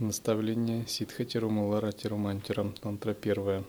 Наставление 0.00 0.86
Ситха 0.86 1.26
Тирумалара 1.26 1.92
Тирумантирам 1.92 2.72
Тантра 2.72 3.12
первое. 3.12 3.64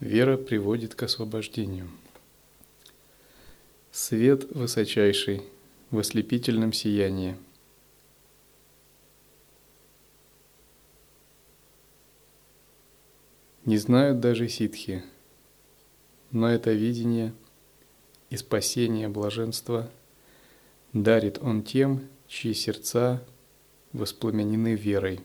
Вера 0.00 0.38
приводит 0.38 0.94
к 0.94 1.02
освобождению. 1.02 1.90
Свет 3.90 4.50
высочайший 4.50 5.42
в 5.90 5.98
ослепительном 5.98 6.72
сиянии– 6.72 7.36
знают 13.82 14.20
даже 14.20 14.48
ситхи, 14.48 15.02
но 16.30 16.48
это 16.48 16.72
видение 16.72 17.34
и 18.30 18.36
спасение 18.36 19.08
блаженства 19.08 19.90
дарит 20.92 21.38
он 21.42 21.62
тем, 21.62 22.08
чьи 22.28 22.54
сердца 22.54 23.22
воспламенены 23.92 24.74
верой. 24.74 25.20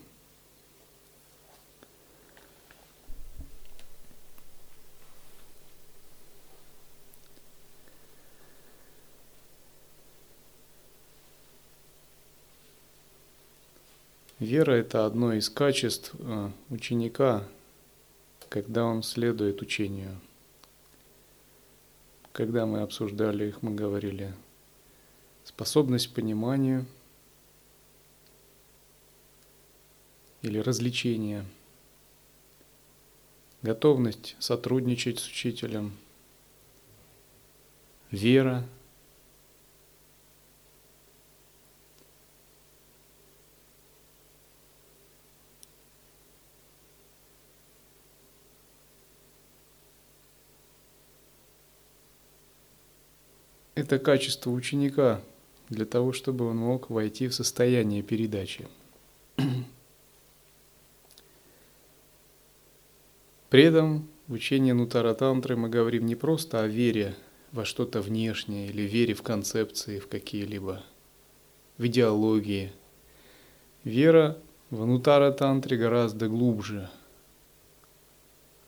Вера– 14.39 14.71
это 14.73 15.05
одно 15.05 15.33
из 15.33 15.49
качеств 15.49 16.13
э, 16.19 16.49
ученика, 16.69 17.43
когда 18.49 18.85
он 18.85 19.03
следует 19.03 19.61
учению. 19.61 20.19
Когда 22.31 22.65
мы 22.65 22.81
обсуждали 22.81 23.47
их, 23.47 23.61
мы 23.61 23.73
говорили 23.73 24.33
способность 25.43 26.07
к 26.07 26.13
пониманию 26.13 26.85
или 30.41 30.59
развлечения, 30.59 31.45
готовность 33.61 34.35
сотрудничать 34.39 35.19
с 35.19 35.27
учителем, 35.27 35.97
вера– 38.11 38.65
Это 53.87 53.99
качество 53.99 54.51
ученика 54.51 55.21
для 55.69 55.85
того, 55.85 56.11
чтобы 56.11 56.45
он 56.49 56.57
мог 56.57 56.89
войти 56.89 57.29
в 57.29 57.33
состояние 57.33 58.03
передачи. 58.03 58.67
При 63.49 63.63
этом 63.63 64.09
в 64.27 64.33
учении 64.33 64.73
Нутаратантры 64.73 65.55
мы 65.55 65.69
говорим 65.69 66.05
не 66.05 66.15
просто 66.15 66.59
о 66.59 66.67
вере 66.67 67.15
во 67.53 67.63
что-то 67.63 68.01
внешнее 68.01 68.67
или 68.67 68.81
вере 68.81 69.13
в 69.13 69.23
концепции, 69.23 69.99
в 69.99 70.09
какие-либо, 70.09 70.83
в 71.77 71.87
идеологии. 71.87 72.73
Вера 73.85 74.37
в 74.69 74.85
Нутаратантре 74.85 75.77
гораздо 75.77 76.27
глубже. 76.27 76.89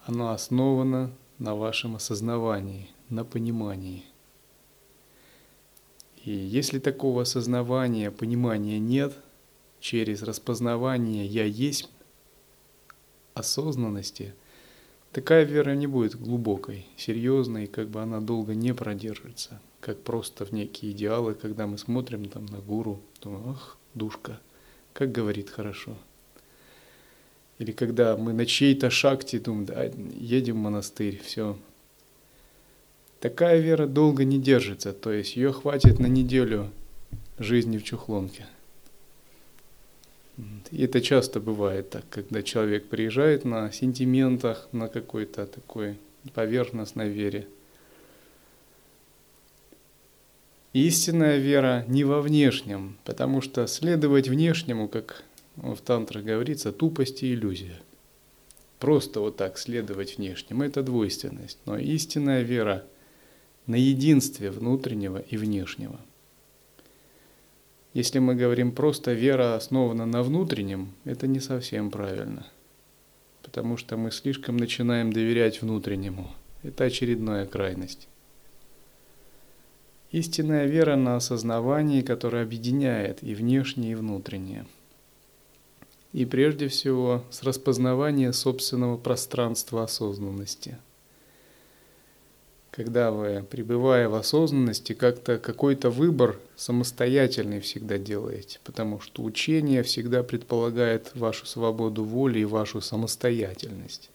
Она 0.06 0.34
основана 0.34 1.12
на 1.40 1.56
вашем 1.56 1.98
осознавании, 1.98 2.90
на 3.10 3.26
понимании– 3.26 4.06
и 6.26 6.32
если 6.32 6.80
такого 6.80 7.22
осознавания, 7.22 8.12
понимания 8.12 8.80
нет, 8.80 9.14
через 9.80 10.24
распознавание 10.24 11.26
«я 11.26 11.46
есть» 11.46 11.90
осознанности, 13.34 14.34
такая 15.14 15.44
вера 15.44 15.76
не 15.76 15.88
будет 15.88 16.16
глубокой, 16.16 16.86
серьезной, 16.98 17.68
как 17.68 17.90
бы 17.90 18.02
она 18.02 18.20
долго 18.20 18.54
не 18.54 18.74
продержится, 18.74 19.62
как 19.80 20.02
просто 20.02 20.46
в 20.46 20.52
некие 20.52 20.92
идеалы, 20.92 21.36
когда 21.36 21.68
мы 21.68 21.78
смотрим 21.78 22.26
там 22.26 22.46
на 22.48 22.60
гуру, 22.60 23.02
думаем, 23.22 23.50
ах, 23.50 23.78
душка, 23.94 24.42
как 24.94 25.12
говорит 25.12 25.50
хорошо. 25.50 25.98
Или 27.60 27.72
когда 27.72 28.16
мы 28.18 28.34
на 28.34 28.46
чьей-то 28.46 28.90
шахте 28.90 29.40
думаем, 29.40 29.66
да, 29.66 29.84
едем 30.18 30.56
в 30.56 30.64
монастырь, 30.64 31.22
все, 31.24 31.58
Такая 33.20 33.60
вера 33.60 33.86
долго 33.86 34.24
не 34.24 34.40
держится, 34.40 34.94
то 34.94 35.12
есть 35.12 35.36
ее 35.36 35.52
хватит 35.52 36.00
на 36.00 36.08
неделю 36.08 36.72
жизни 37.38 37.78
в 37.78 37.84
чухлонке. 37.84 38.46
И 40.72 40.84
это 40.84 41.02
часто 41.02 41.42
бывает 41.42 41.90
так, 41.90 42.06
когда 42.10 42.42
человек 42.44 42.88
приезжает 42.88 43.44
на 43.44 43.74
сентиментах, 43.74 44.70
на 44.72 44.88
какой-то 44.88 45.46
такой 45.48 45.98
поверхностной 46.34 47.10
вере. 47.10 47.48
Истинная 50.72 51.40
вера 51.40 51.84
не 51.90 52.06
во 52.06 52.22
внешнем, 52.22 52.98
потому 53.04 53.42
что 53.42 53.68
следовать 53.68 54.30
внешнему, 54.30 54.88
как 54.88 55.24
в 55.58 55.78
тантрах 55.78 56.24
говорится, 56.24 56.72
тупость 56.72 57.24
и 57.24 57.34
иллюзия. 57.34 57.82
Просто 58.78 59.20
вот 59.20 59.36
так 59.36 59.58
следовать 59.58 60.18
внешнему– 60.18 60.64
это 60.64 60.84
двойственность. 60.84 61.58
Но 61.66 61.78
истинная 61.78 62.44
вера– 62.44 62.86
на 63.68 63.76
единстве 63.76 64.52
внутреннего 64.52 65.20
и 65.20 65.38
внешнего. 65.38 66.00
Если 67.94 68.20
мы 68.20 68.36
говорим 68.36 68.72
просто 68.72 69.14
вера 69.14 69.56
основана 69.56 70.06
на 70.06 70.22
внутреннем, 70.24 70.94
это 71.06 71.28
не 71.28 71.40
совсем 71.40 71.90
правильно, 71.90 72.46
потому 73.44 73.78
что 73.78 73.98
мы 73.98 74.12
слишком 74.12 74.58
начинаем 74.58 75.12
доверять 75.12 75.62
внутреннему. 75.62 76.32
Это 76.64 76.86
очередная 76.86 77.46
крайность. 77.46 78.08
Истинная 80.12 80.66
вера 80.66 80.96
на 80.96 81.16
осознавании, 81.16 82.02
которая 82.02 82.44
объединяет 82.44 83.24
и 83.24 83.34
внешнее, 83.36 83.92
и 83.92 83.96
внутреннее. 83.96 84.66
И 86.12 86.26
прежде 86.26 86.68
всего 86.68 87.24
с 87.30 87.44
распознавания 87.44 88.34
собственного 88.34 88.98
пространства 88.98 89.84
осознанности– 89.84 90.78
когда 92.72 93.12
вы, 93.12 93.44
пребывая 93.44 94.08
в 94.10 94.16
осознанности, 94.16 94.94
как-то 94.94 95.38
какой-то 95.38 95.90
выбор 95.90 96.40
самостоятельный 96.56 97.60
всегда 97.60 97.98
делаете, 97.98 98.60
потому 98.64 99.00
что 99.00 99.24
учение 99.24 99.84
всегда 99.84 100.24
предполагает 100.24 101.12
вашу 101.16 101.46
свободу 101.46 102.04
воли 102.04 102.40
и 102.40 102.46
вашу 102.46 102.82
самостоятельность. 102.82 104.12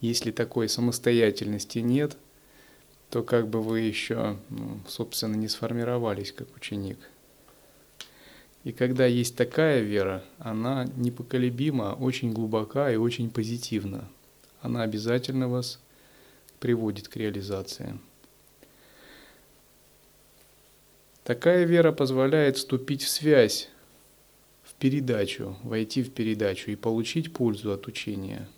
Если 0.00 0.30
такой 0.30 0.68
самостоятельности 0.68 1.78
нет, 1.78 2.16
то 3.10 3.22
как 3.22 3.48
бы 3.48 3.60
вы 3.60 3.80
еще, 3.80 4.36
ну, 4.48 4.80
собственно, 4.88 5.36
не 5.36 5.48
сформировались 5.48 6.32
как 6.32 6.48
ученик. 6.56 6.98
И 8.64 8.72
когда 8.72 9.06
есть 9.06 9.36
такая 9.36 9.80
вера, 9.80 10.24
она 10.38 10.86
непоколебима, 10.96 11.96
очень 11.98 12.32
глубока 12.32 12.90
и 12.92 12.96
очень 12.96 13.28
позитивна. 13.28 14.08
Она 14.60 14.82
обязательно 14.82 15.48
вас 15.48 15.80
приводит 16.62 17.08
к 17.08 17.16
реализации. 17.16 17.98
Такая 21.24 21.64
вера 21.64 21.90
позволяет 21.90 22.56
вступить 22.56 23.02
в 23.02 23.08
связь, 23.08 23.68
в 24.62 24.74
передачу, 24.74 25.56
войти 25.64 26.04
в 26.04 26.12
передачу 26.12 26.70
и 26.70 26.76
получить 26.76 27.32
пользу 27.32 27.72
от 27.72 27.88
учения. 27.88 28.48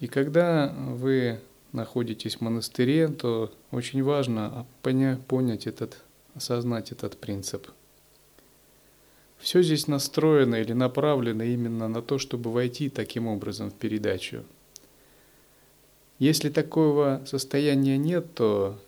И 0.00 0.08
когда 0.08 0.74
вы 0.76 1.38
находитесь 1.70 2.36
в 2.36 2.40
монастыре, 2.40 3.06
то 3.06 3.52
очень 3.70 4.02
важно 4.02 4.66
понять 4.82 5.68
этот, 5.68 6.02
осознать 6.34 6.90
этот 6.90 7.18
принцип. 7.18 7.68
Все 9.38 9.62
здесь 9.62 9.86
настроено 9.86 10.56
или 10.56 10.72
направлено 10.72 11.44
именно 11.44 11.86
на 11.86 12.02
то, 12.02 12.18
чтобы 12.18 12.50
войти 12.50 12.88
таким 12.88 13.28
образом 13.28 13.70
в 13.70 13.74
передачу– 13.74 14.42
если 16.20 16.50
такого 16.50 17.22
состояния 17.24 17.96
нет, 17.96 18.34
то 18.34 18.78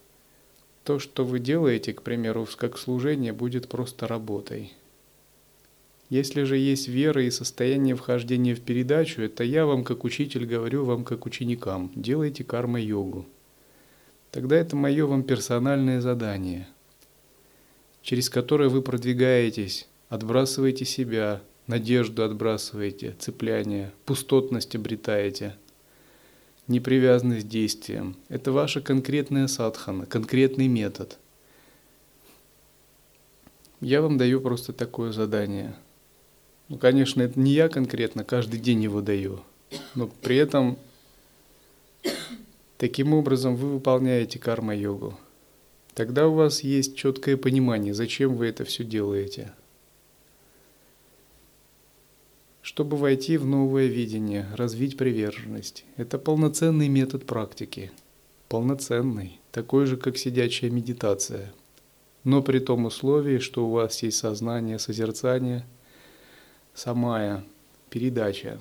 то, 0.84 0.98
что 0.98 1.24
вы 1.24 1.40
делаете, 1.40 1.94
к 1.94 2.02
примеру, 2.02 2.46
как 2.56 2.76
служение, 2.76 3.32
будет 3.32 3.68
просто 3.68 4.06
работой. 4.06 4.74
Если 6.10 6.42
же 6.42 6.58
есть 6.58 6.88
вера 6.88 7.24
и 7.24 7.30
состояние 7.30 7.96
вхождения 7.96 8.54
в 8.54 8.60
передачу, 8.60 9.22
это 9.22 9.44
я 9.44 9.64
вам 9.64 9.82
как 9.82 10.04
учитель 10.04 10.44
говорю 10.44 10.84
вам 10.84 11.04
как 11.04 11.24
ученикам, 11.24 11.90
делайте 11.94 12.44
карма-йогу. 12.44 13.24
Тогда 14.30 14.56
это 14.56 14.76
мое 14.76 15.06
вам 15.06 15.22
персональное 15.22 16.02
задание, 16.02 16.68
через 18.02 18.28
которое 18.28 18.68
вы 18.68 18.82
продвигаетесь, 18.82 19.88
отбрасываете 20.10 20.84
себя, 20.84 21.40
надежду 21.66 22.24
отбрасываете, 22.24 23.16
цепляние, 23.18 23.90
пустотность 24.04 24.76
обретаете, 24.76 25.56
непривязанность 26.68 27.46
к 27.46 27.48
действиям. 27.48 28.16
Это 28.28 28.52
ваша 28.52 28.80
конкретная 28.80 29.46
садхана, 29.46 30.06
конкретный 30.06 30.68
метод. 30.68 31.18
Я 33.80 34.00
вам 34.00 34.16
даю 34.16 34.40
просто 34.40 34.72
такое 34.72 35.12
задание. 35.12 35.74
Ну, 36.68 36.78
конечно, 36.78 37.20
это 37.20 37.38
не 37.38 37.52
я 37.52 37.68
конкретно, 37.68 38.24
каждый 38.24 38.60
день 38.60 38.82
его 38.82 39.00
даю. 39.00 39.40
Но 39.94 40.06
при 40.06 40.36
этом 40.36 40.78
таким 42.78 43.12
образом 43.12 43.56
вы 43.56 43.72
выполняете 43.72 44.38
карма-йогу. 44.38 45.18
Тогда 45.94 46.28
у 46.28 46.34
вас 46.34 46.62
есть 46.62 46.96
четкое 46.96 47.36
понимание, 47.36 47.92
зачем 47.92 48.36
вы 48.36 48.46
это 48.46 48.64
все 48.64 48.84
делаете. 48.84 49.52
Чтобы 52.62 52.96
войти 52.96 53.36
в 53.36 53.44
новое 53.44 53.86
видение, 53.86 54.46
развить 54.54 54.96
приверженность. 54.96 55.84
Это 55.96 56.16
полноценный 56.16 56.88
метод 56.88 57.26
практики. 57.26 57.90
Полноценный, 58.48 59.40
такой 59.50 59.86
же, 59.86 59.96
как 59.96 60.16
сидячая 60.16 60.70
медитация. 60.70 61.52
Но 62.22 62.40
при 62.40 62.60
том 62.60 62.84
условии, 62.84 63.38
что 63.38 63.66
у 63.66 63.70
вас 63.70 64.02
есть 64.04 64.18
сознание, 64.18 64.78
созерцание, 64.78 65.66
самая 66.72 67.44
передача. 67.90 68.60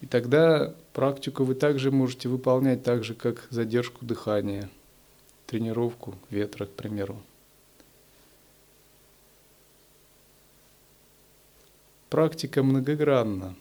И 0.00 0.06
тогда 0.06 0.74
практику 0.94 1.44
вы 1.44 1.54
также 1.54 1.90
можете 1.90 2.30
выполнять 2.30 2.82
так 2.82 3.04
же, 3.04 3.14
как 3.14 3.46
задержку 3.50 4.06
дыхания– 4.06 4.70
тренировку 5.46 6.14
ветра, 6.30 6.64
к 6.64 6.70
примеру. 6.70 7.20
Практика 12.14 12.62
многогранна. 12.62 13.56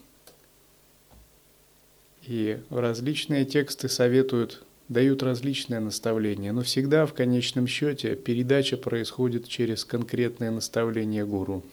И 2.21 2.59
различные 2.69 3.45
тексты 3.45 3.89
советуют, 3.89 4.63
дают 4.89 5.23
различные 5.23 5.79
наставления, 5.79 6.53
но 6.53 6.61
всегда 6.61 7.07
в 7.07 7.15
конечном 7.15 7.65
счете 7.65 8.15
передача 8.15 8.77
происходит 8.77 9.47
через 9.47 9.85
конкретное 9.85 10.51
наставление 10.51 11.25
гуру. 11.25 11.63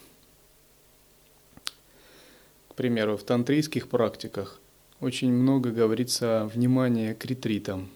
К 2.68 2.74
примеру, 2.76 3.18
в 3.18 3.24
тантрийских 3.24 3.86
практиках 3.90 4.58
очень 5.00 5.34
много 5.34 5.72
говорится 5.72 6.40
о 6.40 6.46
внимании 6.46 7.12
к 7.12 7.26
ретритам 7.26 7.90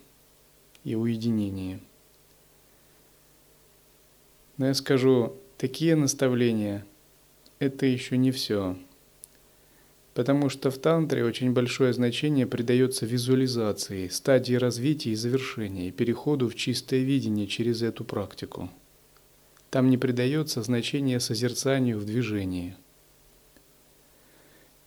и 0.85 0.95
уединении– 0.95 1.81
но 4.59 4.67
я 4.67 4.75
скажу, 4.75 5.37
такие 5.57 5.97
наставления– 5.97 6.85
это 7.65 7.87
еще 7.87 8.17
не 8.17 8.31
все. 8.31 8.77
Потому 10.15 10.49
что 10.49 10.71
в 10.71 10.79
тантре 10.79 11.25
очень 11.25 11.53
большое 11.53 11.93
значение 11.93 12.47
придается 12.47 13.05
визуализации, 13.05 14.09
стадии 14.09 14.55
развития 14.55 15.11
и 15.11 15.17
завершения, 15.17 15.89
и 15.89 15.93
переходу 15.93 16.49
в 16.49 16.55
чистое 16.55 17.01
видение 17.01 17.49
через 17.49 17.83
эту 17.83 18.05
практику. 18.05 18.71
Там 19.71 19.91
не 19.91 19.99
придается 19.99 20.63
значение 20.63 21.19
созерцанию 21.19 21.99
в 21.99 22.05
движении. 22.05 22.77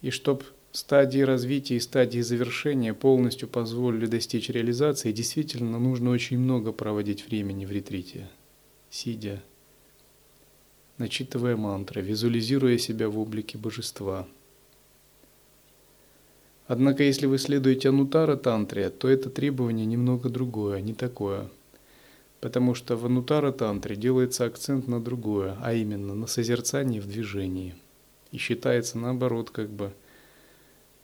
И 0.01 0.11
чтобы 0.11 0.45
стадии 0.71 1.19
развития 1.19 1.75
и 1.75 1.81
стадии 1.81 2.21
завершения 2.21 2.93
полностью 2.93 3.49
позволили 3.49 4.05
достичь 4.05 4.49
реализации, 4.49 5.11
действительно 5.11 5.77
нужно 5.77 6.11
очень 6.11 6.37
много 6.37 6.71
проводить 6.71 7.27
времени 7.27 7.65
в 7.65 7.71
ретрите, 7.71 8.29
сидя, 8.89 9.43
начитывая 10.97 11.55
мантры, 11.55 12.01
визуализируя 12.01 12.77
себя 12.77 13.09
в 13.09 13.19
облике 13.19 13.57
божества. 13.57 14.27
Однако, 16.67 17.03
если 17.03 17.27
вы 17.27 17.37
следуете 17.37 17.89
Анутара 17.89 18.35
Тантре, 18.35 18.89
то 18.89 19.07
это 19.07 19.29
требование 19.29 19.85
немного 19.85 20.29
другое, 20.29 20.81
не 20.81 20.93
такое. 20.93 21.49
Потому 22.41 22.75
что 22.75 22.97
в 22.97 23.05
Анутара 23.05 23.51
Тантре 23.51 23.95
делается 23.95 24.45
акцент 24.45 24.87
на 24.87 25.01
другое, 25.01 25.57
а 25.61 25.73
именно 25.73 26.13
на 26.13 26.27
созерцании 26.27 26.99
в 26.99 27.07
движении. 27.07 27.75
И 28.31 28.37
считается 28.37 28.97
наоборот 28.97 29.49
как 29.49 29.69
бы 29.69 29.93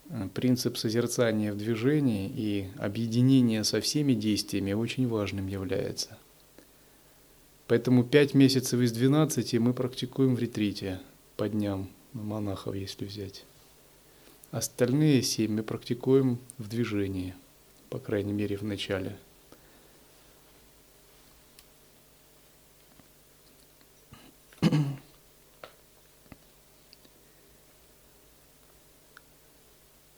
э, 0.10 0.28
принцип 0.34 0.78
созерцания 0.78 1.54
в 1.54 1.58
движении 1.58 2.30
и 2.30 2.68
объединения 2.78 3.64
со 3.64 3.80
всеми 3.80 4.14
действиями 4.14 4.74
очень 4.74 5.08
важным 5.08 5.48
является. 5.48 6.18
Поэтому 7.74 8.04
5 8.04 8.36
месяцев 8.36 8.80
из 8.82 8.92
12 8.92 9.56
мы 9.56 9.74
практикуем 9.74 10.36
в 10.36 10.40
ретрите 10.40 11.00
по 11.36 11.50
дням 11.50 11.90
монахов, 12.14 12.76
если 12.76 13.04
взять. 13.04 13.46
Остальные 14.52 15.24
7 15.24 15.52
мы 15.52 15.64
практикуем 15.64 16.38
в 16.60 16.70
движении, 16.70 17.34
по 17.90 17.98
крайней 17.98 18.32
мере 18.32 18.58
в 18.58 18.62
начале. 18.62 19.18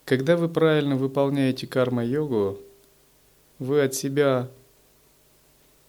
Когда 0.03 0.35
вы 0.35 0.49
правильно 0.49 0.97
выполняете 0.97 1.67
карма-йогу, 1.67 2.59
вы 3.59 3.81
от 3.81 3.93
себя 3.95 4.49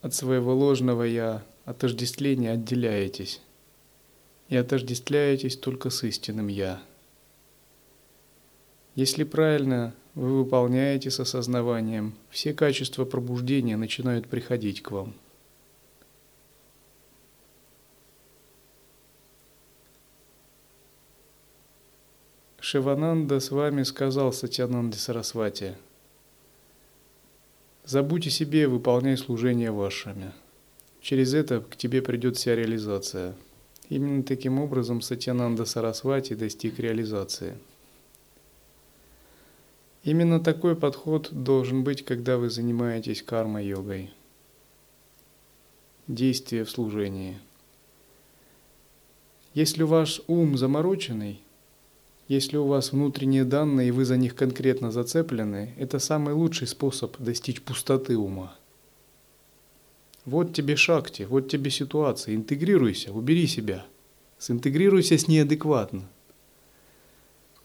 от 0.00 0.14
своего 0.14 0.54
ложного 0.54 1.02
«я», 1.02 1.42
отождествления 1.66 2.52
отделяетесь 2.52 3.42
и 4.48 4.56
отождествляетесь 4.56 5.58
только 5.58 5.90
с 5.90 6.02
истинным 6.04 6.46
«я». 6.46 6.80
Если 8.94 9.24
правильно 9.24 9.92
вы 10.14 10.38
выполняете 10.38 11.10
с 11.10 11.20
осознаванием, 11.20 12.14
все 12.30 12.54
качества 12.54 13.04
пробуждения 13.04 13.76
начинают 13.76 14.26
приходить 14.26 14.80
к 14.80 14.90
вам. 14.90 15.12
Шивананда 22.58 23.38
с 23.38 23.50
вами 23.50 23.82
сказал 23.82 24.32
Сатянанде 24.32 24.96
Сарасвати– 24.96 25.74
Забудь 27.86 28.26
о 28.26 28.30
себе 28.30 28.66
выполняй 28.66 29.16
служение 29.16 29.70
вашими. 29.70 30.32
Через 31.06 31.34
это 31.34 31.60
к 31.60 31.76
тебе 31.76 32.02
придет 32.02 32.36
вся 32.36 32.56
реализация. 32.56 33.36
Именно 33.88 34.24
таким 34.24 34.58
образом 34.58 35.00
Сатьянанда 35.00 35.64
Сарасвати 35.64 36.34
достиг 36.34 36.80
реализации. 36.80 37.56
Именно 40.02 40.40
такой 40.40 40.74
подход 40.74 41.28
должен 41.30 41.84
быть, 41.84 42.04
когда 42.04 42.38
вы 42.38 42.50
занимаетесь 42.50 43.22
карма-йогой. 43.22 44.10
Действие 46.08 46.64
в 46.64 46.70
служении. 46.72 47.38
Если 49.54 49.84
ваш 49.84 50.20
ум 50.26 50.58
замороченный, 50.58 51.40
если 52.26 52.56
у 52.56 52.66
вас 52.66 52.90
внутренние 52.90 53.44
данные 53.44 53.90
и 53.90 53.92
вы 53.92 54.04
за 54.04 54.16
них 54.16 54.34
конкретно 54.34 54.90
зацеплены, 54.90 55.72
это 55.78 56.00
самый 56.00 56.34
лучший 56.34 56.66
способ 56.66 57.16
достичь 57.18 57.62
пустоты 57.62 58.18
ума. 58.18 58.56
Вот 60.26 60.52
тебе 60.52 60.74
шакти, 60.74 61.22
вот 61.22 61.48
тебе 61.48 61.70
ситуация, 61.70 62.34
интегрируйся, 62.34 63.12
убери 63.12 63.46
себя, 63.46 63.86
синтегрируйся 64.38 65.16
с 65.16 65.28
ней 65.28 65.40
адекватно. 65.40 66.02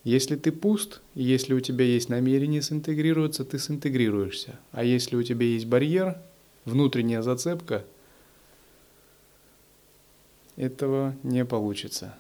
Если 0.03 0.35
ты 0.35 0.51
пуст, 0.51 1.01
и 1.15 1.23
если 1.23 1.55
у 1.55 1.59
тебя 1.59 1.85
есть 1.85 2.09
намерение 2.09 2.61
синтегрироваться, 2.61 3.45
ты 3.45 3.57
синтегрируешься. 3.57 4.59
А 4.71 4.83
если 4.83 5.15
у 5.15 5.23
тебя 5.23 5.45
есть 5.45 5.65
барьер, 5.65 6.17
внутренняя 6.65 7.23
зацепка, 7.23 7.83
этого 10.55 11.15
не 11.23 11.43
получится. 11.45 12.15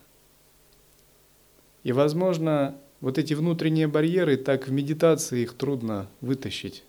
И, 1.83 1.91
возможно, 1.91 2.75
вот 2.99 3.19
эти 3.19 3.35
внутренние 3.35 3.87
барьеры, 3.87 4.37
так 4.37 4.67
в 4.67 4.71
медитации 4.71 5.41
их 5.41 5.53
трудно 5.53 6.07
вытащить, 6.19 6.83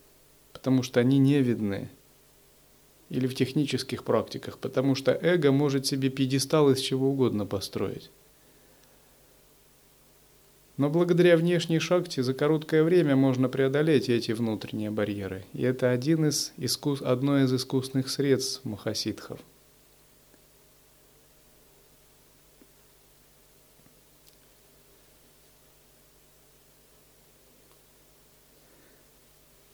потому 0.55 0.83
что 0.83 1.01
они 1.01 1.19
не 1.19 1.43
видны. 1.43 1.91
Или 3.13 3.27
в 3.27 3.35
технических 3.35 4.05
практиках, 4.05 4.59
потому 4.59 4.95
что 4.95 5.13
эго 5.13 5.53
может 5.53 5.85
себе 5.85 6.09
пьедестал 6.09 6.71
из 6.71 6.81
чего 6.81 7.11
угодно 7.11 7.45
построить. 7.45 8.11
Но 10.79 10.89
благодаря 10.89 11.37
внешней 11.37 11.79
шахте 11.79 12.23
за 12.23 12.33
короткое 12.33 12.83
время 12.83 13.15
можно 13.15 13.51
преодолеть 13.51 14.09
эти 14.09 14.33
внутренние 14.33 14.91
барьеры. 14.91 15.45
И 15.53 15.63
это 15.63 15.91
один 15.91 16.25
из 16.25 16.55
искус... 16.57 17.03
одно 17.03 17.41
из 17.41 17.53
искусных 17.53 18.09
средств 18.09 18.65
махасидхов– 18.65 19.39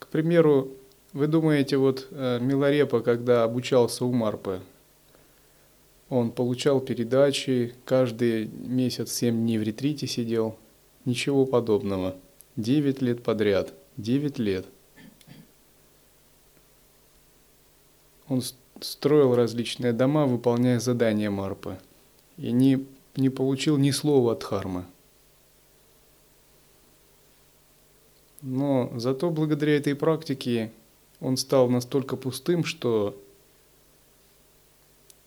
К 0.09 0.11
примеру, 0.11 0.71
вы 1.13 1.27
думаете, 1.27 1.77
вот 1.77 2.07
э, 2.11 2.39
Миларепа, 2.39 3.01
когда 3.01 3.43
обучался 3.43 4.05
у 4.05 4.11
Марпы, 4.11 4.61
Он 6.09 6.31
получал 6.31 6.79
передачи, 6.81 7.73
каждый 7.85 8.47
месяц 8.47 9.11
7 9.13 9.35
дней 9.35 9.57
в 9.57 9.63
ретрите 9.63 10.07
сидел. 10.07 10.55
Ничего 11.05 11.45
подобного. 11.45 12.15
9 12.55 13.01
лет 13.01 13.23
подряд. 13.23 13.73
9 13.97 14.39
лет. 14.39 14.65
Он 18.27 18.41
строил 18.81 19.35
различные 19.35 19.93
дома, 19.93 20.25
выполняя 20.25 20.79
задания 20.79 21.31
Марпы. 21.31 21.77
И 22.37 22.51
не, 22.51 22.85
не 23.15 23.29
получил 23.29 23.77
ни 23.77 23.91
слова 23.91 24.33
от 24.33 24.43
Хармы. 24.43 24.85
Но 28.41 28.91
зато 28.95 29.29
благодаря 29.31 29.75
этой 29.75 29.95
практике 29.95 30.71
он 31.21 31.37
стал 31.37 31.69
настолько 31.69 32.15
пустым, 32.15 32.63
что 32.63 33.21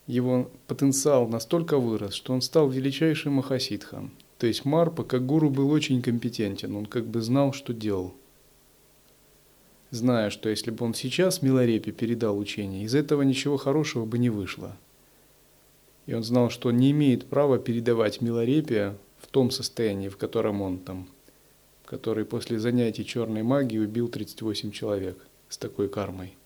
его 0.07 0.51
потенциал 0.67 1.29
настолько 1.29 1.79
вырос, 1.79 2.15
что 2.15 2.33
он 2.33 2.43
стал 2.43 2.69
величайшим 2.69 3.35
махасидхом. 3.35 4.13
То 4.39 4.47
есть 4.47 4.65
Марпа 4.65 5.05
как 5.05 5.25
гуру 5.25 5.51
был 5.51 5.71
очень 5.71 6.03
компетентен, 6.03 6.75
он 6.75 6.87
как 6.87 7.07
бы 7.07 7.21
знал, 7.21 7.53
что 7.53 7.73
делал. 7.73 8.15
Зная, 9.91 10.31
что 10.31 10.49
если 10.49 10.71
бы 10.71 10.85
он 10.85 10.95
сейчас 10.95 11.43
Милорепе 11.43 11.93
передал 11.93 12.39
учение, 12.39 12.85
из 12.85 12.95
этого 12.95 13.23
ничего 13.23 13.59
хорошего 13.59 14.07
бы 14.07 14.19
не 14.19 14.31
вышло. 14.31 14.77
И 16.07 16.15
он 16.15 16.25
знал, 16.25 16.51
что 16.51 16.71
он 16.71 16.79
не 16.79 16.91
имеет 16.91 17.27
права 17.27 17.59
передавать 17.59 18.21
Милорепе 18.21 18.97
в 19.21 19.29
том 19.29 19.51
состоянии, 19.51 20.09
в 20.09 20.17
котором 20.17 20.63
он 20.63 20.79
там, 20.79 21.09
который 21.85 22.25
после 22.25 22.59
занятий 22.59 23.05
черной 23.05 23.43
магии 23.43 23.79
убил 23.79 24.09
38 24.09 24.73
человек 24.73 25.19
с 25.53 25.59
такой 25.59 25.89
кармой 25.89 26.37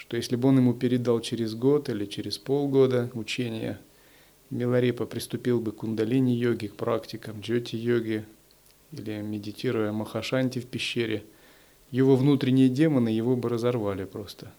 что 0.00 0.16
если 0.16 0.34
бы 0.34 0.48
он 0.48 0.56
ему 0.56 0.72
передал 0.72 1.20
через 1.20 1.54
год 1.54 1.90
или 1.90 2.06
через 2.06 2.38
полгода 2.38 3.10
учения, 3.12 3.78
Миларепа 4.48 5.04
приступил 5.04 5.60
бы 5.60 5.72
к 5.72 5.76
кундалини-йоге, 5.76 6.70
к 6.70 6.74
практикам 6.74 7.40
джоти-йоги 7.40 8.24
или 8.92 9.20
медитируя 9.20 9.92
махашанти 9.92 10.58
в 10.58 10.66
пещере, 10.66 11.22
его 11.90 12.16
внутренние 12.16 12.70
демоны 12.70 13.10
его 13.10 13.36
бы 13.36 13.50
разорвали 13.50 14.06
просто. 14.06 14.50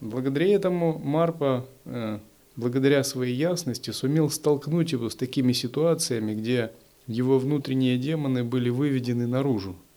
Благодаря 0.00 0.48
этому 0.48 0.98
Марпа, 0.98 1.66
э, 1.84 2.18
благодаря 2.56 3.04
своей 3.04 3.34
ясности, 3.34 3.90
сумел 3.90 4.30
столкнуть 4.30 4.92
его 4.92 5.10
с 5.10 5.14
такими 5.14 5.52
ситуациями, 5.52 6.34
где 6.34 6.72
его 7.06 7.38
внутренние 7.38 7.98
демоны 7.98 8.42
были 8.42 8.70
выведены 8.70 9.26
наружу– 9.26 9.76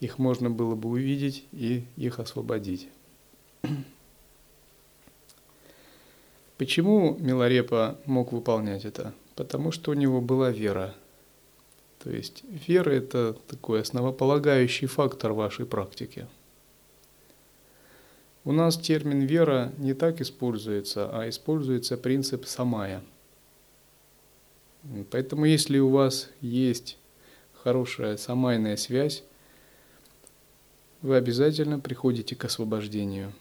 их 0.00 0.18
можно 0.18 0.50
было 0.50 0.74
бы 0.74 0.90
увидеть 0.90 1.44
и 1.52 1.84
их 1.96 2.20
освободить. 2.20 2.88
Почему 6.56 7.16
Миларепа 7.18 7.98
мог 8.04 8.32
выполнять 8.32 8.84
это? 8.84 9.14
Потому 9.36 9.70
что 9.70 9.92
у 9.92 9.94
него 9.94 10.20
была 10.20 10.50
вера. 10.50 10.94
То 12.02 12.10
есть 12.10 12.44
вера– 12.66 12.90
это 12.92 13.36
такой 13.48 13.80
основополагающий 13.80 14.86
фактор 14.86 15.32
вашей 15.32 15.66
практики. 15.66 16.26
У 18.44 18.52
нас 18.52 18.78
термин 18.78 19.20
«вера» 19.20 19.72
не 19.78 19.94
так 19.94 20.20
используется, 20.20 21.10
а 21.12 21.28
используется 21.28 21.96
принцип 21.96 22.46
«самая». 22.46 23.02
Поэтому 25.10 25.44
если 25.44 25.78
у 25.78 25.90
вас 25.90 26.30
есть 26.40 26.96
хорошая 27.52 28.16
самайная 28.16 28.76
связь, 28.76 29.22
вы 31.02 31.16
обязательно 31.16 31.78
приходите 31.78 32.34
к 32.34 32.44
освобождению. 32.44 33.32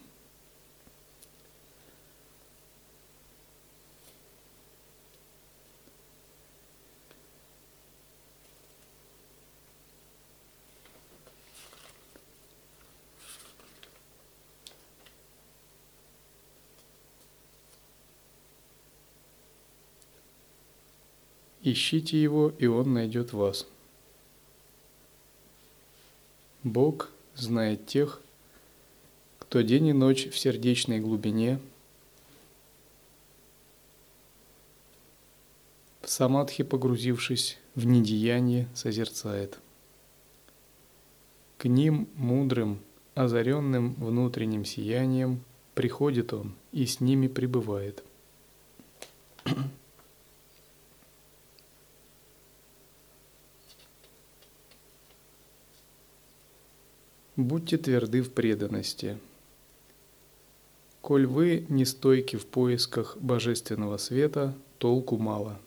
Ищите 21.63 22.21
его, 22.21 22.53
и 22.59 22.65
он 22.65 22.93
найдет 22.93 23.33
вас. 23.33 23.67
Бог 26.63 27.09
знает 27.37 27.85
тех, 27.85 28.21
кто 29.39 29.61
день 29.61 29.87
и 29.87 29.93
ночь 29.93 30.29
в 30.29 30.37
сердечной 30.37 30.99
глубине, 30.99 31.59
в 36.01 36.09
самадхи 36.09 36.63
погрузившись 36.63 37.57
в 37.75 37.85
недеяние, 37.85 38.67
созерцает. 38.73 39.59
К 41.57 41.65
ним, 41.65 42.07
мудрым, 42.15 42.79
озаренным 43.15 43.93
внутренним 43.95 44.63
сиянием, 44.63 45.43
приходит 45.73 46.33
он 46.33 46.55
и 46.71 46.85
с 46.85 46.99
ними 46.99 47.27
пребывает. 47.27 48.03
Будьте 57.37 57.77
тверды 57.77 58.23
в 58.23 58.31
преданности. 58.31 59.19
Коль 61.01 61.27
вы 61.27 61.67
не 61.69 61.85
стойки 61.85 62.35
в 62.35 62.47
поисках 62.47 63.15
божественного 63.19 63.97
света, 63.97 64.55
толку 64.79 65.17
мало. 65.17 65.59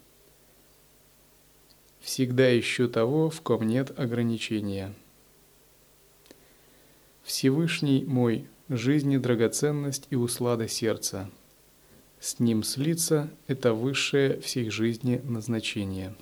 Всегда 2.00 2.59
ищу 2.59 2.89
того, 2.89 3.31
в 3.31 3.41
ком 3.43 3.69
нет 3.69 3.97
ограничения. 3.97 4.93
Всевышний 7.23 8.05
мой, 8.05 8.49
жизни 8.69 9.17
драгоценность 9.17 10.09
и 10.11 10.17
услада 10.17 10.67
сердца. 10.67 11.31
С 12.19 12.41
ним 12.41 12.65
слиться– 12.65 13.31
это 13.47 13.75
высшее 13.75 14.41
всей 14.41 14.71
жизни 14.71 15.21
назначение. 15.23 16.17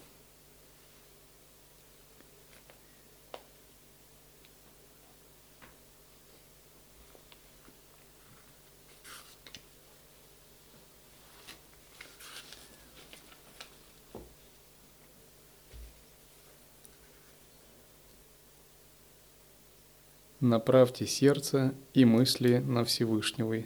Направьте 20.49 21.07
сердце 21.07 21.75
и 21.93 22.07
мысли 22.07 22.57
на 22.57 22.83
Всевышнего, 22.83 23.65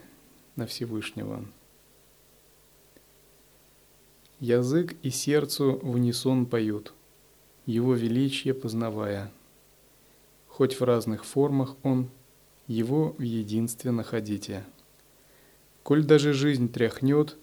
на 0.56 0.66
Всевышнего. 0.66 1.46
Язык 4.40 4.96
и 5.04 5.10
сердцу 5.10 5.78
в 5.80 5.90
унисон 5.94 6.44
поют, 6.44 6.92
Его 7.66 7.94
величие 7.94 8.52
познавая. 8.52 9.30
Хоть 10.48 10.80
в 10.80 10.82
разных 10.82 11.24
формах 11.24 11.76
Он, 11.84 12.10
Его 12.66 13.14
в 13.16 13.22
единстве 13.22 13.92
находите. 13.92 14.64
Коль 15.84 16.02
даже 16.02 16.32
жизнь 16.32 16.68
тряхнет, 16.68 17.36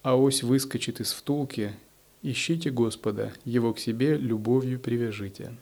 а 0.00 0.16
ось 0.16 0.42
выскочит 0.42 1.00
из 1.00 1.12
втулки, 1.12 1.74
ищите 2.22 2.70
Господа, 2.70 3.34
Его 3.44 3.74
к 3.74 3.78
себе 3.78 4.16
любовью 4.16 4.80
привяжите. 4.80 5.54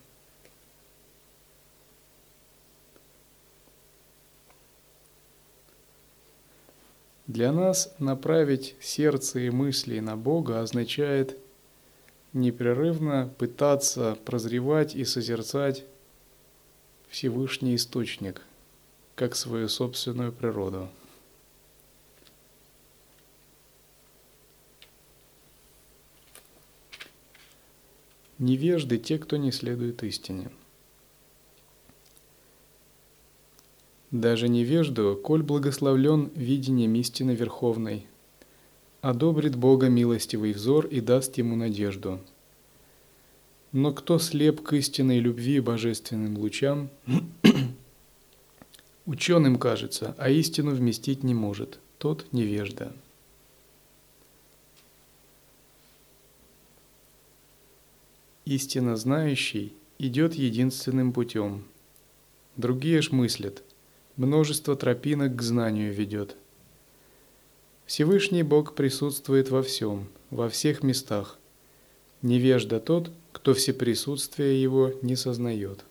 Для 7.29 7.53
нас 7.53 7.95
направить 7.99 8.75
сердце 8.81 9.41
и 9.41 9.51
мысли 9.51 9.99
на 10.01 10.17
Бога 10.17 10.63
означает 10.63 11.37
непрерывно 12.33 13.31
пытаться 13.37 14.17
прозревать 14.25 14.97
и 14.97 15.05
созерцать 15.05 15.85
Всевышний 17.11 17.77
Источник, 17.77 18.41
как 19.15 19.37
свою 19.37 19.69
собственную 19.69 20.33
природу. 20.33 20.89
Невежды 28.39 28.97
те, 28.97 29.19
кто 29.19 29.37
не 29.37 29.53
следует 29.53 30.03
истине– 30.03 30.51
Даже 34.11 34.49
невежду, 34.49 35.21
коль 35.23 35.43
благословлен 35.43 36.31
видением 36.35 36.95
истины 36.95 37.33
Верховной, 37.33 38.07
одобрит 39.03 39.55
Бога 39.55 39.88
милостивый 39.88 40.53
взор 40.53 40.87
и 40.87 41.00
даст 41.00 41.37
ему 41.37 41.57
надежду. 41.57 42.21
Но 43.73 43.93
кто 43.93 44.19
слеп 44.19 44.62
к 44.62 44.73
истинной 44.73 45.19
любви 45.19 45.57
и 45.57 45.61
божественным 45.61 46.38
лучам, 46.38 46.88
ученым 49.05 49.59
кажется, 49.59 50.15
а 50.17 50.31
истину 50.31 50.71
вместить 50.71 51.23
не 51.23 51.35
может. 51.35 51.79
тот 51.99 52.33
невежда. 52.33 52.95
Истинно 58.47 58.97
знающий 58.97 59.75
идет 59.99 60.33
единственным 60.33 61.12
путем. 61.12 61.65
Другие 62.57 63.03
ж 63.03 63.11
мыслят, 63.11 63.62
множество 64.19 64.77
тропинок 64.77 65.37
к 65.37 65.43
знанию 65.43 65.95
ведет. 65.95 66.37
Всевышний 67.87 68.43
Бог 68.43 68.75
присутствует 68.75 69.49
во 69.49 69.63
всем, 69.63 70.09
во 70.29 70.51
всех 70.51 70.83
местах. 70.83 71.39
Невежда 72.21 72.81
тот, 72.81 73.11
кто 73.33 73.55
всеприсутствие 73.55 74.61
Его 74.61 74.93
не 75.01 75.17
сознает. 75.17 75.85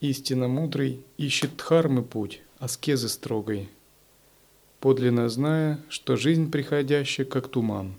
Истинно 0.00 0.48
мудрый 0.48 1.04
ищет 1.18 1.56
дхармы 1.56 2.02
путь, 2.02 2.42
аскезы 2.58 3.08
строгой, 3.08 3.68
подлинно 4.80 5.28
зная, 5.28 5.78
что 5.88 6.16
жизнь 6.16 6.50
приходящая 6.50 7.26
как 7.26 7.48
туман. 7.48 7.94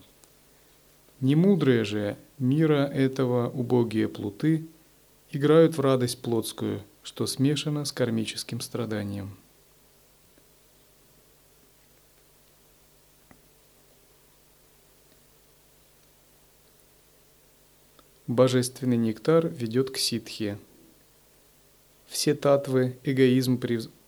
Немудрые 1.20 1.84
же 1.84 2.18
мира 2.40 2.86
этого 2.86 3.50
убогие 3.50 4.10
плуты 4.10 4.66
играют 5.32 5.78
в 5.78 5.82
радость 5.82 6.22
плотскую, 6.22 6.82
что 7.04 7.28
смешано 7.28 7.86
с 7.86 7.92
кармическим 7.92 8.60
страданием. 8.60 9.38
Божественный 18.28 18.98
нектар 18.98 19.48
ведет 19.48 19.92
к 19.92 19.98
ситхе– 19.98 20.58
все 22.12 22.36
татвы, 22.36 22.98
эгоизм 23.04 23.58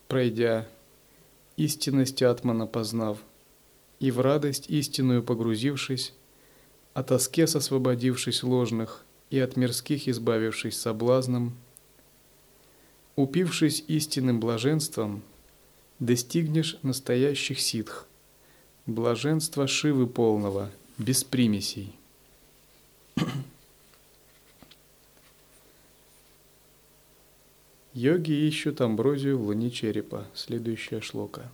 пройдя, 0.09 0.67
истинность 1.57 2.22
Атмана 2.22 2.67
познав, 2.67 3.17
и 4.00 4.12
в 4.12 4.19
радость 4.19 4.69
истинную 4.69 5.24
погрузившись, 5.24 6.13
от 6.93 7.12
аскез 7.12 7.55
освободившись 7.55 8.43
ложных 8.43 9.03
и 9.29 9.39
от 9.39 9.55
мирских 9.55 10.07
избавившись 10.07 10.79
соблазном, 10.79 11.55
упившись 13.15 13.83
истинным 13.88 14.39
блаженством, 14.39 15.22
достигнешь 16.00 16.77
настоящих 16.81 17.60
ситх, 17.60 18.07
блаженства 18.86 19.67
Шивы 19.67 20.07
полного, 20.07 20.69
без 20.98 21.24
примесей. 21.24 21.95
Йоги 27.93 28.32
ищут 28.32 28.82
амброзию 28.82 29.38
в 29.38 29.43
луне 29.43 29.69
черепа. 29.69 30.27
Следующая 30.34 30.99
шлока. 30.99 31.51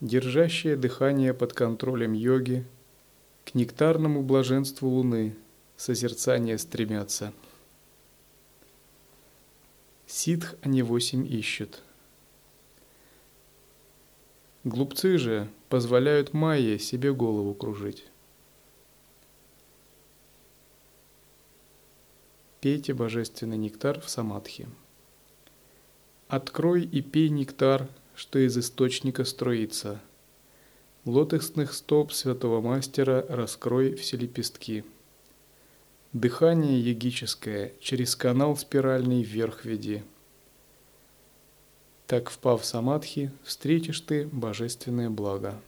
Держащее 0.00 0.74
дыхание 0.74 1.32
под 1.32 1.52
контролем 1.52 2.12
йоги, 2.12 2.66
к 3.44 3.54
нектарному 3.54 4.20
блаженству 4.24 4.88
луны 4.88 5.36
созерцание 5.76 6.58
стремятся. 6.58 7.32
Ситх 10.06 10.56
они 10.62 10.82
восемь 10.82 11.24
ищут. 11.24 11.80
Глупцы 14.64 15.18
же 15.18 15.48
позволяют 15.68 16.32
майе 16.32 16.80
себе 16.80 17.12
голову 17.12 17.54
кружить. 17.54 18.06
Пейте 22.62 22.94
божественный 22.94 23.56
нектар 23.56 24.00
в 24.00 24.08
самадхи. 24.08 24.68
Открой 26.28 26.84
и 26.84 27.02
пей 27.02 27.28
нектар, 27.28 27.88
что 28.14 28.38
из 28.38 28.56
источника 28.56 29.24
строится. 29.24 30.00
Лотосных 31.04 31.74
стоп 31.74 32.12
святого 32.12 32.60
мастера 32.60 33.26
раскрой 33.28 33.96
все 33.96 34.16
лепестки. 34.16 34.84
Дыхание 36.12 36.80
ягическое 36.80 37.72
через 37.80 38.14
канал 38.14 38.56
спиральный 38.56 39.24
вверх 39.24 39.64
веди. 39.64 40.04
Так, 42.06 42.30
впав 42.30 42.62
в 42.62 42.64
самадхи, 42.64 43.32
встретишь 43.42 44.00
ты 44.02 44.28
божественное 44.28 45.10
благо. 45.10 45.60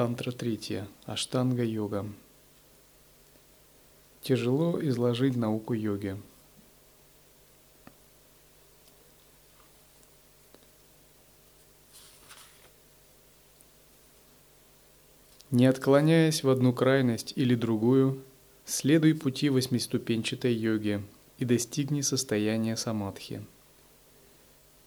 Тантра 0.00 0.32
третья. 0.32 0.88
Аштанга 1.04 1.62
йога. 1.62 2.06
Тяжело 4.22 4.80
изложить 4.80 5.36
науку 5.36 5.74
йоги. 5.74 6.16
Не 15.50 15.66
отклоняясь 15.66 16.44
в 16.44 16.48
одну 16.48 16.72
крайность 16.72 17.34
или 17.36 17.54
другую, 17.54 18.22
следуй 18.64 19.14
пути 19.14 19.50
восьмиступенчатой 19.50 20.54
йоги 20.54 21.02
и 21.36 21.44
достигни 21.44 22.00
состояния 22.00 22.78
самадхи. 22.78 23.44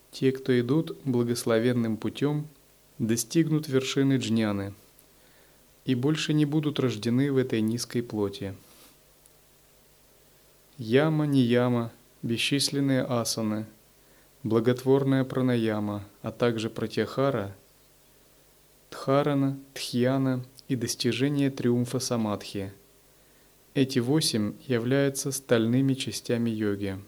Те, 0.09 0.31
кто 0.31 0.59
идут 0.59 0.97
благословенным 1.05 1.97
путем, 1.97 2.47
достигнут 2.97 3.67
вершины 3.67 4.17
джняны– 4.17 4.73
и 5.85 5.95
больше 5.95 6.33
не 6.33 6.45
будут 6.45 6.79
рождены 6.79 7.31
в 7.31 7.37
этой 7.37 7.61
низкой 7.61 8.01
плоти. 8.01 8.55
Яма, 10.77 11.25
не 11.25 11.41
яма, 11.41 11.91
бесчисленные 12.21 13.03
асаны, 13.03 13.65
благотворная 14.43 15.23
пранаяма, 15.23 16.03
а 16.21 16.31
также 16.31 16.69
пратяхара, 16.69 17.55
тхарана, 18.89 19.59
тхьяна 19.73 20.43
и 20.67 20.75
достижение 20.75 21.51
триумфа 21.51 21.99
самадхи. 21.99 22.73
Эти 23.73 23.99
восемь 23.99 24.53
являются 24.67 25.31
стальными 25.31 25.93
частями 25.95 26.49
йоги. 26.49 26.99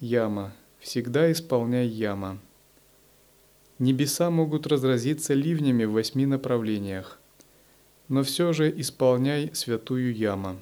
Яма. 0.00 0.52
Всегда 0.80 1.30
исполняй 1.30 1.86
яма. 1.86 2.38
Небеса 3.80 4.28
могут 4.28 4.66
разразиться 4.66 5.32
ливнями 5.32 5.84
в 5.84 5.92
восьми 5.92 6.26
направлениях, 6.26 7.18
но 8.08 8.22
все 8.22 8.52
же 8.52 8.70
исполняй 8.78 9.54
святую 9.54 10.14
яма. 10.14 10.60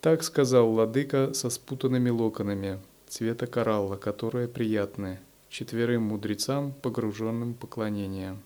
Так 0.00 0.22
сказал 0.22 0.70
Ладыка 0.70 1.34
со 1.34 1.50
спутанными 1.50 2.10
локонами, 2.10 2.78
цвета 3.08 3.48
коралла, 3.48 3.96
которые 3.96 4.46
приятны, 4.46 5.18
четверым 5.48 6.04
мудрецам, 6.04 6.72
погруженным 6.80 7.54
в 7.54 7.56
поклонение. 7.56 8.36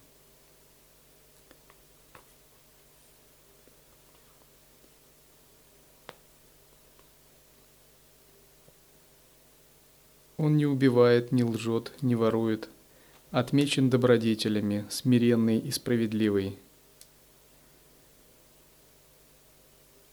Он 10.38 10.56
не 10.56 10.64
убивает, 10.64 11.30
не 11.30 11.44
лжет, 11.44 11.92
не 12.00 12.14
ворует– 12.14 12.70
отмечен 13.30 13.90
добродетелями, 13.90 14.86
смиренный 14.88 15.58
и 15.58 15.70
справедливый. 15.70 16.58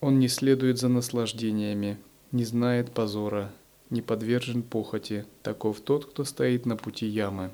Он 0.01 0.19
не 0.19 0.27
следует 0.27 0.77
за 0.77 0.89
наслаждениями, 0.89 1.97
не 2.31 2.43
знает 2.43 2.91
позора, 2.91 3.51
не 3.89 4.01
подвержен 4.01 4.61
похоти, 4.61 5.25
таков 5.41 5.79
тот, 5.79 6.05
кто 6.05 6.23
стоит 6.23 6.65
на 6.65 6.75
пути 6.75 7.05
ямы. 7.05 7.51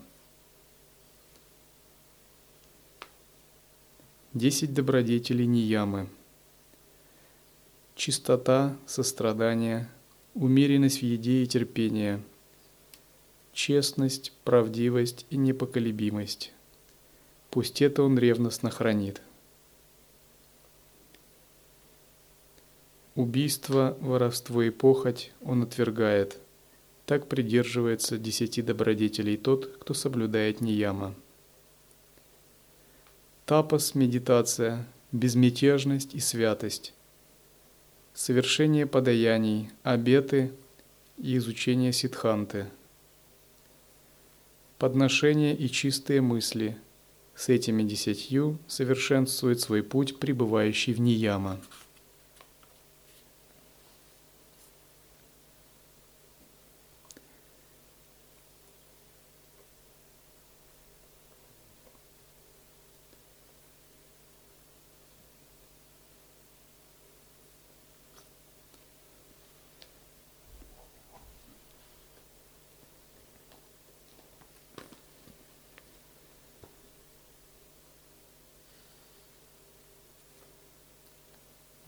Десять 4.33 4.73
добродетелей 4.73 5.45
не 5.45 5.61
ямы. 5.61 6.09
Чистота, 7.95 8.75
сострадание, 8.87 9.89
умеренность 10.33 10.99
в 10.99 11.03
еде 11.03 11.43
и 11.43 11.47
терпение– 11.47 12.21
честность, 13.53 14.33
правдивость 14.43 15.25
и 15.29 15.37
непоколебимость, 15.37 16.53
пусть 17.49 17.81
это 17.81 18.03
он 18.03 18.17
ревностно 18.17 18.69
хранит. 18.69 19.21
Убийство, 23.15 23.97
воровство 23.99 24.63
и 24.63 24.69
похоть 24.69 25.31
он 25.41 25.63
отвергает. 25.63 26.37
Так 27.05 27.27
придерживается 27.27 28.17
десяти 28.17 28.61
добродетелей 28.61 29.35
тот, 29.35 29.67
кто 29.79 29.93
соблюдает 29.93 30.61
нияма. 30.61 31.13
Тапас– 33.45 33.93
медитация, 33.95 34.87
безмятежность 35.11 36.15
и 36.15 36.21
святость, 36.21 36.93
совершение 38.13 38.85
подаяний, 38.85 39.69
обеты 39.83 40.53
и 41.17 41.35
изучение 41.35 41.91
ситханты, 41.91 42.67
подношение 44.81 45.55
и 45.55 45.69
чистые 45.69 46.21
мысли– 46.21 46.75
с 47.35 47.49
этими 47.49 47.83
десятью 47.83 48.59
совершенствует 48.67 49.59
свой 49.59 49.83
путь, 49.83 50.17
пребывающий 50.19 50.93
в 50.93 50.99
Нияма. 50.99 51.59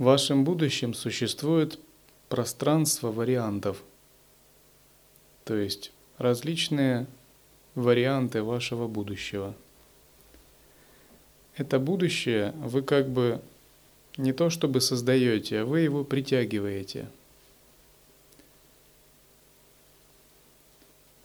Вашем 0.04 0.44
будущем 0.44 0.94
существует 0.94 1.80
пространство 2.28 3.10
вариантов, 3.10 3.82
то 5.46 5.56
есть 5.56 5.94
различные 6.18 7.08
варианты 7.74 8.44
вашего 8.44 8.90
будущего. 8.90 9.56
Это 11.56 11.80
будущее 11.80 12.54
вы 12.58 12.82
как 12.82 13.08
бы 13.08 13.42
не 14.18 14.34
то 14.34 14.50
чтобы 14.50 14.82
создаете, 14.82 15.62
а 15.62 15.66
вы 15.66 15.80
его 15.80 16.04
притягиваете. 16.04 17.08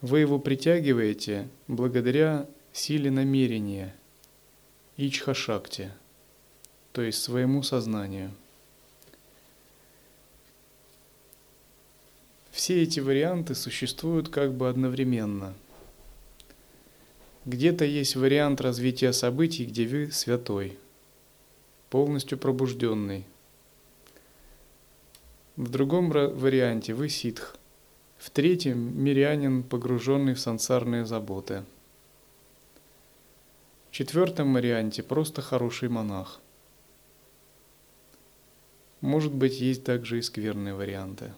Вы 0.02 0.20
его 0.20 0.38
притягиваете 0.38 1.48
благодаря 1.66 2.46
силе 2.72 3.10
намерения, 3.10 3.92
ичха-шакти, 4.96 5.90
то 6.92 7.02
есть 7.02 7.20
своему 7.20 7.64
сознанию– 7.64 8.30
все 12.50 12.82
эти 12.82 13.00
варианты 13.00 13.54
существуют 13.54 14.28
как 14.28 14.52
бы 14.54 14.68
одновременно. 14.68 15.54
Где-то 17.44 17.84
есть 17.84 18.16
вариант 18.16 18.60
развития 18.60 19.12
событий, 19.12 19.64
где 19.64 19.86
вы 19.86 20.10
святой, 20.10 20.76
полностью 21.88 22.36
пробужденный. 22.36 23.24
В 25.56 25.70
другом 25.70 26.10
варианте 26.10 26.94
вы 26.94 27.08
ситх. 27.08 27.56
В 28.18 28.30
третьем 28.30 29.02
мирянин, 29.02 29.62
погруженный 29.62 30.34
в 30.34 30.40
сансарные 30.40 31.06
заботы. 31.06 31.64
В 33.88 33.92
четвертом 33.92 34.52
варианте 34.52 35.02
просто 35.02 35.40
хороший 35.40 35.88
монах. 35.88 36.40
Может 39.00 39.32
быть, 39.32 39.60
есть 39.60 39.84
также 39.84 40.18
и 40.18 40.22
скверные 40.22 40.74
варианты. 40.74 41.32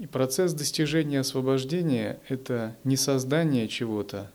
И 0.00 0.06
процесс 0.06 0.54
достижения 0.54 1.20
освобождения– 1.20 2.20
это 2.28 2.74
не 2.84 2.96
создание 2.96 3.68
чего-то, 3.68 4.32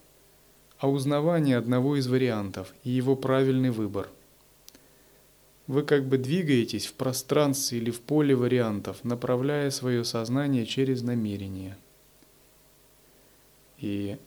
а 0.77 0.87
узнавание 0.87 1.57
одного 1.57 1.95
из 1.95 2.05
вариантов 2.05 2.71
и 2.83 2.91
его 2.91 3.15
правильный 3.15 3.71
выбор. 3.71 4.07
Вы 5.65 5.81
как 5.81 6.05
бы 6.05 6.19
двигаетесь 6.19 6.85
в 6.85 6.93
пространстве 6.93 7.79
или 7.79 7.89
в 7.89 7.99
поле 7.99 8.35
вариантов, 8.35 9.03
направляя 9.03 9.71
свое 9.71 10.03
сознание 10.03 10.67
через 10.67 11.01
намерение. 11.01 11.75
И 13.79 14.17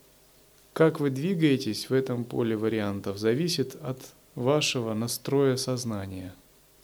как 0.72 0.98
вы 0.98 1.10
двигаетесь 1.10 1.88
в 1.88 1.92
этом 1.92 2.24
поле 2.24 2.56
вариантов, 2.56 3.16
зависит 3.16 3.76
от 3.80 4.00
вашего 4.34 4.92
настроя 4.92 5.54
сознания, 5.54 6.34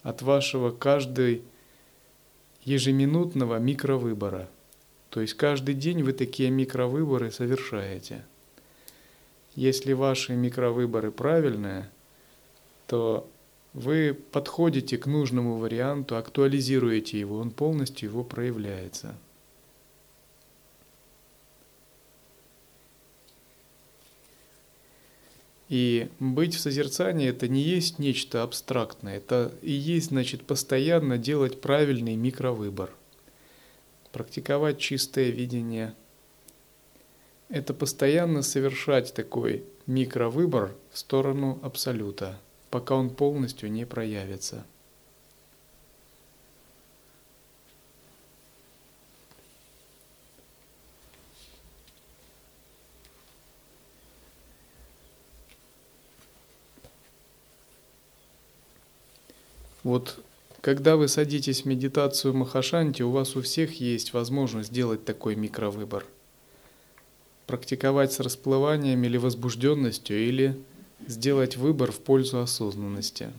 от 0.05 0.23
вашего 0.23 0.71
каждой 0.71 1.43
ежеминутного 2.65 3.59
микровыбора. 3.59 4.49
То 5.11 5.21
есть 5.21 5.35
каждый 5.35 5.75
день 5.75 6.03
вы 6.03 6.13
такие 6.13 6.51
микровыборы 6.51 7.31
совершаете. 7.31 8.25
Если 9.55 9.93
ваши 9.93 10.35
микровыборы 10.35 11.13
правильные, 11.13 11.89
то 12.89 13.31
вы 13.73 14.17
подходите 14.33 14.99
к 14.99 15.07
нужному 15.07 15.57
варианту, 15.57 16.17
актуализируете 16.17 17.21
его, 17.21 17.39
он 17.39 17.51
полностью 17.51 18.09
его 18.09 18.25
проявляется. 18.25 19.15
И 25.75 26.09
быть 26.21 26.55
в 26.55 26.61
созерцании 26.61 27.29
это 27.29 27.49
не 27.49 27.61
есть 27.61 27.99
нечто 27.99 28.45
абстрактное, 28.45 29.17
это 29.17 29.53
и 29.61 29.73
есть, 29.73 30.11
значит, 30.11 30.45
постоянно 30.45 31.19
делать 31.19 31.61
правильный 31.61 32.15
микровыбор. 32.15 32.91
Практиковать 34.13 34.79
чистое 34.79 35.31
видение– 35.31 35.93
это 37.49 37.75
постоянно 37.75 38.43
совершать 38.43 39.15
такой 39.15 39.65
микровыбор 39.87 40.77
в 40.93 40.99
сторону 40.99 41.59
Абсолюта, 41.61 42.39
пока 42.71 42.95
он 42.95 43.11
полностью 43.11 43.69
не 43.69 43.85
проявится– 43.85 44.65
Вот 59.85 60.19
когда 60.63 60.97
вы 60.97 61.09
садитесь 61.09 61.63
в 61.63 61.65
медитацию 61.67 62.33
Махашанти, 62.33 63.03
у 63.03 63.11
вас 63.11 63.37
у 63.37 63.43
всех 63.43 63.81
есть 63.81 64.15
возможность 64.15 64.71
сделать 64.71 65.05
такой 65.05 65.37
микровыбор. 65.37 66.07
Практиковать 67.47 68.11
с 68.15 68.21
расплыванием 68.21 69.05
или 69.05 69.19
возбужденностью, 69.19 70.27
или 70.27 70.59
сделать 71.07 71.59
выбор 71.59 71.93
в 71.93 72.01
пользу 72.01 72.41
осознанности. 72.41 73.31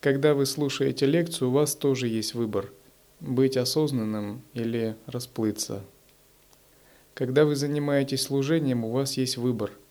Когда 0.00 0.32
вы 0.32 0.46
слушаете 0.46 1.04
лекцию, 1.04 1.50
у 1.50 1.52
вас 1.52 1.74
тоже 1.74 2.08
есть 2.08 2.32
выбор– 2.32 2.72
быть 3.20 3.58
осознанным 3.58 4.40
или 4.54 4.96
расплыться. 5.04 5.84
Когда 7.12 7.44
вы 7.44 7.56
занимаетесь 7.56 8.22
служением, 8.22 8.84
у 8.86 8.90
вас 8.90 9.18
есть 9.18 9.36
выбор– 9.36 9.70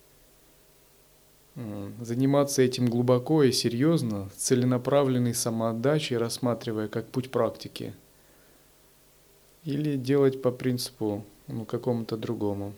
заниматься 1.99 2.61
этим 2.61 2.85
глубоко 2.87 3.43
и 3.43 3.51
серьезно, 3.51 4.29
целенаправленной 4.35 5.33
самоотдачей, 5.33 6.17
рассматривая 6.17 6.87
как 6.87 7.07
путь 7.07 7.31
практики, 7.31 7.93
или 9.63 9.97
делать 9.97 10.41
по 10.41 10.51
принципу 10.51 11.25
ну, 11.47 11.65
какому-то 11.65 12.15
другому. 12.15 12.73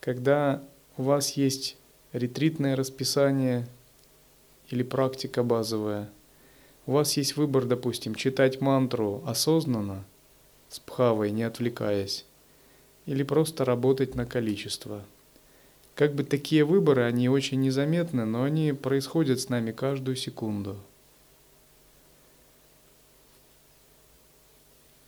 Когда 0.00 0.62
у 0.96 1.02
вас 1.02 1.32
есть 1.32 1.76
ретритное 2.12 2.76
расписание 2.76 3.66
или 4.68 4.82
практика 4.82 5.42
базовая, 5.42 6.10
у 6.86 6.92
вас 6.92 7.16
есть 7.16 7.36
выбор, 7.36 7.64
допустим, 7.64 8.14
читать 8.14 8.60
мантру 8.60 9.22
осознанно, 9.26 10.04
с 10.68 10.78
пхавой, 10.78 11.30
не 11.30 11.42
отвлекаясь, 11.42 12.26
или 13.06 13.22
просто 13.22 13.64
работать 13.64 14.14
на 14.14 14.26
количество– 14.26 15.02
как 16.00 16.14
бы 16.14 16.24
такие 16.24 16.64
выборы, 16.64 17.02
они 17.02 17.28
очень 17.28 17.60
незаметны, 17.60 18.24
но 18.24 18.44
они 18.44 18.72
происходят 18.72 19.38
с 19.38 19.50
нами 19.50 19.70
каждую 19.70 20.16
секунду. 20.16 20.78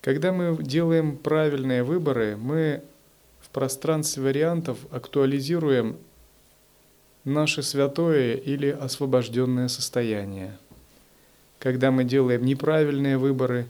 Когда 0.01 0.31
мы 0.31 0.55
делаем 0.61 1.17
правильные 1.17 1.81
выборы, 1.81 2.37
мы 2.37 2.83
в 3.41 3.49
пространстве 3.49 4.21
вариантов 4.21 4.77
актуализируем 4.91 5.97
наше 7.23 7.63
святое 7.63 8.35
или 8.35 8.67
освобожденное 8.67 9.69
состояние. 9.69 10.55
Когда 11.57 11.89
мы 11.89 12.03
делаем 12.03 12.45
неправильные 12.45 13.17
выборы, 13.17 13.65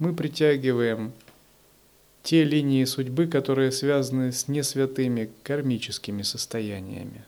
мы 0.00 0.12
притягиваем 0.12 1.12
те 2.24 2.42
линии 2.42 2.84
судьбы, 2.86 3.26
которые 3.26 3.70
связаны 3.70 4.32
с 4.32 4.48
несвятыми 4.48 5.30
кармическими 5.42 6.22
состояниями. 6.22 7.22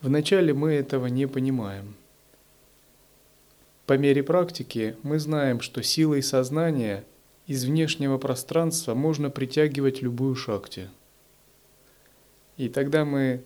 Вначале 0.00 0.54
мы 0.54 0.74
этого 0.74 1.06
не 1.06 1.26
понимаем. 1.26 1.96
По 3.86 3.98
мере 3.98 4.22
практики 4.22 4.96
мы 5.02 5.18
знаем, 5.18 5.60
что 5.60 5.82
силой 5.82 6.22
сознания 6.22 7.02
из 7.48 7.64
внешнего 7.64 8.16
пространства 8.16 8.94
можно 8.94 9.28
притягивать 9.28 10.02
любую 10.02 10.36
шакти. 10.36 10.88
И 12.56 12.68
тогда 12.68 13.04
мы 13.04 13.42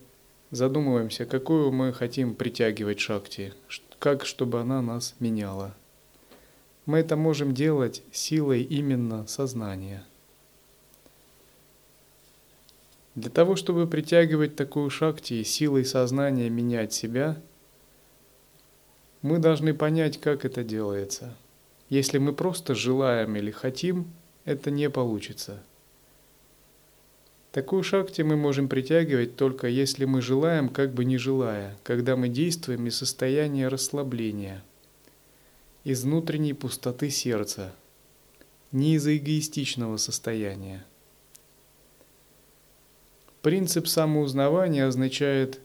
задумываемся, 0.50 1.26
какую 1.26 1.72
мы 1.72 1.92
хотим 1.92 2.34
притягивать 2.34 3.00
шакти, 3.00 3.54
как 3.98 4.24
чтобы 4.24 4.60
она 4.60 4.82
нас 4.82 5.14
меняла. 5.20 5.74
Мы 6.86 6.98
это 6.98 7.16
можем 7.16 7.54
делать 7.54 8.02
силой 8.12 8.62
именно 8.62 9.26
сознания. 9.26 10.04
Для 13.14 13.30
того, 13.30 13.56
чтобы 13.56 13.86
притягивать 13.86 14.56
такую 14.56 14.88
шакти 14.88 15.34
и 15.34 15.44
силой 15.44 15.84
сознания 15.84 16.48
менять 16.48 16.92
себя, 16.92 17.40
мы 19.20 19.38
должны 19.38 19.74
понять, 19.74 20.18
как 20.18 20.44
это 20.44 20.64
делается. 20.64 21.36
Если 21.88 22.18
мы 22.18 22.32
просто 22.32 22.74
желаем 22.74 23.36
или 23.36 23.50
хотим, 23.50 24.10
это 24.44 24.70
не 24.70 24.88
получится. 24.88 25.62
Такую 27.52 27.82
шакти 27.82 28.22
мы 28.22 28.36
можем 28.36 28.68
притягивать 28.68 29.34
только 29.34 29.66
если 29.66 30.04
мы 30.04 30.22
желаем, 30.22 30.68
как 30.68 30.94
бы 30.94 31.04
не 31.04 31.18
желая, 31.18 31.76
когда 31.82 32.14
мы 32.14 32.28
действуем 32.28 32.86
из 32.86 32.96
состояния 32.96 33.66
расслабления, 33.66 34.62
из 35.82 36.04
внутренней 36.04 36.52
пустоты 36.52 37.10
сердца, 37.10 37.74
не 38.70 38.94
из 38.94 39.06
эгоистичного 39.08 39.96
состояния. 39.96 40.84
Принцип 43.42 43.88
самоузнавания 43.88 44.86
означает 44.86 45.60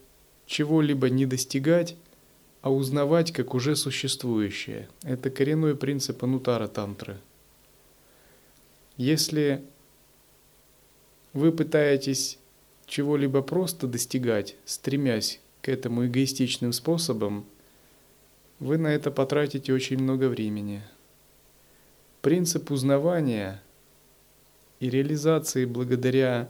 чего-либо 0.48 1.12
не 1.12 1.28
достигать, 1.28 1.96
а 2.62 2.72
узнавать 2.72 3.32
как 3.32 3.54
уже 3.54 3.76
существующее. 3.76 4.90
Это 5.04 5.30
коренной 5.30 5.76
принцип 5.76 6.24
Анутара 6.24 6.68
Тантры. 6.68 7.18
Если 8.98 9.62
вы 11.36 11.52
пытаетесь 11.52 12.40
чего-либо 12.88 13.42
просто 13.42 13.88
достигать, 13.88 14.56
стремясь 14.64 15.42
к 15.62 15.68
этому 15.68 16.08
эгоистичным 16.08 16.72
способом, 16.72 17.46
вы 18.60 18.78
на 18.78 18.88
это 18.88 19.12
потратите 19.12 19.74
очень 19.74 20.02
много 20.02 20.30
времени. 20.30 20.82
Принцип 22.22 22.72
узнавания 22.72 23.62
и 24.80 24.90
реализации 24.90 25.66
благодаря 25.66 26.48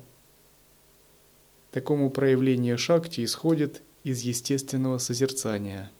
такому 1.71 2.11
проявлению 2.11 2.77
шакти 2.77 3.25
исходит 3.25 3.81
из 4.03 4.21
естественного 4.21 4.99
созерцания. 4.99 5.91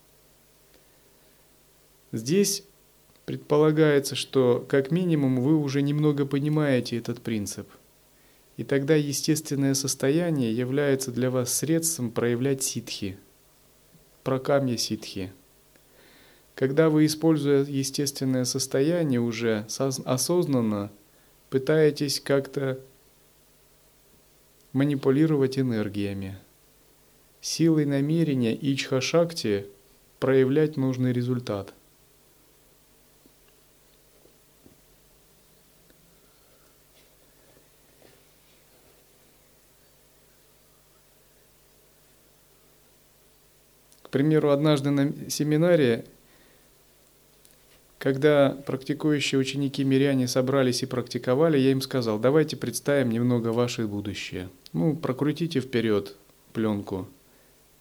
Здесь 2.12 2.64
предполагается, 3.26 4.14
что 4.14 4.64
как 4.70 4.92
минимум 4.92 5.42
вы 5.42 5.58
уже 5.58 5.82
немного 5.82 6.28
понимаете 6.28 7.00
этот 7.00 7.24
принцип– 7.24 7.68
и 8.58 8.64
тогда 8.64 8.96
естественное 8.96 9.74
состояние 9.74 10.56
является 10.56 11.12
для 11.12 11.30
вас 11.30 11.54
средством 11.54 12.12
проявлять 12.12 12.64
ситхи, 12.64 13.18
прокамья 14.24 14.78
ситхи. 14.78 15.32
Когда 16.56 16.90
вы, 16.90 17.06
используя 17.06 17.66
естественное 17.66 18.46
состояние, 18.46 19.20
уже 19.20 19.68
осознанно 19.78 20.90
пытаетесь 21.50 22.22
как-то 22.22 22.80
манипулировать 24.72 25.60
энергиями, 25.60 26.38
силой 27.42 27.86
намерения 27.86 28.56
ичха-шакти 28.56 29.68
проявлять 30.20 30.78
нужный 30.78 31.12
результат– 31.12 31.74
примеру, 44.16 44.52
однажды 44.52 44.92
на 44.92 45.30
семинаре, 45.30 46.06
когда 47.98 48.52
практикующие 48.66 49.38
ученики 49.38 49.84
миряне 49.84 50.30
собрались 50.30 50.84
и 50.84 50.86
практиковали, 50.86 51.58
я 51.58 51.72
им 51.72 51.82
сказал, 51.82 52.18
давайте 52.18 52.56
представим 52.56 53.10
немного 53.10 53.50
ваше 53.50 53.88
будущее. 53.88 54.48
Ну, 54.72 54.96
прокрутите 54.96 55.60
вперед 55.60 56.16
пленку. 56.54 57.10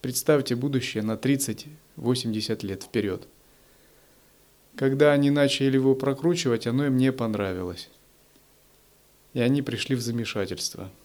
Представьте 0.00 0.56
будущее 0.56 1.04
на 1.04 1.12
30-80 1.12 2.66
лет 2.66 2.82
вперед. 2.82 3.28
Когда 4.74 5.12
они 5.12 5.30
начали 5.30 5.76
его 5.76 5.94
прокручивать, 5.94 6.66
оно 6.66 6.86
им 6.86 6.96
не 6.96 7.12
понравилось. 7.12 7.90
И 9.34 9.40
они 9.40 9.62
пришли 9.62 9.94
в 9.94 10.00
замешательство– 10.00 10.90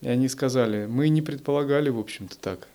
И 0.00 0.08
они 0.08 0.28
сказали, 0.28 0.86
мы 0.86 1.08
не 1.08 1.22
предполагали, 1.22 1.88
в 1.88 1.98
общем-то, 1.98 2.38
так. 2.38 2.68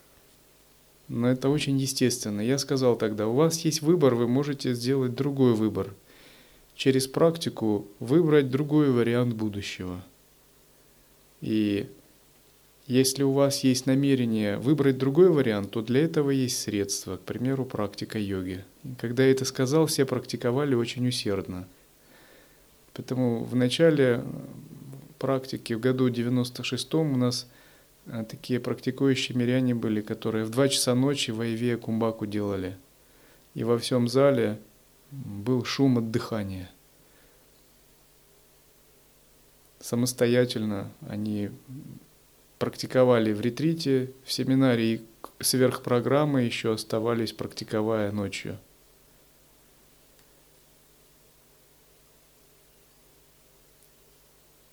Но 1.08 1.30
это 1.30 1.50
очень 1.50 1.78
естественно. 1.78 2.42
Я 2.42 2.58
сказал 2.58 2.96
тогда, 2.96 3.28
у 3.28 3.34
вас 3.34 3.60
есть 3.66 3.82
выбор, 3.82 4.16
вы 4.16 4.28
можете 4.28 4.74
сделать 4.74 5.14
другой 5.14 5.54
выбор. 5.54 5.94
Через 6.76 7.08
практику 7.08 7.86
выбрать 8.00 8.50
другой 8.50 8.92
вариант 8.92 9.36
будущего. 9.36 10.02
И 11.42 11.90
если 12.88 13.24
у 13.24 13.32
вас 13.32 13.64
есть 13.64 13.86
намерение 13.86 14.58
выбрать 14.58 14.98
другой 14.98 15.30
вариант, 15.30 15.72
то 15.72 15.82
для 15.82 16.02
этого 16.02 16.30
есть 16.30 16.60
средства, 16.60 17.18
к 17.18 17.22
примеру, 17.22 17.66
практика 17.66 18.18
йоги. 18.18 18.64
Когда 19.00 19.24
я 19.24 19.32
это 19.32 19.46
сказал, 19.46 19.86
все 19.86 20.06
практиковали 20.06 20.76
очень 20.76 21.08
усердно. 21.08 21.68
Поэтому 22.94 23.44
вначале 23.44 24.24
практике 25.22 25.76
в 25.76 25.80
году 25.80 26.10
96-м 26.10 27.14
у 27.14 27.18
нас 27.18 27.48
э, 28.08 28.26
такие 28.28 28.60
практикующие 28.60 29.38
миряне 29.38 29.76
были, 29.76 30.02
которые 30.02 30.44
в 30.46 30.50
2 30.50 30.70
часа 30.70 30.96
ночи 30.96 31.30
в 31.30 31.40
Айве 31.42 31.78
кумбаку 31.78 32.26
делали. 32.26 32.76
И 33.54 33.64
во 33.64 33.78
всем 33.78 34.08
зале 34.08 34.60
был 35.12 35.64
шум 35.64 36.00
от 36.00 36.10
дыхания. 36.10 36.72
Самостоятельно 39.80 40.92
они 41.08 41.52
практиковали 42.58 43.32
в 43.32 43.42
ретрите, 43.42 44.12
в 44.24 44.32
семинаре 44.32 44.96
и 44.96 45.06
сверхпрограммы 45.40 46.42
еще 46.42 46.74
оставались, 46.74 47.32
практиковая 47.34 48.12
ночью– 48.12 48.58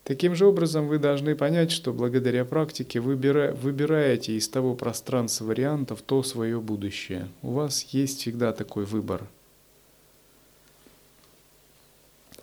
Таким 0.09 0.35
же 0.35 0.47
образом 0.47 0.89
вы 0.89 0.99
должны 0.99 1.37
понять, 1.37 1.71
что 1.71 1.93
благодаря 1.93 2.47
практике 2.47 2.99
выбира, 2.99 3.53
выбираете 3.53 4.39
из 4.39 4.49
того 4.49 4.75
пространства 4.75 5.45
вариантов 5.45 6.01
то 6.01 6.23
свое 6.23 6.63
будущее. 6.63 7.29
У 7.43 7.51
вас 7.51 7.83
есть 7.91 8.21
всегда 8.21 8.55
такой 8.55 8.87
выбор. 8.87 9.27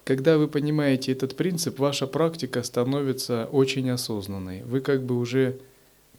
Когда 0.04 0.38
вы 0.38 0.48
понимаете 0.48 1.12
этот 1.12 1.36
принцип, 1.36 1.80
ваша 1.80 2.06
практика 2.06 2.62
становится 2.62 3.50
очень 3.52 3.90
осознанной. 3.90 4.62
Вы 4.62 4.82
как 4.82 5.02
бы 5.02 5.18
уже 5.18 5.58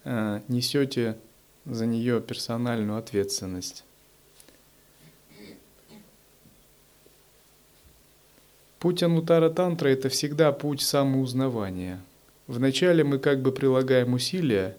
э, 0.03 0.41
несете 0.49 1.15
за 1.65 1.85
нее 1.85 2.19
персональную 2.19 2.99
ответственность. 2.99 3.85
Путь 8.79 9.01
Анутара 9.01 9.49
Тантра– 9.49 9.87
это 9.89 10.07
всегда 10.07 10.51
путь 10.51 10.81
самоузнавания. 10.81 11.99
Вначале 12.45 13.03
мы 13.03 13.17
как 13.17 13.41
бы 13.41 13.51
прилагаем 13.51 14.13
усилия, 14.13 14.77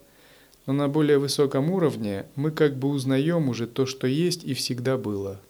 но 0.67 0.73
на 0.73 0.89
более 0.89 1.19
высоком 1.19 1.73
уровне 1.73 2.27
мы 2.37 2.53
как 2.53 2.77
бы 2.77 2.89
узнаем 2.89 3.49
уже 3.49 3.67
то, 3.67 3.87
что 3.87 4.07
есть 4.07 4.45
и 4.45 4.55
всегда 4.55 4.97
было. 4.97 5.41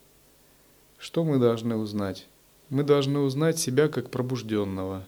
Что 0.98 1.24
мы 1.24 1.38
должны 1.38 1.76
узнать? 1.76 2.26
Мы 2.70 2.84
должны 2.84 3.18
узнать 3.18 3.58
себя 3.58 3.88
как 3.88 4.10
пробужденного, 4.10 5.06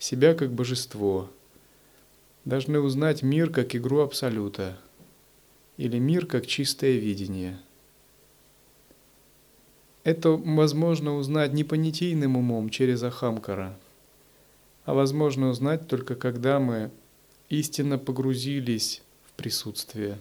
себя 0.00 0.34
как 0.34 0.50
божество. 0.52 1.30
Должны 2.44 2.80
узнать 2.80 3.22
мир 3.22 3.50
как 3.50 3.76
игру 3.76 4.00
Абсолюта 4.00 4.76
или 5.76 5.98
мир 5.98 6.26
как 6.26 6.46
чистое 6.46 6.98
видение– 6.98 7.56
это 10.04 10.30
возможно 10.32 11.16
узнать 11.16 11.54
не 11.54 11.64
понятийным 11.64 12.36
умом 12.36 12.68
через 12.68 13.02
Ахамкара, 13.02 13.76
а 14.84 14.94
возможно 14.94 15.48
узнать 15.48 15.88
только 15.88 16.14
когда 16.14 16.60
мы 16.60 16.90
истинно 17.48 17.98
погрузились 17.98 19.02
в 19.24 19.32
присутствие. 19.32 20.18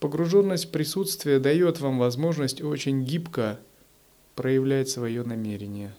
Погруженность 0.00 0.66
в 0.66 0.70
присутствие 0.70 1.38
дает 1.38 1.80
вам 1.80 1.98
возможность 1.98 2.62
очень 2.62 3.04
гибко 3.04 3.60
проявлять 4.34 4.88
свое 4.88 5.22
намерение. 5.22 5.94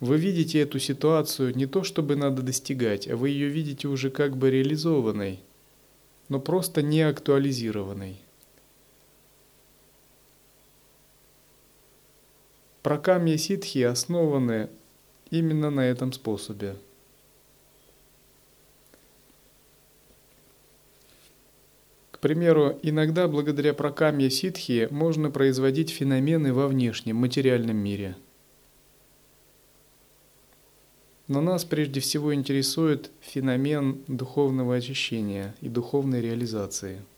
Вы 0.00 0.18
видите 0.18 0.60
эту 0.60 0.78
ситуацию 0.78 1.56
не 1.56 1.66
то, 1.66 1.82
чтобы 1.82 2.16
надо 2.16 2.42
достигать, 2.42 3.08
а 3.08 3.16
вы 3.16 3.30
ее 3.30 3.48
видите 3.48 3.88
уже 3.88 4.10
как 4.10 4.36
бы 4.36 4.50
реализованной, 4.50 5.40
но 6.28 6.40
просто 6.40 6.82
не 6.82 7.00
актуализированной. 7.00 8.23
Пракамья 12.84 13.38
ситхи 13.38 13.78
основаны 13.78 14.68
именно 15.30 15.70
на 15.70 15.80
этом 15.80 16.12
способе. 16.12 16.76
К 22.10 22.18
примеру, 22.18 22.78
иногда 22.82 23.26
благодаря 23.26 23.72
пракамье 23.72 24.28
ситхи 24.28 24.86
можно 24.90 25.30
производить 25.30 25.88
феномены 25.88 26.52
во 26.52 26.68
внешнем 26.68 27.16
материальном 27.16 27.78
мире. 27.78 28.16
Но 31.26 31.40
нас 31.40 31.64
прежде 31.64 32.00
всего 32.00 32.34
интересует 32.34 33.10
феномен 33.22 34.04
духовного 34.08 34.74
очищения 34.74 35.54
и 35.62 35.70
духовной 35.70 36.20
реализации– 36.20 37.00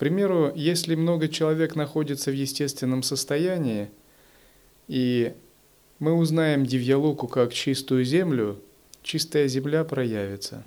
примеру, 0.00 0.50
если 0.54 0.94
много 0.94 1.28
человек 1.28 1.76
находится 1.76 2.30
в 2.30 2.34
естественном 2.34 3.02
состоянии, 3.02 3.90
и 4.88 5.34
мы 5.98 6.14
узнаем 6.14 6.64
Дивьялоку 6.64 7.28
как 7.28 7.52
чистую 7.52 8.06
землю, 8.06 8.58
чистая 9.02 9.46
земля 9.46 9.84
проявится. 9.84 10.64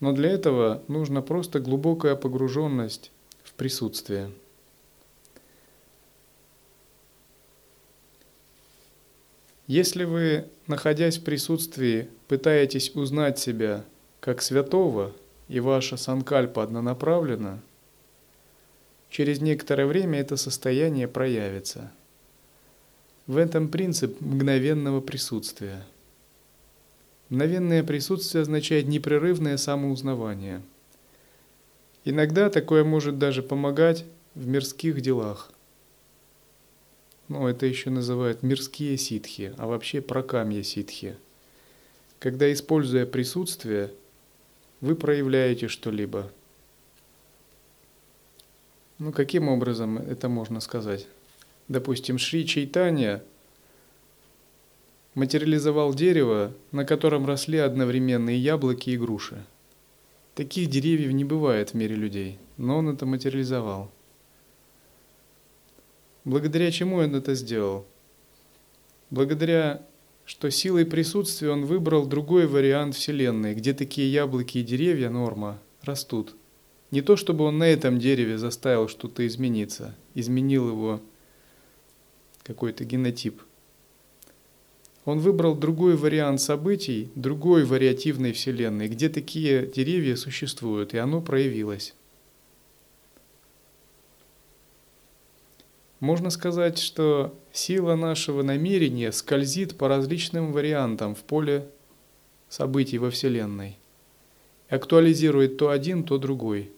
Но 0.00 0.12
для 0.12 0.30
этого 0.30 0.82
нужна 0.88 1.22
просто 1.22 1.60
глубокая 1.60 2.16
погруженность 2.16 3.12
в 3.44 3.52
присутствие. 3.52 4.32
Если 9.68 10.02
вы, 10.02 10.48
находясь 10.66 11.18
в 11.18 11.22
присутствии, 11.22 12.08
пытаетесь 12.26 12.90
узнать 12.96 13.38
себя 13.38 13.84
как 14.22 14.40
святого, 14.40 15.12
и 15.48 15.58
ваша 15.58 15.96
санкальпа 15.96 16.62
однонаправлена, 16.62 17.60
через 19.10 19.40
некоторое 19.40 19.84
время 19.84 20.20
это 20.20 20.36
состояние 20.36 21.08
проявится. 21.08 21.90
В 23.26 23.36
этом 23.36 23.66
принцип 23.68 24.20
мгновенного 24.20 25.00
присутствия. 25.00 25.84
Мгновенное 27.30 27.82
присутствие 27.82 28.42
означает 28.42 28.86
непрерывное 28.86 29.56
самоузнавание. 29.56 30.62
Иногда 32.04 32.48
такое 32.48 32.84
может 32.84 33.18
даже 33.18 33.42
помогать 33.42 34.04
в 34.36 34.46
мирских 34.46 35.00
делах. 35.00 35.50
Ну, 37.26 37.48
это 37.48 37.66
еще 37.66 37.90
называют 37.90 38.44
мирские 38.44 38.96
ситхи, 38.98 39.52
а 39.58 39.66
вообще 39.66 40.00
прокамья 40.00 40.62
ситхи. 40.62 41.16
Когда, 42.20 42.52
используя 42.52 43.04
присутствие, 43.04 43.90
вы 44.82 44.96
проявляете 44.96 45.68
что-либо. 45.68 46.30
Ну, 48.98 49.12
каким 49.12 49.48
образом 49.48 49.96
это 49.96 50.28
можно 50.28 50.60
сказать? 50.60 51.06
Допустим, 51.68 52.18
Шри 52.18 52.46
Чайтанья 52.46 53.22
материализовал 55.14 55.94
дерево, 55.94 56.52
на 56.72 56.84
котором 56.84 57.24
росли 57.26 57.58
одновременно 57.58 58.30
и 58.30 58.38
яблоки, 58.38 58.90
и 58.90 58.98
груши. 58.98 59.44
Таких 60.34 60.68
деревьев 60.68 61.12
не 61.12 61.24
бывает 61.24 61.70
в 61.70 61.74
мире 61.74 61.94
людей, 61.94 62.38
но 62.56 62.78
он 62.78 62.88
это 62.88 63.06
материализовал. 63.06 63.90
Благодаря 66.24 66.70
чему 66.72 66.96
он 66.96 67.14
это 67.14 67.34
сделал? 67.34 67.86
Благодаря 69.10 69.82
что 70.32 70.50
силой 70.50 70.86
присутствия 70.86 71.50
он 71.50 71.66
выбрал 71.66 72.06
другой 72.06 72.46
вариант 72.46 72.94
Вселенной, 72.94 73.54
где 73.54 73.74
такие 73.74 74.10
яблоки 74.10 74.56
и 74.56 74.62
деревья, 74.62 75.10
норма, 75.10 75.58
растут. 75.82 76.34
Не 76.90 77.02
то, 77.02 77.16
чтобы 77.16 77.44
он 77.44 77.58
на 77.58 77.64
этом 77.64 77.98
дереве 77.98 78.38
заставил 78.38 78.88
что-то 78.88 79.26
измениться, 79.26 79.94
изменил 80.14 80.70
его 80.70 81.02
какой-то 82.44 82.86
генотип. 82.86 83.42
Он 85.04 85.18
выбрал 85.18 85.54
другой 85.54 85.96
вариант 85.96 86.40
событий, 86.40 87.10
другой 87.14 87.66
вариативной 87.66 88.32
Вселенной, 88.32 88.88
где 88.88 89.10
такие 89.10 89.66
деревья 89.66 90.16
существуют, 90.16 90.94
и 90.94 90.96
оно 90.96 91.20
проявилось. 91.20 91.94
Можно 96.00 96.30
сказать, 96.30 96.78
что 96.78 97.38
сила 97.52 97.94
нашего 97.94 98.42
намерения 98.42 99.12
скользит 99.12 99.76
по 99.76 99.88
различным 99.88 100.52
вариантам 100.52 101.14
в 101.14 101.20
поле 101.20 101.68
событий 102.48 102.98
во 102.98 103.10
Вселенной. 103.10 103.78
Актуализирует 104.68 105.58
то 105.58 105.70
один, 105.70 106.02
то 106.04 106.18
другой. 106.18 106.72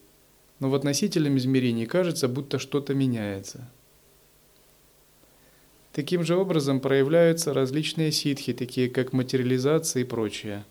Но 0.59 0.69
в 0.69 0.75
относительном 0.75 1.37
измерении 1.37 1.85
кажется, 1.85 2.27
будто 2.27 2.59
что-то 2.59 2.93
меняется. 2.93 3.69
Таким 5.93 6.23
же 6.23 6.35
образом 6.35 6.81
проявляются 6.81 7.53
различные 7.53 8.11
ситхи, 8.11 8.51
такие 8.53 8.89
как 8.89 9.13
материализация 9.13 10.01
и 10.01 10.05
прочее. 10.05 10.65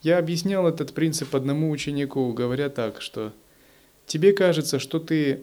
Я 0.00 0.18
объяснял 0.18 0.66
этот 0.68 0.94
принцип 0.94 1.34
одному 1.34 1.70
ученику, 1.70 2.32
говоря 2.32 2.68
так, 2.70 3.02
что 3.02 3.32
тебе 4.06 4.32
кажется, 4.32 4.78
что 4.78 5.00
ты 5.00 5.40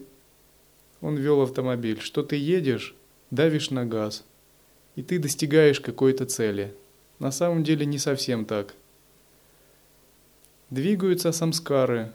он 1.01 1.17
вел 1.17 1.41
автомобиль, 1.41 1.99
что 1.99 2.23
ты 2.23 2.35
едешь, 2.35 2.95
давишь 3.31 3.69
на 3.69 3.85
газ, 3.85 4.23
и 4.95 5.03
ты 5.03 5.19
достигаешь 5.19 5.79
какой-то 5.79 6.25
цели. 6.25 6.73
На 7.19 7.31
самом 7.31 7.63
деле 7.63 7.85
не 7.85 7.97
совсем 7.97 8.45
так. 8.45 8.73
Двигаются 10.69 11.31
самскары. 11.31 12.11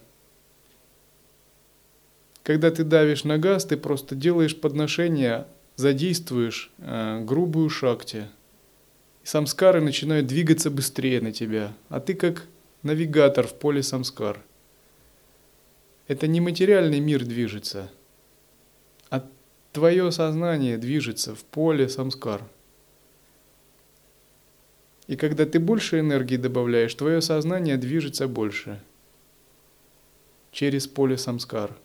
Когда 2.42 2.70
ты 2.70 2.84
давишь 2.84 3.24
на 3.24 3.38
газ, 3.38 3.64
ты 3.64 3.76
просто 3.76 4.14
делаешь 4.14 4.58
подношение, 4.58 5.46
задействуешь 5.76 6.70
э, 6.78 7.20
грубую 7.22 7.70
шакти. 7.70 8.28
Самскары 9.22 9.80
начинают 9.80 10.26
двигаться 10.26 10.70
быстрее 10.70 11.20
на 11.20 11.32
тебя, 11.32 11.74
а 11.90 12.00
ты 12.00 12.14
как 12.14 12.46
навигатор 12.82 13.46
в 13.46 13.54
поле 13.54 13.82
самскар. 13.82 14.42
Это 16.08 16.26
не 16.26 16.40
материальный 16.40 16.98
мир 16.98 17.24
движется– 17.24 17.90
твое 19.72 20.10
сознание 20.10 20.78
движется 20.78 21.34
в 21.34 21.44
поле 21.44 21.88
самскар. 21.88 22.42
И 25.06 25.16
когда 25.16 25.44
ты 25.44 25.58
больше 25.58 26.00
энергии 26.00 26.36
добавляешь, 26.36 26.94
твое 26.94 27.20
сознание 27.20 27.76
движется 27.76 28.28
больше 28.28 28.80
через 30.52 30.86
поле 30.86 31.16
самскар. 31.16 31.76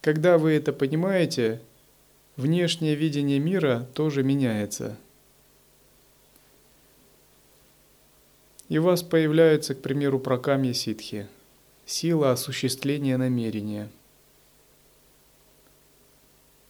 Когда 0.00 0.38
вы 0.38 0.52
это 0.52 0.72
понимаете, 0.72 1.60
внешнее 2.36 2.94
видение 2.94 3.38
мира 3.38 3.86
тоже 3.94 4.22
меняется. 4.22 4.96
И 8.68 8.78
у 8.78 8.82
вас 8.82 9.02
появляется, 9.02 9.74
к 9.74 9.80
примеру, 9.80 10.20
прокамья 10.20 10.72
ситхи, 10.72 11.26
сила 11.84 12.32
осуществления 12.32 13.16
намерения– 13.16 13.90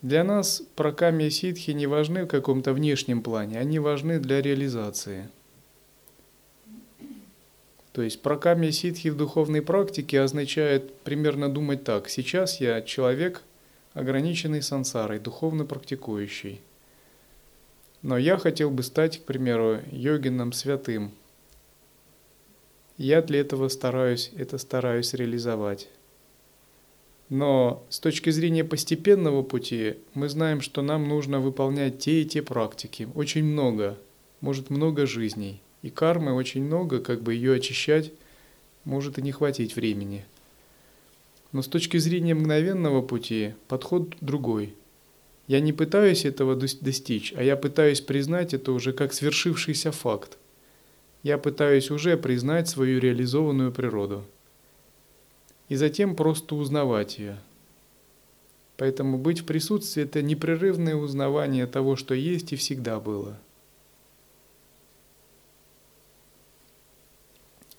для 0.02 0.22
нас 0.22 0.62
прокамья 0.76 1.28
ситхи 1.28 1.72
не 1.72 1.86
важны 1.86 2.24
в 2.24 2.28
каком-то 2.28 2.72
внешнем 2.72 3.22
плане, 3.22 3.58
они 3.58 3.78
важны 3.80 4.20
для 4.20 4.40
реализации. 4.40 5.28
То 7.92 8.02
есть 8.02 8.22
прокамья 8.22 8.70
ситхи 8.70 9.08
в 9.08 9.16
духовной 9.16 9.60
практике 9.60 10.20
означает 10.20 10.94
примерно 11.00 11.48
думать 11.48 11.82
так. 11.82 12.08
Сейчас 12.08 12.60
я 12.60 12.80
человек, 12.80 13.42
ограниченный 13.92 14.62
сансарой, 14.62 15.18
духовно 15.18 15.64
практикующий. 15.64 16.60
Но 18.02 18.16
я 18.16 18.36
хотел 18.36 18.70
бы 18.70 18.84
стать, 18.84 19.18
к 19.18 19.24
примеру, 19.24 19.80
йогином 19.90 20.52
святым. 20.52 21.10
Я 22.96 23.20
для 23.20 23.40
этого 23.40 23.66
стараюсь, 23.66 24.30
это 24.36 24.58
стараюсь 24.58 25.14
реализовать. 25.14 25.88
Но 27.28 27.84
с 27.90 28.00
точки 28.00 28.30
зрения 28.30 28.64
постепенного 28.64 29.42
пути 29.42 29.96
мы 30.14 30.28
знаем, 30.28 30.60
что 30.60 30.80
нам 30.80 31.08
нужно 31.08 31.40
выполнять 31.40 31.98
те 31.98 32.22
и 32.22 32.24
те 32.24 32.42
практики. 32.42 33.08
Очень 33.14 33.44
много, 33.44 33.98
может 34.40 34.70
много 34.70 35.06
жизней. 35.06 35.60
И 35.82 35.90
кармы 35.90 36.32
очень 36.32 36.64
много, 36.64 37.00
как 37.00 37.22
бы 37.22 37.34
ее 37.34 37.54
очищать 37.54 38.12
может 38.84 39.18
и 39.18 39.22
не 39.22 39.32
хватить 39.32 39.76
времени. 39.76 40.24
Но 41.52 41.62
с 41.62 41.68
точки 41.68 41.98
зрения 41.98 42.34
мгновенного 42.34 43.02
пути 43.02 43.54
подход 43.68 44.14
другой. 44.20 44.74
Я 45.46 45.60
не 45.60 45.72
пытаюсь 45.72 46.24
этого 46.24 46.56
достичь, 46.56 47.32
а 47.36 47.42
я 47.42 47.56
пытаюсь 47.56 48.00
признать 48.00 48.52
это 48.54 48.72
уже 48.72 48.92
как 48.92 49.12
свершившийся 49.12 49.92
факт. 49.92 50.38
Я 51.22 51.38
пытаюсь 51.38 51.90
уже 51.90 52.16
признать 52.16 52.68
свою 52.68 53.00
реализованную 53.00 53.72
природу. 53.72 54.24
И 55.68 55.76
затем 55.76 56.16
просто 56.16 56.54
узнавать 56.54 57.18
ее. 57.18 57.38
Поэтому 58.76 59.18
быть 59.18 59.40
в 59.40 59.44
присутствии– 59.44 60.02
это 60.04 60.22
непрерывное 60.22 60.94
узнавание 60.94 61.66
того, 61.66 61.96
что 61.96 62.14
есть 62.14 62.52
и 62.52 62.56
всегда 62.56 63.00
было– 63.00 63.38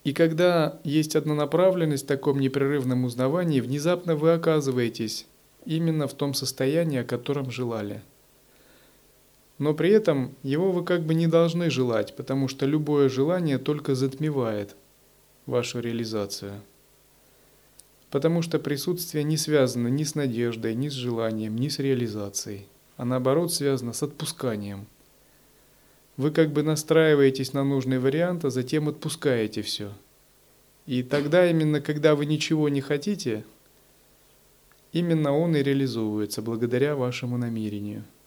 И 0.04 0.14
когда 0.14 0.80
есть 0.84 1.16
однонаправленность 1.16 2.06
в 2.06 2.08
таком 2.08 2.40
непрерывном 2.40 3.04
узнавании, 3.04 3.60
внезапно 3.60 4.16
вы 4.16 4.34
оказываетесь 4.34 5.28
именно 5.66 6.08
в 6.08 6.14
том 6.14 6.34
состоянии, 6.34 7.00
о 7.00 7.04
котором 7.04 7.52
желали. 7.52 8.02
Но 9.58 9.74
при 9.74 9.92
этом 9.92 10.34
его 10.42 10.72
вы 10.72 10.86
как 10.86 11.04
бы 11.04 11.14
не 11.14 11.28
должны 11.28 11.70
желать, 11.70 12.16
потому 12.16 12.48
что 12.48 12.66
любое 12.66 13.10
желание 13.10 13.58
только 13.58 13.94
затмевает 13.94 14.76
вашу 15.46 15.80
реализацию. 15.80 16.62
Потому 18.10 18.42
что 18.42 18.60
присутствие 18.60 19.24
не 19.24 19.38
связано 19.38 19.88
ни 19.88 20.04
с 20.04 20.16
надеждой, 20.16 20.76
ни 20.76 20.90
с 20.90 20.94
желанием, 20.94 21.56
ни 21.58 21.68
с 21.68 21.80
реализацией, 21.80 22.68
а 22.98 23.06
наоборот 23.06 23.54
связано 23.54 23.94
с 23.94 24.04
отпусканием– 24.04 24.88
вы 26.20 26.32
как 26.32 26.52
бы 26.52 26.64
настраиваетесь 26.64 27.54
на 27.54 27.64
нужный 27.64 27.98
вариант, 27.98 28.44
а 28.44 28.50
затем 28.50 28.90
отпускаете 28.90 29.62
все. 29.62 29.94
И 30.86 31.02
тогда 31.02 31.50
именно, 31.50 31.80
когда 31.80 32.14
вы 32.14 32.26
ничего 32.26 32.68
не 32.68 32.82
хотите, 32.82 33.46
именно 34.92 35.32
он 35.32 35.56
и 35.56 35.64
реализовывается 35.64 36.42
благодаря 36.42 36.98
вашему 36.98 37.38
намерению– 37.38 38.04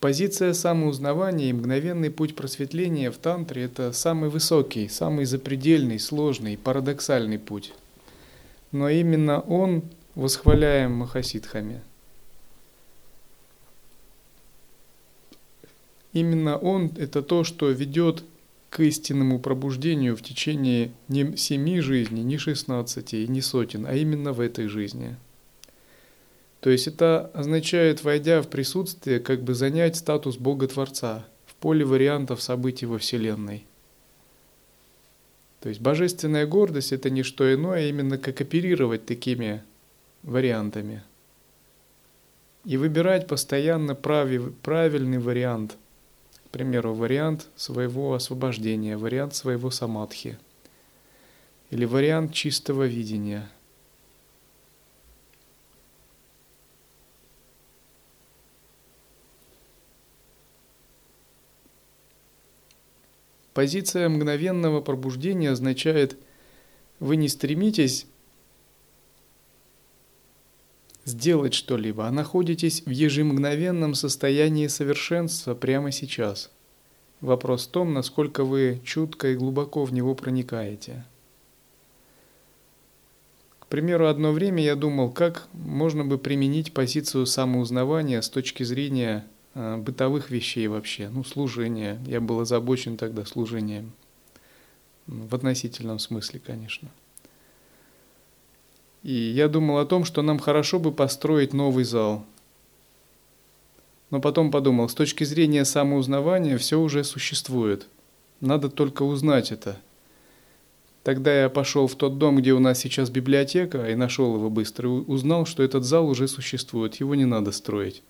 Позиция 0.00 0.52
самоузнавания 0.52 1.50
и 1.50 1.52
мгновенный 1.52 2.10
путь 2.10 2.36
просветления 2.36 3.10
в 3.10 3.18
тантре– 3.18 3.62
это 3.64 3.92
самый 3.92 4.30
высокий, 4.30 4.88
самый 4.88 5.24
запредельный, 5.24 5.98
сложный, 5.98 6.56
парадоксальный 6.56 7.38
путь. 7.40 7.74
Но 8.70 8.88
именно 8.88 9.40
он 9.40 9.82
восхваляем 10.14 10.92
Махасидхами. 10.92 11.80
Именно 16.12 16.56
он– 16.58 16.92
это 16.96 17.20
то, 17.20 17.42
что 17.42 17.68
ведет 17.70 18.22
к 18.70 18.78
истинному 18.80 19.40
пробуждению 19.40 20.16
в 20.16 20.22
течение 20.22 20.92
не 21.08 21.36
семи 21.36 21.80
жизней, 21.80 22.22
не 22.22 22.38
шестнадцати 22.38 23.16
не 23.26 23.40
сотен, 23.40 23.84
а 23.84 23.94
именно 23.94 24.32
в 24.32 24.38
этой 24.38 24.68
жизни– 24.68 25.16
то 26.60 26.70
есть 26.70 26.88
это 26.88 27.30
означает, 27.34 28.02
войдя 28.02 28.42
в 28.42 28.48
присутствие, 28.48 29.20
как 29.20 29.42
бы 29.42 29.54
занять 29.54 29.96
статус 29.96 30.36
Бога-творца 30.36 31.24
в 31.46 31.54
поле 31.54 31.84
вариантов 31.84 32.42
событий 32.42 32.86
во 32.86 32.98
Вселенной. 32.98 33.64
То 35.60 35.68
есть 35.68 35.80
божественная 35.80 36.46
гордость– 36.46 36.92
это 36.92 37.10
не 37.10 37.22
что 37.22 37.52
иное, 37.52 37.78
а 37.78 37.88
именно 37.88 38.18
как 38.18 38.40
оперировать 38.40 39.06
такими 39.06 39.62
вариантами. 40.22 41.02
И 42.64 42.76
выбирать 42.76 43.28
постоянно 43.28 43.94
прави, 43.94 44.40
правильный 44.62 45.18
вариант. 45.18 45.76
К 46.46 46.50
примеру, 46.50 46.94
вариант 46.94 47.46
своего 47.56 48.14
освобождения, 48.14 48.96
вариант 48.96 49.34
своего 49.34 49.70
самадхи. 49.70 50.38
Или 51.70 51.84
вариант 51.84 52.34
чистого 52.34 52.84
видения– 52.84 53.48
Позиция 63.58 64.08
мгновенного 64.08 64.80
пробуждения 64.80 65.50
означает, 65.50 66.16
вы 67.00 67.16
не 67.16 67.26
стремитесь 67.26 68.06
сделать 71.04 71.54
что-либо, 71.54 72.06
а 72.06 72.12
находитесь 72.12 72.84
в 72.86 72.90
ежемгновенном 72.90 73.94
состоянии 73.94 74.68
совершенства 74.68 75.56
прямо 75.56 75.90
сейчас. 75.90 76.52
Вопрос 77.20 77.66
в 77.66 77.72
том, 77.72 77.92
насколько 77.94 78.44
вы 78.44 78.80
чутко 78.84 79.32
и 79.32 79.34
глубоко 79.34 79.84
в 79.84 79.92
него 79.92 80.14
проникаете. 80.14 81.04
К 83.58 83.66
примеру, 83.66 84.06
одно 84.06 84.30
время 84.30 84.62
я 84.62 84.76
думал, 84.76 85.10
как 85.10 85.48
можно 85.52 86.04
бы 86.04 86.16
применить 86.16 86.72
позицию 86.72 87.26
самоузнавания 87.26 88.20
с 88.20 88.28
точки 88.28 88.62
зрения 88.62 89.26
бытовых 89.58 90.30
вещей 90.30 90.68
вообще, 90.68 91.08
ну, 91.08 91.24
служение. 91.24 91.98
Я 92.06 92.20
был 92.20 92.40
озабочен 92.40 92.96
тогда 92.96 93.24
служением. 93.24 93.92
В 95.06 95.34
относительном 95.34 95.98
смысле, 95.98 96.40
конечно. 96.44 96.88
И 99.02 99.12
я 99.12 99.48
думал 99.48 99.78
о 99.78 99.86
том, 99.86 100.04
что 100.04 100.22
нам 100.22 100.38
хорошо 100.38 100.78
бы 100.78 100.92
построить 100.92 101.52
новый 101.52 101.84
зал. 101.84 102.24
Но 104.10 104.20
потом 104.20 104.50
подумал, 104.50 104.88
с 104.88 104.94
точки 104.94 105.24
зрения 105.24 105.64
самоузнавания 105.64 106.56
все 106.56 106.80
уже 106.80 107.04
существует. 107.04 107.86
Надо 108.40 108.68
только 108.68 109.02
узнать 109.02 109.50
это. 109.50 109.80
Тогда 111.02 111.42
я 111.42 111.48
пошел 111.48 111.86
в 111.86 111.94
тот 111.94 112.18
дом, 112.18 112.36
где 112.36 112.52
у 112.52 112.58
нас 112.58 112.78
сейчас 112.78 113.10
библиотека, 113.10 113.90
и 113.90 113.94
нашел 113.94 114.34
его 114.36 114.50
быстро, 114.50 114.88
и 114.88 114.92
узнал, 114.92 115.46
что 115.46 115.62
этот 115.62 115.84
зал 115.84 116.08
уже 116.08 116.28
существует, 116.28 116.96
его 116.96 117.14
не 117.14 117.24
надо 117.24 117.50
строить. 117.50 118.02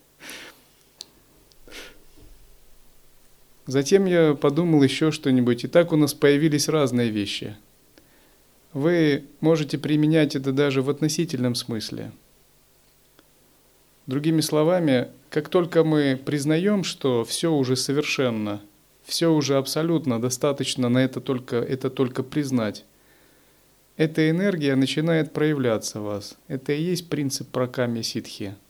Затем 3.69 4.07
я 4.07 4.33
подумал 4.33 4.83
еще 4.83 5.11
что-нибудь, 5.11 5.64
и 5.64 5.69
так 5.69 5.93
у 5.93 5.97
нас 5.97 6.14
появились 6.14 6.71
разные 6.71 7.11
вещи. 7.11 7.55
Вы 8.73 9.25
можете 9.43 9.77
применять 9.77 10.35
это 10.35 10.53
даже 10.53 10.81
в 10.81 10.89
относительном 10.89 11.55
смысле. 11.55 12.11
Другими 14.07 14.41
словами, 14.41 15.09
как 15.29 15.51
только 15.51 15.85
мы 15.85 16.19
признаем, 16.25 16.83
что 16.83 17.27
все 17.27 17.53
уже 17.53 17.77
совершенно, 17.77 18.62
все 19.05 19.31
уже 19.31 19.59
абсолютно 19.59 20.19
достаточно 20.19 20.89
на 20.89 21.05
это 21.05 21.21
только, 21.21 21.57
это 21.57 21.91
только 21.91 22.23
признать, 22.23 22.87
эта 23.99 24.31
энергия 24.31 24.77
начинает 24.77 25.35
проявляться 25.35 26.01
в 26.01 26.05
вас. 26.05 26.39
Это 26.49 26.73
и 26.73 26.83
есть 26.83 27.11
принцип 27.11 27.49
праками 27.49 28.01
ситхи– 28.01 28.55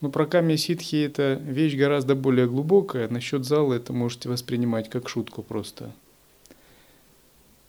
но 0.00 0.10
про 0.10 0.26
камня 0.26 0.56
ситхи 0.56 1.04
это 1.04 1.40
вещь 1.42 1.74
гораздо 1.74 2.14
более 2.14 2.46
глубокая. 2.46 3.08
Насчет 3.08 3.44
зала 3.44 3.74
это 3.74 3.92
можете 3.92 4.28
воспринимать 4.28 4.90
как 4.90 5.08
шутку 5.08 5.42
просто. 5.42 5.92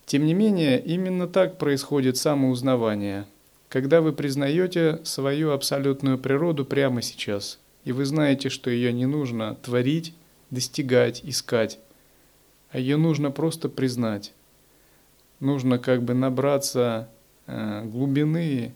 Тем 0.06 0.26
не 0.26 0.34
менее, 0.34 0.82
именно 0.82 1.28
так 1.28 1.58
происходит 1.58 2.18
самоузнавание, 2.18 3.26
когда 3.70 4.02
вы 4.02 4.14
признаете 4.14 5.02
свою 5.04 5.52
абсолютную 5.52 6.18
природу 6.18 6.66
прямо 6.66 7.02
сейчас, 7.02 7.60
и 7.84 7.92
вы 7.92 8.06
знаете, 8.06 8.50
что 8.50 8.70
ее 8.70 8.94
не 8.94 9.06
нужно 9.06 9.56
творить, 9.56 10.14
достигать, 10.50 11.22
искать, 11.24 11.80
а 12.72 12.80
ее 12.80 12.96
нужно 12.98 13.32
просто 13.32 13.68
признать. 13.68 14.34
Нужно 15.40 15.78
как 15.78 16.04
бы 16.04 16.14
набраться 16.14 17.10
э, 17.46 17.84
глубины 17.84 18.74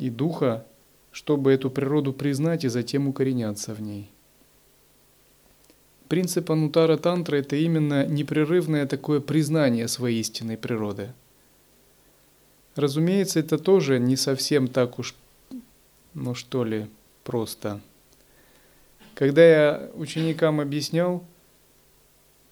и 0.00 0.10
духа, 0.10 0.66
чтобы 1.12 1.52
эту 1.52 1.70
природу 1.70 2.12
признать 2.12 2.64
и 2.64 2.68
затем 2.68 3.08
укореняться 3.08 3.74
в 3.74 3.82
ней. 3.82 4.10
Принцип 6.08 6.50
Анутара 6.50 6.96
Тантры– 6.96 7.38
это 7.40 7.54
именно 7.56 8.06
непрерывное 8.06 8.86
такое 8.86 9.20
признание 9.20 9.86
своей 9.86 10.20
истинной 10.20 10.56
природы. 10.56 11.12
Разумеется, 12.74 13.38
это 13.38 13.58
тоже 13.58 14.00
не 14.00 14.16
совсем 14.16 14.66
так 14.66 14.98
уж, 14.98 15.14
ну 16.14 16.34
что 16.34 16.64
ли, 16.64 16.86
просто. 17.22 17.80
Когда 19.14 19.44
я 19.44 19.90
ученикам 19.94 20.60
объяснял, 20.60 21.22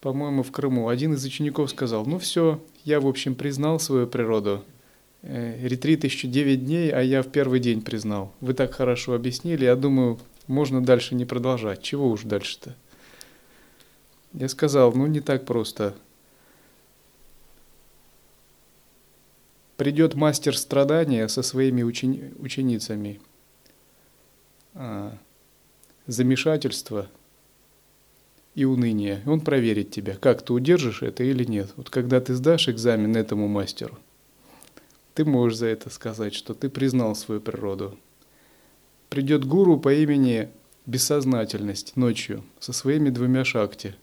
по-моему, 0.01 0.43
в 0.43 0.51
Крыму, 0.51 0.87
один 0.87 1.13
из 1.13 1.25
учеников 1.25 1.71
сказал, 1.71 2.05
ну 2.05 2.19
все, 2.19 2.61
я, 2.85 3.01
в 3.01 3.07
общем, 3.07 3.35
признал 3.35 3.79
свою 3.79 4.07
природу– 4.07 4.63
ретрит 5.21 6.03
еще 6.03 6.27
9 6.27 6.65
дней, 6.65 6.91
а 6.91 7.01
я 7.01 7.21
в 7.21 7.27
первый 7.27 7.59
день 7.59 7.81
признал. 7.81 8.33
Вы 8.41 8.53
так 8.53 8.73
хорошо 8.73 9.13
объяснили, 9.13 9.65
я 9.65 9.75
думаю, 9.75 10.19
можно 10.47 10.83
дальше 10.83 11.15
не 11.15 11.25
продолжать. 11.25 11.81
Чего 11.81 12.09
уж 12.09 12.23
дальше-то? 12.23 12.75
Я 14.33 14.47
сказал, 14.47 14.93
ну 14.93 15.07
не 15.07 15.19
так 15.19 15.45
просто. 15.45 15.95
придет 19.79 20.13
мастер 20.13 20.57
страдания 20.57 21.29
со 21.29 21.41
своими 21.41 21.83
учени- 21.83 22.33
ученицами. 22.37 23.21
А, 24.73 25.17
замешательство 26.05 27.07
и 28.55 28.65
уныние. 28.65 29.23
Он 29.25 29.39
проверит 29.39 29.89
тебя, 29.89 30.17
как 30.17 30.41
ты 30.41 30.51
удержишь 30.51 31.01
это 31.01 31.23
или 31.23 31.45
нет. 31.45 31.71
Вот 31.77 31.89
когда 31.89 32.19
ты 32.19 32.35
сдашь 32.35 32.67
экзамен 32.67 33.15
этому 33.15 33.47
мастеру, 33.47 33.97
ты 35.19 35.25
можешь 35.25 35.57
за 35.57 35.65
это 35.65 35.89
сказать, 35.89 36.33
что 36.33 36.53
ты 36.53 36.69
признал 36.69 37.13
свою 37.13 37.41
природу. 37.41 37.99
Придет 39.09 39.43
гуру 39.43 39.77
по 39.77 39.93
имени 39.93 40.47
бессознательность 40.85 41.97
ночью 41.97 42.41
со 42.61 42.71
своими 42.71 43.09
двумя 43.09 43.43
шакти. 43.43 43.97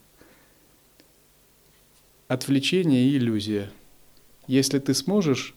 Отвлечение 2.27 3.07
и 3.07 3.17
иллюзия. 3.17 3.71
Если 4.45 4.77
ты 4.77 4.93
сможешь 4.93 5.55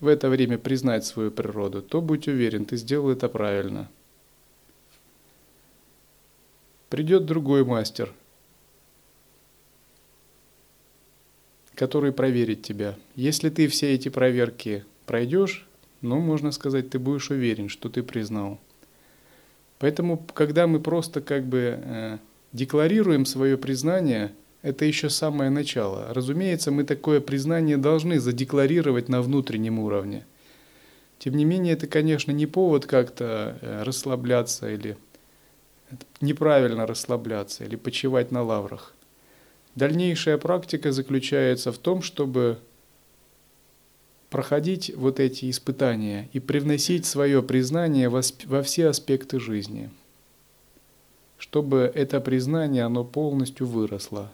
в 0.00 0.08
это 0.08 0.28
время 0.28 0.58
признать 0.58 1.06
свою 1.06 1.30
природу, 1.30 1.80
то 1.80 2.02
будь 2.02 2.28
уверен, 2.28 2.66
ты 2.66 2.76
сделал 2.76 3.08
это 3.08 3.30
правильно. 3.30 3.88
Придет 6.90 7.24
другой 7.24 7.64
мастер, 7.64 8.12
который 11.76 12.10
проверит 12.10 12.62
тебя. 12.62 12.96
Если 13.14 13.50
ты 13.50 13.68
все 13.68 13.94
эти 13.94 14.08
проверки 14.08 14.84
пройдешь, 15.04 15.68
ну, 16.00 16.18
можно 16.18 16.50
сказать, 16.50 16.90
ты 16.90 16.98
будешь 16.98 17.30
уверен, 17.30 17.68
что 17.68 17.88
ты 17.88 18.02
признал. 18.02 18.58
Поэтому, 19.78 20.16
когда 20.34 20.66
мы 20.66 20.80
просто 20.80 21.20
как 21.20 21.44
бы 21.44 21.78
э, 21.78 22.18
декларируем 22.52 23.26
свое 23.26 23.58
признание, 23.58 24.32
это 24.62 24.84
еще 24.84 25.10
самое 25.10 25.50
начало. 25.50 26.12
Разумеется, 26.12 26.70
мы 26.70 26.84
такое 26.84 27.20
признание 27.20 27.76
должны 27.76 28.18
задекларировать 28.18 29.08
на 29.08 29.20
внутреннем 29.20 29.78
уровне. 29.78 30.24
Тем 31.18 31.36
не 31.36 31.44
менее, 31.44 31.74
это, 31.74 31.86
конечно, 31.86 32.32
не 32.32 32.46
повод 32.46 32.86
как-то 32.86 33.58
э, 33.60 33.82
расслабляться 33.82 34.70
или 34.72 34.96
неправильно 36.20 36.86
расслабляться 36.86 37.64
или 37.64 37.76
почивать 37.76 38.32
на 38.32 38.42
лаврах. 38.42 38.95
Дальнейшая 39.76 40.38
практика 40.38 40.90
заключается 40.90 41.70
в 41.70 41.76
том, 41.76 42.00
чтобы 42.00 42.58
проходить 44.30 44.90
вот 44.96 45.20
эти 45.20 45.50
испытания 45.50 46.30
и 46.32 46.40
привносить 46.40 47.04
свое 47.04 47.42
признание 47.42 48.08
во 48.08 48.62
все 48.62 48.88
аспекты 48.88 49.38
жизни, 49.38 49.90
чтобы 51.36 51.92
это 51.94 52.20
признание, 52.22 52.84
оно 52.84 53.04
полностью 53.04 53.66
выросло. 53.66 54.32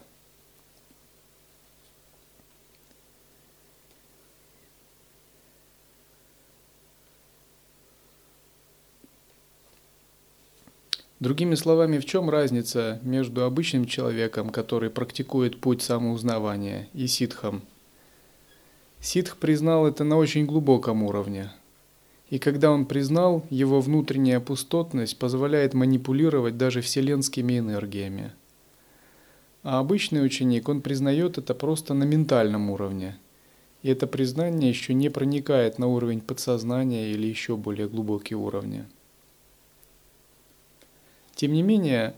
Другими 11.22 11.54
словами, 11.54 11.98
в 11.98 12.04
чем 12.04 12.28
разница 12.28 13.00
между 13.02 13.44
обычным 13.44 13.86
человеком, 13.86 14.50
который 14.50 14.90
практикует 14.90 15.60
путь 15.60 15.80
самоузнавания, 15.80 16.88
и 16.94 17.06
ситхом– 17.06 17.62
Ситх 19.02 19.36
признал 19.36 19.88
это 19.88 20.04
на 20.04 20.16
очень 20.16 20.46
глубоком 20.46 21.02
уровне. 21.02 21.50
И 22.30 22.38
когда 22.38 22.70
он 22.70 22.86
признал, 22.86 23.44
его 23.50 23.80
внутренняя 23.80 24.38
пустотность 24.38 25.18
позволяет 25.18 25.74
манипулировать 25.74 26.56
даже 26.56 26.82
вселенскими 26.82 27.58
энергиями. 27.58 28.30
А 29.64 29.80
обычный 29.80 30.24
ученик, 30.24 30.68
он 30.68 30.82
признает 30.82 31.36
это 31.36 31.52
просто 31.52 31.94
на 31.94 32.04
ментальном 32.04 32.70
уровне. 32.70 33.18
И 33.82 33.90
это 33.90 34.06
признание 34.06 34.70
еще 34.70 34.94
не 34.94 35.08
проникает 35.08 35.80
на 35.80 35.88
уровень 35.88 36.20
подсознания 36.20 37.10
или 37.10 37.26
еще 37.26 37.56
более 37.56 37.88
глубокие 37.88 38.36
уровни. 38.36 38.84
Тем 41.42 41.54
не 41.54 41.62
менее, 41.62 42.14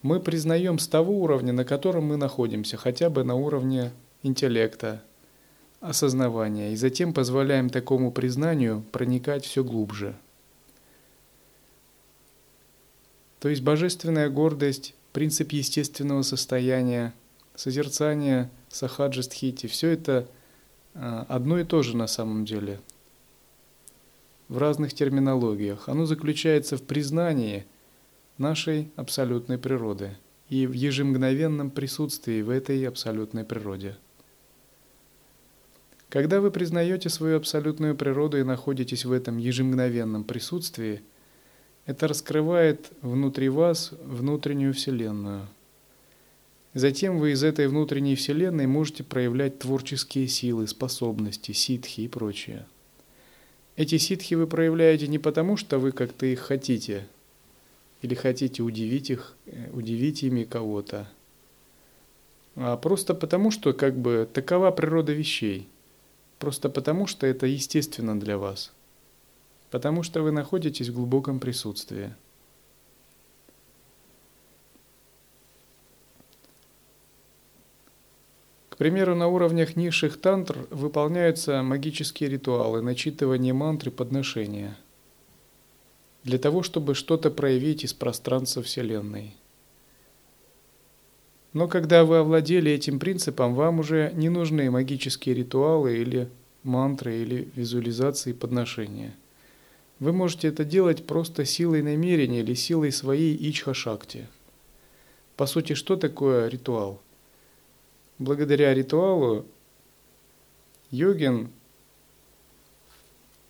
мы 0.00 0.18
признаем 0.18 0.78
с 0.78 0.88
того 0.88 1.20
уровня, 1.20 1.52
на 1.52 1.66
котором 1.66 2.06
мы 2.06 2.16
находимся, 2.16 2.78
хотя 2.78 3.10
бы 3.10 3.22
на 3.22 3.34
уровне 3.34 3.92
интеллекта, 4.22 5.02
осознавания 5.80 6.72
и 6.72 6.76
затем 6.76 7.12
позволяем 7.12 7.68
такому 7.68 8.10
признанию 8.10 8.82
проникать 8.92 9.44
все 9.44 9.62
глубже. 9.62 10.16
То 13.40 13.50
есть 13.50 13.60
божественная 13.60 14.30
гордость, 14.30 14.94
принцип 15.12 15.52
естественного 15.52 16.22
состояния, 16.22 17.12
созерцание, 17.56 18.48
сахаджистхити, 18.70 19.66
все 19.66 19.90
это 19.90 20.26
а, 20.94 21.26
одно 21.28 21.58
и 21.58 21.64
то 21.64 21.82
же 21.82 21.94
на 21.94 22.06
самом 22.06 22.46
деле 22.46 22.80
в 24.48 24.56
разных 24.56 24.94
терминологиях. 24.94 25.90
Оно 25.90 26.06
заключается 26.06 26.78
в 26.78 26.82
признании 26.82 27.66
нашей 28.38 28.90
абсолютной 28.96 29.58
природы 29.58 30.16
и 30.48 30.66
в 30.66 30.72
ежемгновенном 30.72 31.70
присутствии 31.70 32.42
в 32.42 32.50
этой 32.50 32.86
абсолютной 32.86 33.44
природе– 33.44 33.96
когда 36.08 36.40
вы 36.40 36.50
признаете 36.50 37.08
свою 37.08 37.36
абсолютную 37.36 37.96
природу 37.96 38.38
и 38.38 38.44
находитесь 38.44 39.04
в 39.04 39.12
этом 39.12 39.38
ежемгновенном 39.38 40.24
присутствии, 40.24 41.02
это 41.84 42.06
раскрывает 42.06 42.90
внутри 43.02 43.48
вас 43.48 43.92
внутреннюю 44.02 44.72
Вселенную. 44.72 45.48
Затем 46.74 47.18
вы 47.18 47.32
из 47.32 47.42
этой 47.42 47.68
внутренней 47.68 48.14
Вселенной 48.14 48.66
можете 48.66 49.02
проявлять 49.02 49.58
творческие 49.58 50.28
силы, 50.28 50.66
способности, 50.66 51.52
ситхи 51.52 52.02
и 52.02 52.08
прочее. 52.08 52.66
Эти 53.76 53.98
ситхи 53.98 54.34
вы 54.34 54.46
проявляете 54.46 55.08
не 55.08 55.18
потому, 55.18 55.56
что 55.56 55.78
вы 55.78 55.92
как-то 55.92 56.26
их 56.26 56.40
хотите, 56.40 57.08
или 58.06 58.14
хотите 58.14 58.62
удивить 58.62 59.10
их, 59.10 59.36
э, 59.46 59.70
удивить 59.72 60.22
ими 60.22 60.44
кого-то, 60.44 61.08
а 62.56 62.76
просто 62.76 63.14
потому, 63.14 63.50
что 63.50 63.72
как 63.72 63.96
бы 63.96 64.28
такова 64.32 64.70
природа 64.70 65.12
вещей– 65.12 65.68
Просто 66.38 66.68
потому, 66.68 67.06
что 67.06 67.26
это 67.26 67.46
естественно 67.46 68.18
для 68.18 68.36
вас. 68.36 68.72
Потому 69.70 70.02
что 70.02 70.22
вы 70.22 70.32
находитесь 70.32 70.88
в 70.88 70.94
глубоком 70.94 71.40
присутствии. 71.40 72.14
К 78.68 78.76
примеру, 78.76 79.14
на 79.14 79.28
уровнях 79.28 79.74
низших 79.74 80.20
тантр 80.20 80.66
выполняются 80.70 81.62
магические 81.62 82.28
ритуалы, 82.28 82.82
начитывание 82.82 83.54
мантры, 83.54 83.90
подношения. 83.90 84.76
Для 86.26 86.38
того, 86.38 86.62
чтобы 86.62 86.94
что-то 86.96 87.30
проявить 87.30 87.84
из 87.84 87.94
пространства 87.94 88.62
Вселенной– 88.62 89.36
но 91.52 91.68
когда 91.68 92.04
вы 92.04 92.18
овладели 92.18 92.70
этим 92.70 92.98
принципом, 92.98 93.54
вам 93.54 93.80
уже 93.80 94.12
не 94.14 94.28
нужны 94.28 94.70
магические 94.70 95.34
ритуалы 95.34 95.96
или 95.96 96.28
мантры 96.64 97.16
или 97.16 97.48
визуализации 97.54 98.34
подношения. 98.34 99.14
Вы 99.98 100.12
можете 100.12 100.48
это 100.48 100.66
делать 100.66 101.06
просто 101.06 101.46
силой 101.46 101.80
намерения 101.80 102.40
или 102.40 102.52
силой 102.52 102.92
своей 102.92 103.34
ичха-шакти. 103.34 104.26
По 105.38 105.46
сути, 105.46 105.72
что 105.72 105.96
такое 105.96 106.48
ритуал? 106.48 107.00
Благодаря 108.18 108.74
ритуалу 108.74 109.46
йогин 110.90 111.48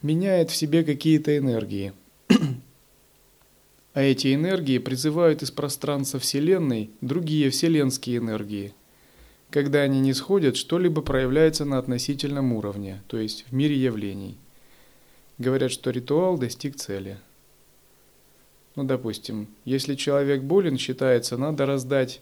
меняет 0.01 0.51
в 0.51 0.55
себе 0.55 0.85
какие-то 0.85 1.37
энергии– 1.37 1.93
а 3.97 4.03
эти 4.03 4.35
энергии 4.35 4.77
призывают 4.77 5.43
из 5.43 5.51
пространства 5.51 6.21
Вселенной 6.21 6.91
другие 7.01 7.49
вселенские 7.49 8.19
энергии. 8.19 8.75
Когда 9.49 9.81
они 9.81 10.01
не 10.01 10.13
сходят, 10.13 10.59
что-либо 10.59 11.01
проявляется 11.01 11.65
на 11.65 11.79
относительном 11.79 12.53
уровне, 12.53 13.03
то 13.07 13.17
есть 13.17 13.47
в 13.49 13.55
мире 13.55 13.75
явлений. 13.75 14.37
Говорят, 15.39 15.73
что 15.73 15.89
ритуал 15.89 16.37
достиг 16.37 16.77
цели. 16.77 17.17
Ну, 18.75 18.85
допустим, 18.85 19.49
если 19.65 19.95
человек 19.95 20.43
болен, 20.43 20.77
считается, 20.77 21.39
надо 21.39 21.65
раздать 21.65 22.21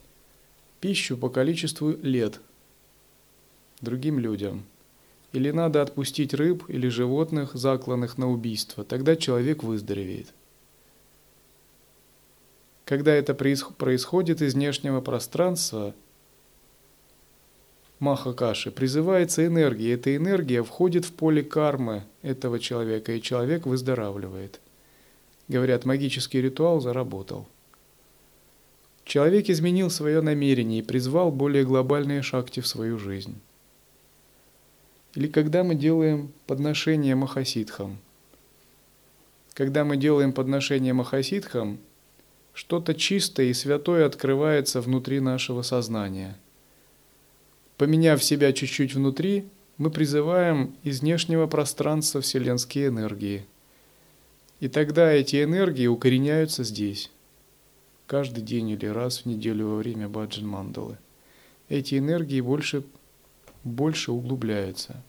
пищу 0.81 1.17
по 1.17 1.29
количеству 1.29 1.91
лет 2.03 2.41
другим 3.81 4.21
людям. 4.21 4.63
Или 5.33 5.51
надо 5.51 5.83
отпустить 5.83 6.35
рыб 6.35 6.63
или 6.69 6.87
животных, 6.87 7.55
закланных 7.55 8.17
на 8.17 8.31
убийство, 8.31 8.85
тогда 8.85 9.17
человек 9.17 9.65
выздоровеет. 9.65 10.29
Когда 12.85 13.13
это 13.13 13.35
происходит 13.35 14.43
из 14.43 14.55
внешнего 14.55 15.01
пространства, 15.01 15.95
Махакаши, 17.99 18.71
призывается 18.71 19.47
энергия. 19.47 19.95
Эта 19.95 20.15
энергия 20.15 20.63
входит 20.63 21.07
в 21.07 21.13
поле 21.13 21.43
кармы 21.43 22.05
этого 22.23 22.59
человека, 22.59 23.13
и 23.13 23.23
человек 23.23 23.65
выздоравливает. 23.67 24.61
Говорят, 25.49 25.85
магический 25.85 26.43
ритуал 26.43 26.81
заработал. 26.81 27.47
Человек 29.05 29.49
изменил 29.49 29.91
свое 29.91 30.21
намерение 30.21 30.81
и 30.81 30.83
призвал 30.83 31.31
более 31.31 31.65
глобальные 31.65 32.23
шакти 32.23 32.61
в 32.61 32.67
свою 32.67 32.99
жизнь. 32.99 33.41
или 35.15 35.29
когда 35.29 35.63
мы 35.63 35.75
делаем 35.75 36.33
подношение 36.47 37.15
махасидхам. 37.15 37.99
Когда 39.53 39.85
мы 39.85 39.97
делаем 39.97 40.33
подношение 40.33 40.93
махасидхам, 40.93 41.79
что-то 42.55 42.95
чистое 42.95 43.47
и 43.47 43.53
святое 43.53 44.07
открывается 44.07 44.81
внутри 44.81 45.21
нашего 45.21 45.63
сознания. 45.63 46.39
Поменяв 47.77 48.23
себя 48.23 48.53
чуть-чуть 48.53 48.95
внутри, 48.95 49.49
мы 49.77 49.91
призываем 49.91 50.75
из 50.85 51.01
внешнего 51.01 51.49
пространства 51.49 52.21
вселенские 52.21 52.89
энергии. 52.89 53.45
И 54.61 54.69
тогда 54.69 55.13
эти 55.13 55.43
энергии 55.43 55.89
укореняются 55.89 56.63
здесь, 56.63 57.11
каждый 58.07 58.43
день 58.43 58.71
или 58.71 58.87
раз 58.87 59.19
в 59.19 59.27
неделю 59.27 59.69
во 59.69 59.77
время 59.77 60.09
баджан 60.09 60.47
мандалы. 60.47 60.97
Эти 61.69 61.99
энергии 61.99 62.41
больше, 62.41 62.85
больше 63.65 64.13
углубляются. 64.13 65.03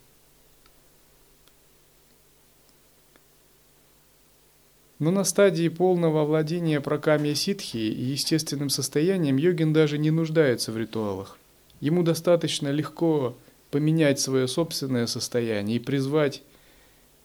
Но 4.98 5.12
на 5.12 5.26
стадии 5.26 5.68
полного 5.68 6.22
овладения 6.22 6.80
прокамья 6.80 7.36
ситхи 7.36 7.78
и 7.78 8.02
естественным 8.02 8.70
состоянием 8.70 9.36
йогин 9.36 9.74
даже 9.74 9.98
не 9.98 10.10
нуждается 10.10 10.72
в 10.72 10.78
ритуалах. 10.78 11.38
Ему 11.82 12.02
достаточно 12.02 12.70
легко 12.70 13.36
поменять 13.72 14.22
свое 14.22 14.48
собственное 14.48 15.06
состояние 15.06 15.78
и 15.78 15.82
призвать 15.82 16.44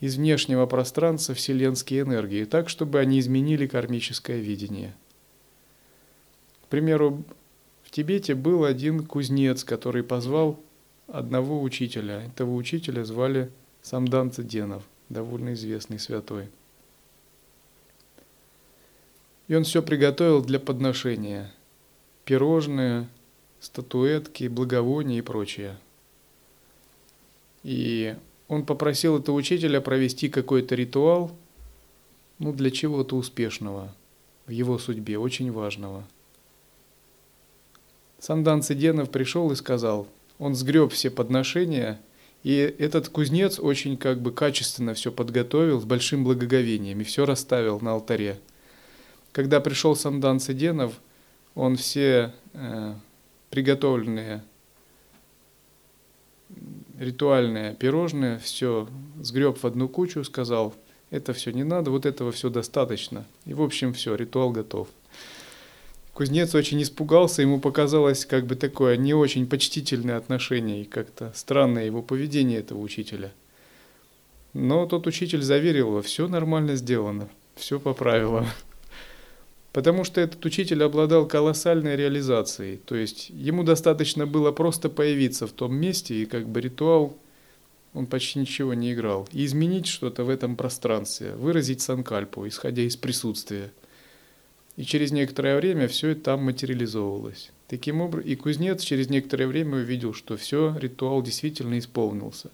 из 0.00 0.16
внешнего 0.16 0.66
пространства 0.66 1.34
вселенские 1.34 2.00
энергии, 2.00 2.44
так, 2.44 2.68
чтобы 2.68 2.98
они 2.98 3.20
изменили 3.20 3.68
кармическое 3.68 4.38
видение. 4.38 4.94
К 6.64 6.68
примеру, 6.68 7.22
в 7.84 7.90
Тибете 7.90 8.34
был 8.34 8.64
один 8.64 9.04
кузнец, 9.04 9.62
который 9.62 10.02
позвал 10.02 10.58
одного 11.06 11.62
учителя. 11.62 12.22
Этого 12.22 12.54
учителя 12.54 13.04
звали 13.04 13.50
Самдан 13.82 14.32
Циденов, 14.32 14.82
довольно 15.08 15.52
известный 15.52 15.98
святой. 15.98 16.48
И 19.50 19.54
он 19.56 19.64
все 19.64 19.82
приготовил 19.82 20.42
для 20.42 20.60
подношения. 20.60 21.52
Пирожные, 22.24 23.08
статуэтки, 23.58 24.46
благовония 24.46 25.18
и 25.18 25.22
прочее. 25.22 25.76
И 27.64 28.14
он 28.46 28.64
попросил 28.64 29.18
этого 29.18 29.34
учителя 29.34 29.80
провести 29.80 30.28
какой-то 30.28 30.76
ритуал, 30.76 31.32
ну, 32.38 32.52
для 32.52 32.70
чего-то 32.70 33.16
успешного 33.16 33.92
в 34.46 34.50
его 34.50 34.78
судьбе, 34.78 35.18
очень 35.18 35.50
важного. 35.50 36.04
Сандан 38.20 38.62
Циденов 38.62 39.10
пришел 39.10 39.50
и 39.50 39.56
сказал, 39.56 40.06
он 40.38 40.54
сгреб 40.54 40.92
все 40.92 41.10
подношения, 41.10 42.00
и 42.44 42.54
этот 42.78 43.08
кузнец 43.08 43.58
очень 43.58 43.96
как 43.96 44.20
бы 44.20 44.30
качественно 44.30 44.94
все 44.94 45.10
подготовил 45.10 45.80
с 45.80 45.84
большим 45.84 46.22
благоговением 46.22 47.00
и 47.00 47.04
все 47.04 47.24
расставил 47.26 47.80
на 47.80 47.94
алтаре. 47.94 48.38
Когда 49.32 49.60
пришел 49.60 49.94
Сандан 49.94 50.40
Циденов, 50.40 50.94
он 51.54 51.76
все 51.76 52.34
э, 52.52 52.94
приготовленные 53.50 54.42
ритуальные 56.98 57.74
пирожные, 57.74 58.38
все 58.38 58.88
сгреб 59.20 59.58
в 59.58 59.66
одну 59.66 59.88
кучу, 59.88 60.22
сказал, 60.24 60.74
это 61.10 61.32
все 61.32 61.50
не 61.50 61.64
надо, 61.64 61.90
вот 61.90 62.06
этого 62.06 62.30
все 62.32 62.50
достаточно. 62.50 63.24
И 63.46 63.54
в 63.54 63.62
общем 63.62 63.92
все, 63.92 64.14
ритуал 64.14 64.50
готов. 64.50 64.88
Кузнец 66.12 66.54
очень 66.54 66.82
испугался, 66.82 67.40
ему 67.40 67.60
показалось 67.60 68.26
как 68.26 68.44
бы 68.46 68.54
такое 68.54 68.96
не 68.96 69.14
очень 69.14 69.46
почтительное 69.46 70.18
отношение 70.18 70.82
и 70.82 70.84
как-то 70.84 71.32
странное 71.34 71.86
его 71.86 72.02
поведение 72.02 72.58
этого 72.58 72.80
учителя. 72.80 73.32
Но 74.52 74.84
тот 74.86 75.06
учитель 75.06 75.42
заверил 75.42 75.88
его, 75.88 76.02
все 76.02 76.28
нормально 76.28 76.74
сделано, 76.74 77.28
все 77.54 77.78
по 77.80 77.94
правилам. 77.94 78.46
Потому 79.72 80.02
что 80.02 80.20
этот 80.20 80.44
учитель 80.44 80.82
обладал 80.82 81.26
колоссальной 81.26 81.94
реализацией. 81.94 82.78
То 82.78 82.96
есть 82.96 83.30
ему 83.30 83.62
достаточно 83.62 84.26
было 84.26 84.50
просто 84.50 84.88
появиться 84.88 85.46
в 85.46 85.52
том 85.52 85.74
месте, 85.74 86.14
и 86.22 86.26
как 86.26 86.48
бы 86.48 86.60
ритуал, 86.60 87.16
он 87.94 88.06
почти 88.06 88.40
ничего 88.40 88.74
не 88.74 88.92
играл. 88.92 89.28
И 89.32 89.44
изменить 89.44 89.86
что-то 89.86 90.24
в 90.24 90.28
этом 90.28 90.56
пространстве, 90.56 91.34
выразить 91.34 91.80
санкальпу, 91.80 92.48
исходя 92.48 92.82
из 92.82 92.96
присутствия. 92.96 93.72
И 94.76 94.84
через 94.84 95.12
некоторое 95.12 95.56
время 95.56 95.86
все 95.88 96.10
это 96.10 96.22
там 96.22 96.44
материализовывалось. 96.44 97.50
Таким 97.68 98.00
образом, 98.00 98.28
и 98.28 98.34
кузнец 98.34 98.82
через 98.82 99.08
некоторое 99.08 99.46
время 99.46 99.76
увидел, 99.76 100.14
что 100.14 100.36
все, 100.36 100.76
ритуал 100.80 101.22
действительно 101.22 101.78
исполнился. 101.78 102.50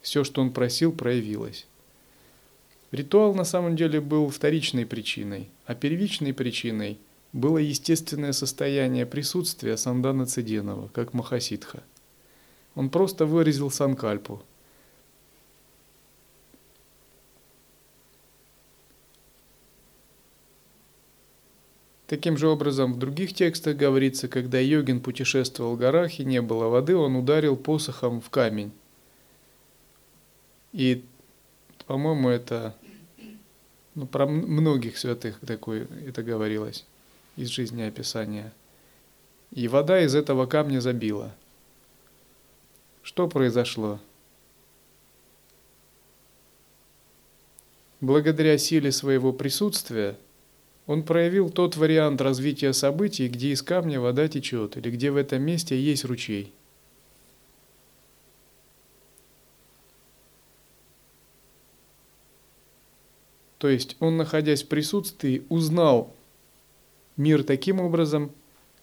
Все, 0.00 0.24
что 0.24 0.40
он 0.40 0.52
просил, 0.52 0.92
проявилось. 0.92 1.66
Ритуал 2.92 3.34
на 3.34 3.44
самом 3.44 3.76
деле 3.76 4.00
был 4.00 4.28
вторичной 4.30 4.84
причиной, 4.84 5.48
а 5.64 5.74
первичной 5.74 6.34
причиной 6.34 6.98
было 7.32 7.58
естественное 7.58 8.32
состояние 8.32 9.06
присутствия 9.06 9.76
Сандана 9.76 10.26
Циденова, 10.26 10.88
как 10.88 11.14
Махасидха. 11.14 11.84
Он 12.74 12.90
просто 12.90 13.26
выразил 13.26 13.70
санкальпу. 13.70 14.42
Таким 22.08 22.36
же 22.36 22.48
образом 22.48 22.92
в 22.92 22.98
других 22.98 23.34
текстах 23.34 23.76
говорится, 23.76 24.26
когда 24.26 24.58
йогин 24.58 24.98
путешествовал 25.00 25.76
в 25.76 25.78
горах 25.78 26.18
и 26.18 26.24
не 26.24 26.42
было 26.42 26.66
воды, 26.66 26.96
он 26.96 27.14
ударил 27.14 27.56
посохом 27.56 28.20
в 28.20 28.30
камень. 28.30 28.72
И, 30.72 31.04
по-моему, 31.86 32.28
это 32.28 32.74
ну, 33.94 34.06
про 34.06 34.26
многих 34.26 34.98
святых 34.98 35.40
такое 35.40 35.88
это 36.06 36.22
говорилось 36.22 36.86
из 37.36 37.48
жизни 37.48 37.82
описания. 37.82 38.52
И 39.50 39.66
вода 39.66 40.00
из 40.00 40.14
этого 40.14 40.46
камня 40.46 40.80
забила. 40.80 41.34
Что 43.02 43.28
произошло? 43.28 43.98
Благодаря 48.00 48.56
силе 48.58 48.92
своего 48.92 49.32
присутствия 49.32 50.16
он 50.86 51.02
проявил 51.02 51.50
тот 51.50 51.76
вариант 51.76 52.20
развития 52.20 52.72
событий, 52.72 53.28
где 53.28 53.52
из 53.52 53.62
камня 53.62 54.00
вода 54.00 54.28
течет, 54.28 54.76
или 54.76 54.90
где 54.90 55.10
в 55.10 55.16
этом 55.16 55.42
месте 55.42 55.80
есть 55.80 56.04
ручей– 56.04 56.52
То 63.60 63.68
есть 63.68 63.94
он, 64.00 64.16
находясь 64.16 64.62
в 64.62 64.68
присутствии, 64.68 65.44
узнал 65.50 66.14
мир 67.18 67.44
таким 67.44 67.78
образом, 67.78 68.32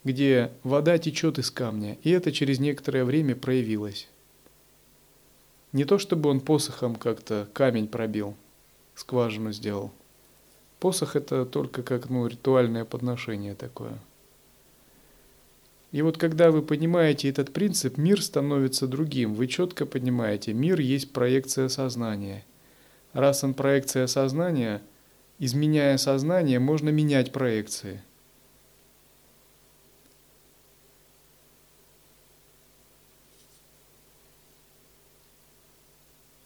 где 0.04 0.52
вода 0.62 1.00
течет 1.00 1.40
из 1.40 1.50
камня, 1.50 1.98
и 2.04 2.12
это 2.12 2.32
через 2.32 2.60
некоторое 2.60 3.04
время 3.04 3.36
проявилось. 3.36 4.08
Не 5.74 5.84
то 5.84 5.98
чтобы 5.98 6.30
он 6.30 6.42
посохом 6.42 6.96
как-то 6.96 7.50
камень 7.54 7.88
пробил, 7.88 8.36
скважину 8.94 9.52
сделал. 9.52 9.92
Посох 10.80 11.16
это 11.16 11.48
только 11.48 11.82
как 11.82 12.12
ну, 12.12 12.28
ритуальное 12.28 12.86
подношение 12.86 13.56
такое. 13.56 13.98
И 15.92 16.04
вот 16.04 16.20
когда 16.20 16.52
вы 16.52 16.62
понимаете 16.62 17.30
этот 17.30 17.52
принцип, 17.52 17.98
мир 17.98 18.22
становится 18.22 18.86
другим. 18.86 19.34
Вы 19.34 19.48
четко 19.48 19.88
понимаете, 19.88 20.54
мир 20.54 20.80
есть 20.80 21.14
проекция 21.14 21.68
сознания– 21.68 22.46
Раз 23.14 23.44
он 23.44 23.54
проекция 23.54 24.08
сознания, 24.08 24.82
изменяя 25.40 25.98
сознание, 25.98 26.60
можно 26.60 26.90
менять 26.90 27.32
проекции. 27.32 28.02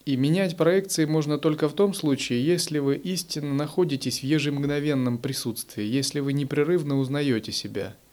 И 0.04 0.16
менять 0.16 0.56
проекции 0.56 1.04
можно 1.04 1.38
только 1.38 1.68
в 1.68 1.74
том 1.74 1.94
случае, 1.94 2.44
если 2.44 2.78
вы 2.78 2.96
истинно 2.96 3.54
находитесь 3.54 4.20
в 4.20 4.24
ежемгновенном 4.24 5.18
присутствии, 5.18 5.84
если 5.84 6.20
вы 6.20 6.32
непрерывно 6.32 6.98
узнаете 6.98 7.52
себя– 7.52 7.96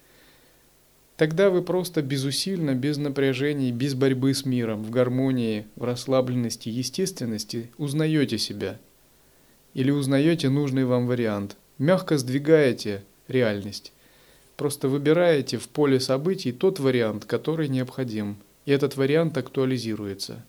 Тогда 1.20 1.50
вы 1.50 1.62
просто 1.62 2.02
безусильно, 2.02 2.76
без 2.76 2.96
напряжений, 2.96 3.74
без 3.74 3.94
борьбы 3.94 4.34
с 4.34 4.46
миром, 4.46 4.84
в 4.84 4.90
гармонии, 4.90 5.68
в 5.76 5.84
расслабленности, 5.84 6.70
естественности 6.70 7.72
узнаете 7.78 8.38
себя. 8.38 8.80
Или 9.74 9.92
узнаете 9.92 10.48
нужный 10.48 10.86
вам 10.86 11.08
вариант. 11.08 11.58
Мягко 11.78 12.18
сдвигаете 12.18 13.04
реальность. 13.28 13.92
Просто 14.56 14.88
выбираете 14.88 15.58
в 15.58 15.68
поле 15.68 16.00
событий 16.00 16.54
тот 16.54 16.80
вариант, 16.80 17.26
который 17.26 17.68
необходим. 17.68 18.38
И 18.64 18.72
этот 18.72 18.96
вариант 18.96 19.38
актуализируется. 19.38 20.46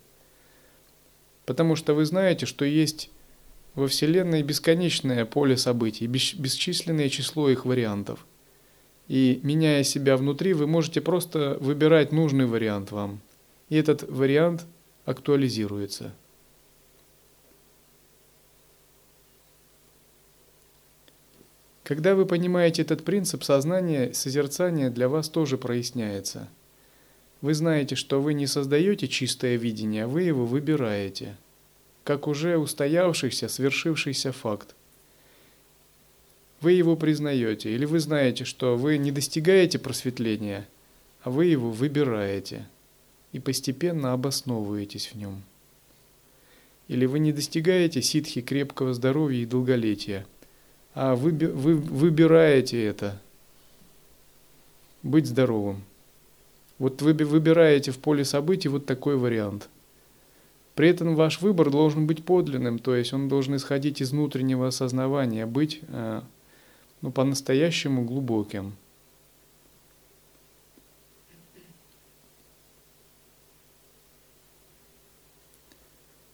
Потому 1.47 1.75
что 1.75 1.95
вы 1.95 2.05
знаете, 2.05 2.47
что 2.47 2.65
есть 2.65 3.11
во 3.75 3.89
Вселенной 3.89 4.45
бесконечное 4.45 5.25
поле 5.25 5.57
событий, 5.57 6.07
бесчисленное 6.07 7.09
число 7.09 7.51
их 7.51 7.65
вариантов. 7.65 8.25
И 9.11 9.41
меняя 9.43 9.83
себя 9.83 10.17
внутри, 10.17 10.53
вы 10.53 10.69
можете 10.69 11.01
просто 11.01 11.59
выбирать 11.61 12.13
нужный 12.13 12.47
вариант 12.47 12.93
вам. 12.93 13.21
И 13.69 13.75
этот 13.75 14.09
вариант 14.09 14.67
актуализируется. 15.05 16.15
Когда 21.83 22.15
вы 22.15 22.25
понимаете 22.25 22.83
этот 22.83 23.03
принцип, 23.03 23.43
сознание, 23.43 24.15
созерцание 24.15 24.91
для 24.91 25.09
вас 25.09 25.29
тоже 25.29 25.59
проясняется. 25.59 26.49
Вы 27.41 27.55
знаете, 27.55 27.97
что 27.97 28.23
вы 28.23 28.33
не 28.33 28.47
создаете 28.47 29.09
чистое 29.09 29.57
видение, 29.57 30.05
а 30.05 30.07
вы 30.07 30.23
его 30.23 30.47
выбираете, 30.47 31.37
как 32.05 32.29
уже 32.29 32.59
устоявшийся, 32.59 33.49
свершившийся 33.49 34.31
факт. 34.31 34.77
Вы 36.61 36.73
его 36.73 36.97
признаете, 36.97 37.75
или 37.75 37.85
вы 37.85 38.01
знаете, 38.01 38.45
что 38.45 38.77
вы 38.77 38.99
не 38.99 39.13
достигаете 39.13 39.79
просветления, 39.79 40.69
а 41.23 41.31
вы 41.31 41.47
его 41.47 41.71
выбираете 41.71 42.67
и 43.33 43.39
постепенно 43.39 44.13
обосновываетесь 44.13 45.13
в 45.13 45.17
нем. 45.17 45.43
Или 46.89 47.07
вы 47.07 47.19
не 47.19 47.33
достигаете 47.33 48.03
ситхи 48.03 48.41
крепкого 48.41 48.95
здоровья 48.95 49.43
и 49.43 49.47
долголетия– 49.47 50.27
а 50.95 51.15
вы, 51.15 51.31
вы 51.31 51.77
выбираете 51.77 52.85
это, 52.85 53.21
быть 55.03 55.27
здоровым. 55.27 55.83
Вот 56.79 57.03
вы 57.03 57.13
выбираете 57.13 57.93
в 57.93 57.99
поле 57.99 58.25
событий 58.25 58.69
вот 58.69 58.87
такой 58.87 59.17
вариант. 59.17 59.69
При 60.75 60.89
этом 60.89 61.15
ваш 61.15 61.41
выбор 61.41 61.71
должен 61.71 62.07
быть 62.07 62.25
подлинным, 62.25 62.79
то 62.79 62.95
есть 62.95 63.13
он 63.13 63.29
должен 63.29 63.57
исходить 63.57 64.01
из 64.01 64.13
внутреннего 64.13 64.69
осознавания, 64.69 65.47
быть 65.47 65.81
ну, 67.03 67.11
по-настоящему 67.11 68.05
глубоким. 68.05 68.75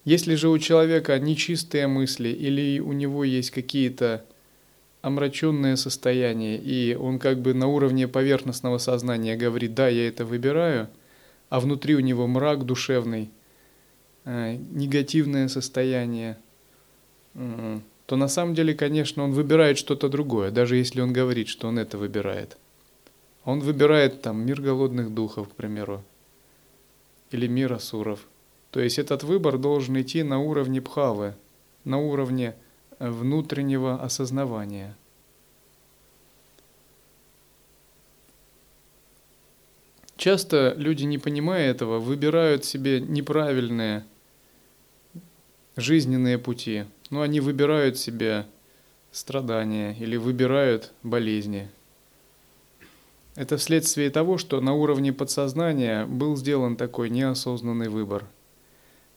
Если 0.04 0.36
же 0.36 0.48
у 0.48 0.58
человека 0.58 1.18
нечистые 1.18 1.88
мысли 1.88 2.28
или 2.28 2.78
у 2.78 2.92
него 2.92 3.24
есть 3.24 3.50
какие-то 3.50 4.24
омраченное 5.02 5.74
состояние, 5.74 6.58
и 6.58 6.94
он 6.94 7.18
как 7.18 7.40
бы 7.40 7.54
на 7.54 7.66
уровне 7.66 8.06
поверхностного 8.06 8.78
сознания 8.78 9.36
говорит, 9.36 9.74
да, 9.74 9.88
я 9.88 10.06
это 10.06 10.24
выбираю, 10.24 10.88
а 11.48 11.58
внутри 11.58 11.96
у 11.96 12.00
него 12.00 12.28
мрак 12.28 12.64
душевный, 12.64 13.30
э, 14.24 14.56
негативное 14.70 15.48
состояние, 15.48 16.38
то 18.06 18.16
на 18.16 18.28
самом 18.28 18.54
деле, 18.54 18.74
конечно, 18.74 19.24
он 19.24 19.32
выбирает 19.32 19.78
что-то 19.78 20.08
другое, 20.08 20.50
даже 20.50 20.76
если 20.76 21.00
он 21.00 21.12
говорит, 21.12 21.48
что 21.48 21.68
он 21.68 21.78
это 21.78 21.98
выбирает. 21.98 22.56
Он 23.44 23.60
выбирает 23.60 24.22
там 24.22 24.46
мир 24.46 24.60
голодных 24.62 25.12
духов, 25.12 25.48
к 25.48 25.52
примеру, 25.52 26.02
или 27.30 27.46
мир 27.48 27.72
асуров. 27.72 28.20
То 28.70 28.80
есть 28.80 28.98
этот 28.98 29.24
выбор 29.24 29.58
должен 29.58 30.00
идти 30.00 30.22
на 30.22 30.38
уровне 30.38 30.80
пхавы, 30.80 31.34
на 31.84 31.98
уровне 31.98 32.54
внутреннего 32.98 34.02
осознавания. 34.02 34.96
Часто 40.16 40.74
люди, 40.76 41.04
не 41.04 41.18
понимая 41.18 41.70
этого, 41.70 41.98
выбирают 41.98 42.64
себе 42.64 43.00
неправильные 43.00 44.04
жизненные 45.76 46.38
пути. 46.38 46.84
Но 47.10 47.22
они 47.22 47.40
выбирают 47.40 47.98
себе 47.98 48.46
страдания 49.12 49.94
или 49.98 50.16
выбирают 50.16 50.92
болезни. 51.02 51.68
Это 53.34 53.56
вследствие 53.56 54.10
того, 54.10 54.38
что 54.38 54.60
на 54.60 54.74
уровне 54.74 55.12
подсознания 55.12 56.06
был 56.06 56.36
сделан 56.36 56.76
такой 56.76 57.10
неосознанный 57.10 57.88
выбор– 57.88 58.24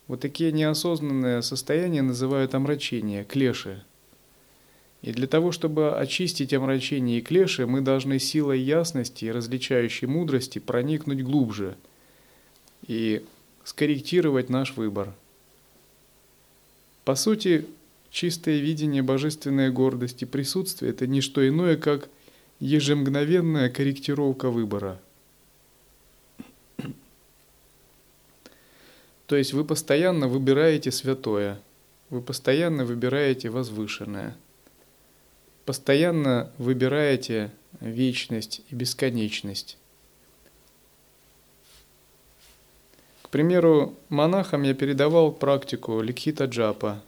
вот 0.09 0.21
такие 0.21 0.51
неосознанные 0.51 1.43
состояния 1.43 2.01
называют 2.01 2.55
омрачение, 2.55 3.23
клеши. 3.23 3.83
И 5.03 5.11
для 5.11 5.27
того, 5.27 5.51
чтобы 5.51 5.95
очистить 5.95 6.51
омрачение 6.51 7.19
и 7.19 7.21
клеши, 7.21 7.67
мы 7.67 7.81
должны 7.81 8.17
силой 8.17 8.59
ясности 8.59 9.25
и 9.25 9.31
различающей 9.31 10.07
мудрости 10.07 10.57
проникнуть 10.57 11.21
глубже 11.21 11.77
и 12.87 13.23
скорректировать 13.63 14.49
наш 14.49 14.75
выбор. 14.75 15.13
По 17.05 17.13
сути, 17.13 17.67
чистое 18.11 18.59
видение 18.59 19.01
божественной 19.01 19.71
гордости. 19.71 20.25
Присутствия– 20.25 20.89
это 20.91 21.07
не 21.07 21.21
что 21.21 21.47
иное, 21.47 21.77
как 21.77 22.09
ежемгновенная 22.59 23.69
корректировка 23.69 24.49
выбора– 24.49 24.99
То 29.29 29.35
есть 29.35 29.53
вы 29.53 29.63
постоянно 29.63 30.27
выбираете 30.27 30.91
святое, 30.91 31.59
вы 32.09 32.19
постоянно 32.19 32.83
выбираете 32.83 33.51
возвышенное, 33.51 34.35
постоянно 35.65 36.51
выбираете 36.57 37.51
вечность 37.79 38.63
и 38.71 38.75
бесконечность. 38.75 39.77
К 43.21 43.29
примеру, 43.29 43.93
монахам 44.09 44.63
я 44.63 44.73
передавал 44.73 45.31
практику 45.31 46.01
ликхита 46.01 46.45
джапа, 46.45 47.03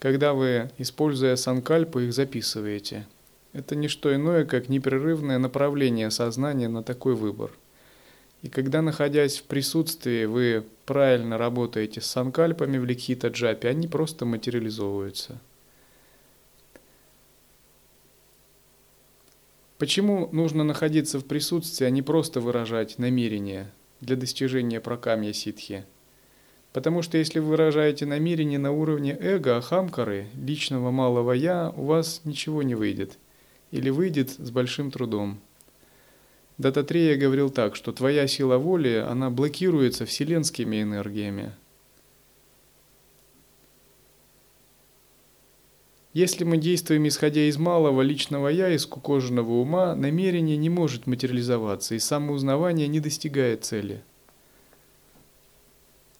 когда 0.00 0.34
вы, 0.34 0.70
используя 0.78 1.36
санкальпы, 1.36 2.06
их 2.06 2.12
записываете. 2.12 3.06
Это 3.52 3.76
не 3.76 3.86
что 3.86 4.12
иное, 4.12 4.44
как 4.44 4.68
непрерывное 4.68 5.38
направление 5.38 6.10
сознания 6.10 6.66
на 6.66 6.82
такой 6.82 7.14
выбор– 7.14 7.52
и 8.42 8.48
когда, 8.48 8.80
находясь 8.80 9.38
в 9.38 9.44
присутствии, 9.44 10.24
вы 10.24 10.64
правильно 10.86 11.36
работаете 11.36 12.00
с 12.00 12.06
санкальпами 12.06 12.78
в 12.78 12.84
ликхита 12.84 13.28
джапе, 13.28 13.68
они 13.68 13.86
просто 13.86 14.24
материализовываются. 14.24 15.38
Почему 19.76 20.28
нужно 20.32 20.64
находиться 20.64 21.18
в 21.18 21.26
присутствии, 21.26 21.86
а 21.86 21.90
не 21.90 22.02
просто 22.02 22.40
выражать 22.40 22.98
намерение 22.98 23.70
для 24.00 24.16
достижения 24.16 24.80
прокамья 24.80 25.32
ситхи? 25.32 25.84
Потому 26.72 27.02
что 27.02 27.18
если 27.18 27.40
вы 27.40 27.48
выражаете 27.48 28.06
намерение 28.06 28.58
на 28.58 28.70
уровне 28.70 29.16
эго, 29.18 29.56
ахамкары, 29.56 30.28
личного 30.34 30.90
малого 30.90 31.32
«я», 31.32 31.72
у 31.76 31.84
вас 31.86 32.20
ничего 32.24 32.62
не 32.62 32.76
выйдет. 32.76 33.18
Или 33.72 33.90
выйдет 33.90 34.30
с 34.30 34.50
большим 34.50 34.90
трудом. 34.90 35.40
Дататрея 36.58 37.16
говорил 37.16 37.50
так, 37.50 37.74
что 37.74 37.92
твоя 37.92 38.26
сила 38.26 38.58
воли, 38.58 39.04
она 39.08 39.30
блокируется 39.30 40.06
вселенскими 40.06 40.82
энергиями. 40.82 41.52
Если 46.12 46.42
мы 46.42 46.58
действуем 46.58 47.06
исходя 47.06 47.42
из 47.42 47.56
малого 47.56 48.02
личного 48.02 48.48
«я», 48.48 48.68
из 48.68 48.84
кукоженного 48.84 49.52
ума, 49.52 49.94
намерение 49.94 50.56
не 50.56 50.68
может 50.68 51.06
материализоваться, 51.06 51.94
и 51.94 52.00
самоузнавание 52.00 52.88
не 52.88 53.00
достигает 53.00 53.64
цели. 53.64 54.02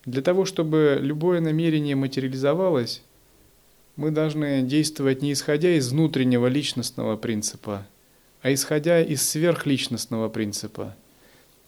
Для 0.05 0.23
того, 0.23 0.45
чтобы 0.45 0.99
любое 1.01 1.41
намерение 1.41 1.97
материализовалось, 1.97 3.03
мы 3.97 4.11
должны 4.11 4.63
действовать 4.63 5.23
не 5.23 5.33
исходя 5.33 5.73
из 5.77 5.91
внутреннего 5.91 6.47
личностного 6.47 7.17
принципа– 7.17 7.87
а 8.43 8.53
исходя 8.53 9.03
из 9.03 9.29
сверхличностного 9.29 10.29
принципа. 10.29 10.97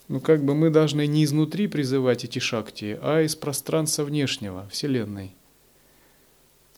Ну, 0.08 0.20
как 0.20 0.42
бы 0.44 0.54
мы 0.54 0.70
должны 0.70 1.06
не 1.06 1.24
изнутри 1.24 1.68
призывать 1.68 2.24
эти 2.24 2.38
шакти, 2.38 2.98
а 3.00 3.20
из 3.22 3.36
пространства 3.36 4.04
внешнего, 4.04 4.68
Вселенной. 4.70 5.34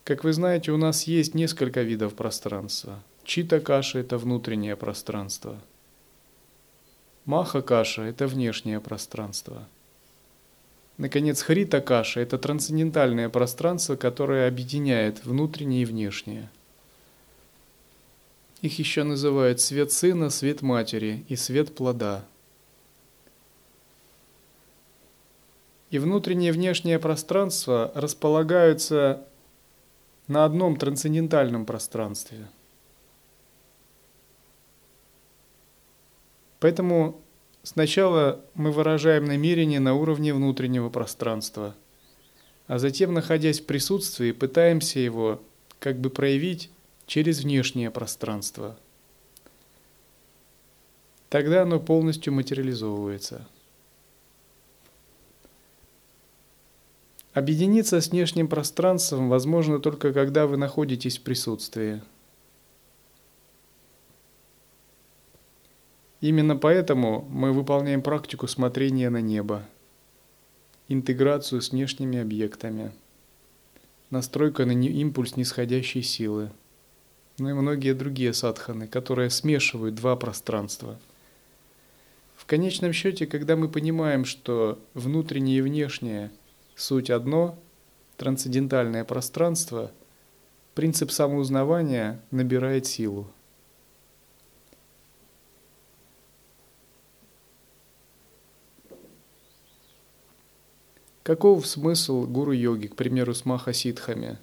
Как 0.03 0.25
вы 0.25 0.33
знаете, 0.33 0.73
у 0.73 0.77
нас 0.77 1.05
есть 1.05 1.35
несколько 1.35 1.83
видов 1.83 2.15
пространства. 2.15 3.03
Чита 3.25 3.61
каша– 3.61 3.99
это 4.01 4.19
внутреннее 4.19 4.77
пространство. 4.77 5.59
Маха 7.25 7.63
каша– 7.63 8.03
это 8.05 8.27
внешнее 8.27 8.81
пространство. 8.81 9.67
Наконец, 10.97 11.43
хрита 11.43 11.81
каша– 11.81 12.21
это 12.23 12.39
трансцендентальное 12.39 13.29
пространство, 13.29 13.97
которое 13.97 14.49
объединяет 14.49 15.25
внутреннее 15.25 15.83
и 15.83 15.87
внешнее– 15.87 16.51
их 18.65 18.79
еще 18.79 19.03
называют 19.03 19.61
свет 19.61 19.93
сына, 19.93 20.31
свет 20.31 20.63
матери 20.63 21.27
и 21.29 21.37
свет 21.37 21.75
плода. 21.75 22.25
И 25.91 25.99
внутреннее 25.99 26.49
и 26.49 26.53
внешнее 26.53 26.99
пространство 26.99 27.93
располагаются 27.95 29.29
на 30.29 30.47
одном 30.47 30.77
трансцендентальном 30.77 31.67
пространстве. 31.67 32.49
Поэтому 36.59 37.21
сначала 37.65 38.41
мы 38.55 38.71
выражаем 38.71 39.25
намерение 39.25 39.81
на 39.81 39.95
уровне 39.95 40.33
внутреннего 40.33 40.89
пространства, 40.91 41.75
а 42.69 42.79
затем, 42.79 43.13
находясь 43.13 43.61
в 43.61 43.67
присутствии, 43.67 44.31
пытаемся 44.31 45.01
его 45.01 45.43
как 45.81 45.99
бы 45.99 46.11
проявить 46.11 46.71
через 47.07 47.41
внешнее 47.41 47.91
пространство. 47.91 48.79
Тогда 51.29 51.63
оно 51.63 51.81
полностью 51.81 52.33
материализовывается. 52.33 53.47
Объединиться 57.33 58.01
с 58.01 58.13
внешним 58.13 58.47
пространством 58.47 59.29
возможно 59.29 59.81
только 59.81 60.13
когда 60.13 60.47
вы 60.47 60.57
находитесь 60.57 61.19
в 61.19 61.23
присутствии. 61.23 62.01
Именно 66.25 66.57
поэтому 66.57 67.29
мы 67.29 67.53
выполняем 67.53 68.01
практику 68.01 68.49
смотрения 68.49 69.11
на 69.11 69.21
небо, 69.21 69.63
интеграцию 70.89 71.61
с 71.61 71.71
внешними 71.71 72.19
объектами, 72.19 72.93
настройка 74.09 74.65
на 74.65 74.73
импульс 74.73 75.37
нисходящей 75.37 76.03
силы, 76.03 76.51
ну 77.37 77.51
и 77.51 77.53
многие 77.53 77.93
другие 77.93 78.33
садханы, 78.33 78.87
которые 78.87 79.29
смешивают 79.29 79.97
два 79.97 80.17
пространства. 80.17 80.99
В 82.37 82.47
конечном 82.47 82.95
счете, 82.95 83.27
когда 83.27 83.55
мы 83.55 83.69
понимаем, 83.69 84.25
что 84.25 84.79
внутреннее 84.95 85.59
и 85.59 85.61
внешнее– 85.61 86.31
Суть 86.75 87.11
одно, 87.11 87.57
трансцендентальное 88.17 89.05
пространство, 89.05 89.93
принцип 90.75 91.13
самоузнавания 91.13 92.19
набирает 92.31 92.87
силу. 92.87 93.29
Каков 101.25 101.67
смысл 101.67 102.25
гуру-йоги, 102.27 102.87
к 102.87 102.95
примеру, 102.95 103.35
с 103.35 103.45
махасидхами? 103.45 104.39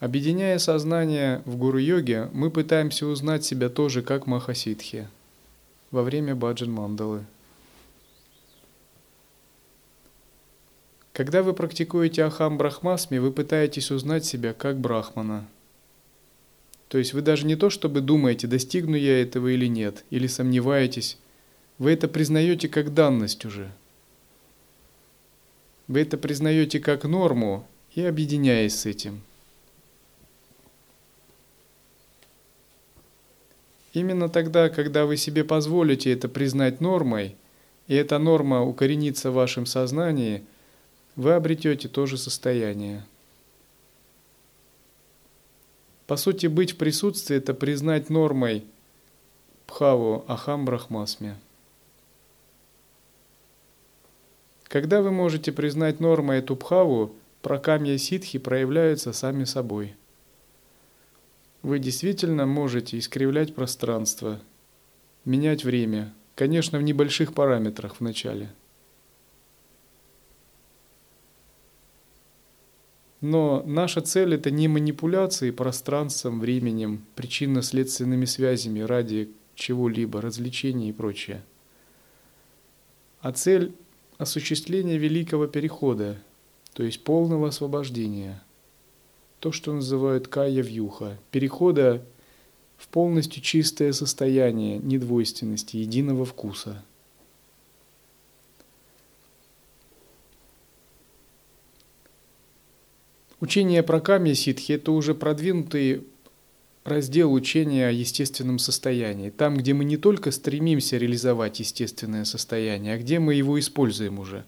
Объединяя 0.00 0.58
сознание 0.58 1.42
в 1.44 1.56
гуру-йоге, 1.56 2.28
мы 2.32 2.50
пытаемся 2.50 3.06
узнать 3.06 3.44
себя 3.44 3.68
тоже 3.68 4.02
как 4.02 4.26
махасидхи 4.26 5.06
во 5.92 6.02
время 6.02 6.34
баджан-мандалы– 6.34 7.24
Когда 11.12 11.42
вы 11.42 11.52
практикуете 11.52 12.24
Ахам 12.24 12.56
Брахмасми, 12.56 13.18
вы 13.18 13.32
пытаетесь 13.32 13.90
узнать 13.90 14.24
себя 14.24 14.54
как 14.54 14.78
Брахмана. 14.78 15.46
То 16.88 16.96
есть 16.96 17.12
вы 17.12 17.20
даже 17.20 17.46
не 17.46 17.54
то, 17.54 17.68
чтобы 17.68 18.00
думаете, 18.00 18.46
достигну 18.46 18.96
я 18.96 19.20
этого 19.20 19.48
или 19.48 19.66
нет, 19.66 20.04
или 20.08 20.26
сомневаетесь, 20.26 21.18
вы 21.78 21.92
это 21.92 22.08
признаете 22.08 22.68
как 22.68 22.94
данность 22.94 23.44
уже. 23.44 23.70
Вы 25.88 26.00
это 26.00 26.16
признаете 26.16 26.80
как 26.80 27.04
норму 27.04 27.66
и 27.94 28.02
объединяясь 28.02 28.78
с 28.80 28.86
этим. 28.86 29.20
Именно 33.92 34.28
тогда, 34.28 34.68
когда 34.68 35.04
вы 35.04 35.16
себе 35.16 35.44
позволите 35.44 36.12
это 36.12 36.28
признать 36.28 36.80
нормой, 36.80 37.36
и 37.88 37.94
эта 37.94 38.18
норма 38.18 38.62
укоренится 38.62 39.30
в 39.30 39.34
вашем 39.34 39.66
сознании– 39.66 40.42
вы 41.16 41.32
обретете 41.34 41.88
то 41.88 42.06
же 42.06 42.16
состояние. 42.16 43.04
По 46.06 46.16
сути, 46.16 46.46
быть 46.46 46.72
в 46.72 46.76
присутствии– 46.76 47.36
это 47.38 47.54
признать 47.54 48.10
нормой 48.10 48.64
Пхаву 49.66 50.24
Ахам 50.26 50.64
Брахмасме. 50.64 51.36
Когда 54.72 55.02
вы 55.02 55.10
можете 55.10 55.52
признать 55.52 56.00
нормой 56.00 56.38
эту 56.38 56.56
Пхаву, 56.56 57.14
прокамья 57.42 57.98
ситхи 57.98 58.38
проявляются 58.38 59.12
сами 59.12 59.44
собой. 59.44 59.94
Вы 61.60 61.78
действительно 61.78 62.46
можете 62.46 62.98
искривлять 62.98 63.54
пространство, 63.54 64.40
менять 65.26 65.62
время, 65.62 66.14
конечно, 66.34 66.78
в 66.78 66.82
небольших 66.82 67.34
параметрах 67.34 68.00
вначале– 68.00 68.50
Но 73.20 73.62
наша 73.64 74.00
цель 74.00 74.34
это 74.34 74.50
не 74.50 74.66
манипуляции 74.66 75.52
пространством, 75.52 76.40
временем, 76.40 77.04
причинно-следственными 77.14 78.24
связями 78.24 78.80
ради 78.80 79.30
чего-либо, 79.54 80.20
развлечений 80.20 80.88
и 80.88 80.92
прочее. 80.92 81.44
А 83.20 83.30
цель– 83.30 83.76
осуществление 84.22 84.98
великого 84.98 85.46
перехода, 85.46 86.16
то 86.72 86.82
есть 86.82 87.04
полного 87.04 87.48
освобождения. 87.48 88.42
То, 89.40 89.52
что 89.52 89.72
называют 89.72 90.28
кая-вьюха, 90.28 91.18
перехода 91.30 92.04
в 92.76 92.88
полностью 92.88 93.42
чистое 93.42 93.92
состояние 93.92 94.78
недвойственности, 94.78 95.76
единого 95.76 96.24
вкуса– 96.24 96.84
Учение 103.42 103.82
про 103.82 104.00
Ками 104.00 104.34
ситхи– 104.34 104.70
это 104.74 104.92
уже 104.92 105.16
продвинутый 105.16 106.06
раздел 106.84 107.32
учения 107.32 107.88
о 107.88 107.92
естественном 107.92 108.58
состоянии. 108.58 109.30
Там, 109.30 109.56
где 109.56 109.74
мы 109.74 109.84
не 109.84 109.96
только 109.96 110.30
стремимся 110.30 110.96
реализовать 110.96 111.60
естественное 111.60 112.24
состояние, 112.24 112.94
а 112.94 112.98
где 112.98 113.18
мы 113.18 113.34
его 113.34 113.58
используем 113.58 114.18
уже. 114.18 114.44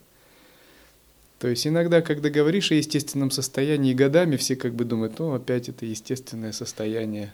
То 1.39 1.47
есть 1.47 1.67
иногда, 1.67 2.01
когда 2.01 2.29
говоришь 2.29 2.71
о 2.71 2.75
естественном 2.75 3.31
состоянии 3.31 3.93
годами, 3.93 4.37
все 4.37 4.55
как 4.55 4.73
бы 4.73 4.85
думают, 4.85 5.19
ну 5.19 5.33
опять 5.33 5.69
это 5.69 5.85
естественное 5.85 6.51
состояние. 6.51 7.33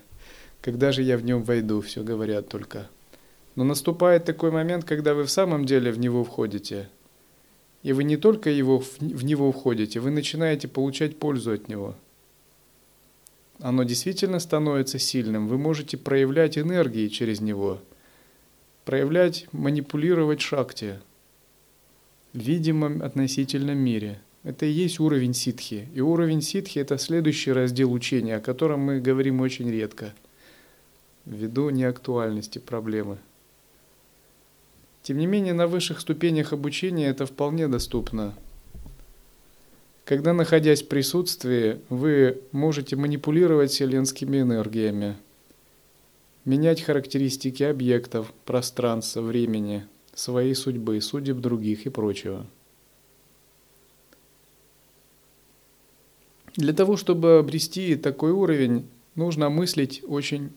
Когда 0.61 0.91
же 0.91 1.01
я 1.01 1.17
в 1.17 1.23
нем 1.23 1.43
войду, 1.43 1.81
все 1.81 2.03
говорят 2.03 2.49
только. 2.49 2.89
Но 3.55 3.63
наступает 3.63 4.25
такой 4.25 4.51
момент, 4.51 4.85
когда 4.85 5.13
вы 5.13 5.25
в 5.25 5.31
самом 5.31 5.65
деле 5.65 5.91
в 5.91 5.99
него 5.99 6.23
входите– 6.23 6.89
и 7.83 7.93
вы 7.93 8.03
не 8.03 8.17
только 8.17 8.49
его, 8.49 8.79
в 8.79 9.23
него 9.23 9.51
входите, 9.51 9.99
вы 9.99 10.11
начинаете 10.11 10.67
получать 10.67 11.17
пользу 11.17 11.51
от 11.51 11.67
него. 11.67 11.95
Оно 13.61 13.83
действительно 13.83 14.39
становится 14.39 14.99
сильным. 14.99 15.47
Вы 15.47 15.57
можете 15.57 15.97
проявлять 15.97 16.57
энергии 16.57 17.07
через 17.07 17.39
него, 17.39 17.79
проявлять, 18.83 19.47
манипулировать 19.53 20.41
шакти 20.41 20.99
в 22.33 22.39
видимом 22.39 23.01
относительном 23.01 23.77
мире. 23.77 24.19
Это 24.43 24.65
и 24.65 24.71
есть 24.71 24.99
уровень 24.99 25.33
ситхи. 25.33 25.87
И 25.93 26.01
уровень 26.01 26.41
ситхи– 26.41 26.79
это 26.79 26.97
следующий 26.97 27.51
раздел 27.51 27.93
учения, 27.93 28.37
о 28.37 28.41
котором 28.41 28.81
мы 28.81 28.99
говорим 28.99 29.39
очень 29.41 29.69
редко, 29.69 30.13
ввиду 31.25 31.69
неактуальности 31.69 32.59
проблемы– 32.59 33.17
тем 35.03 35.17
не 35.17 35.25
менее, 35.25 35.53
на 35.53 35.65
высших 35.65 35.99
ступенях 35.99 36.53
обучения 36.53 37.07
это 37.07 37.25
вполне 37.25 37.67
доступно. 37.67 38.35
Когда, 40.11 40.33
находясь 40.33 40.83
в 40.83 40.89
присутствии, 40.89 41.79
вы 41.87 42.41
можете 42.51 42.97
манипулировать 42.97 43.71
вселенскими 43.71 44.41
энергиями, 44.41 45.15
менять 46.43 46.81
характеристики 46.81 47.63
объектов, 47.63 48.33
пространства, 48.43 49.21
времени, 49.21 49.87
своей 50.13 50.53
судьбы, 50.53 50.99
судеб 50.99 51.37
других 51.37 51.85
и 51.85 51.89
прочего. 51.89 52.45
Для 56.57 56.73
того, 56.73 56.97
чтобы 56.97 57.37
обрести 57.37 57.95
такой 57.95 58.33
уровень, 58.33 58.85
нужно 59.15 59.49
мыслить 59.49 60.03
очень 60.05 60.51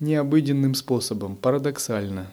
необыденным 0.00 0.74
способом, 0.74 1.36
парадоксально. 1.36 2.32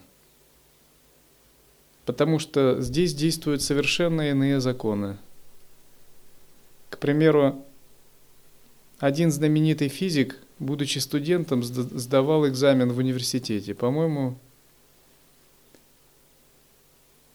Потому 2.09 2.39
что 2.39 2.81
здесь 2.81 3.13
действуют 3.13 3.61
совершенно 3.61 4.31
иные 4.31 4.59
законы. 4.59 5.17
К 6.89 6.97
примеру, 6.97 7.63
один 8.97 9.31
знаменитый 9.31 9.89
физик, 9.89 10.39
будучи 10.57 10.97
студентом, 10.97 11.61
сдавал 11.61 12.47
экзамен 12.47 12.91
в 12.91 12.97
университете. 12.97 13.75
По-моему, 13.75 14.39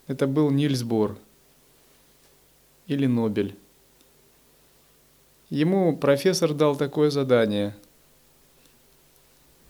это 0.08 0.26
был 0.26 0.50
Нильс 0.50 0.82
Бор 0.82 1.18
или 2.88 3.06
Нобель. 3.06 3.54
Ему 5.50 5.96
профессор 5.96 6.52
дал 6.52 6.74
такое 6.74 7.10
задание. 7.10 7.76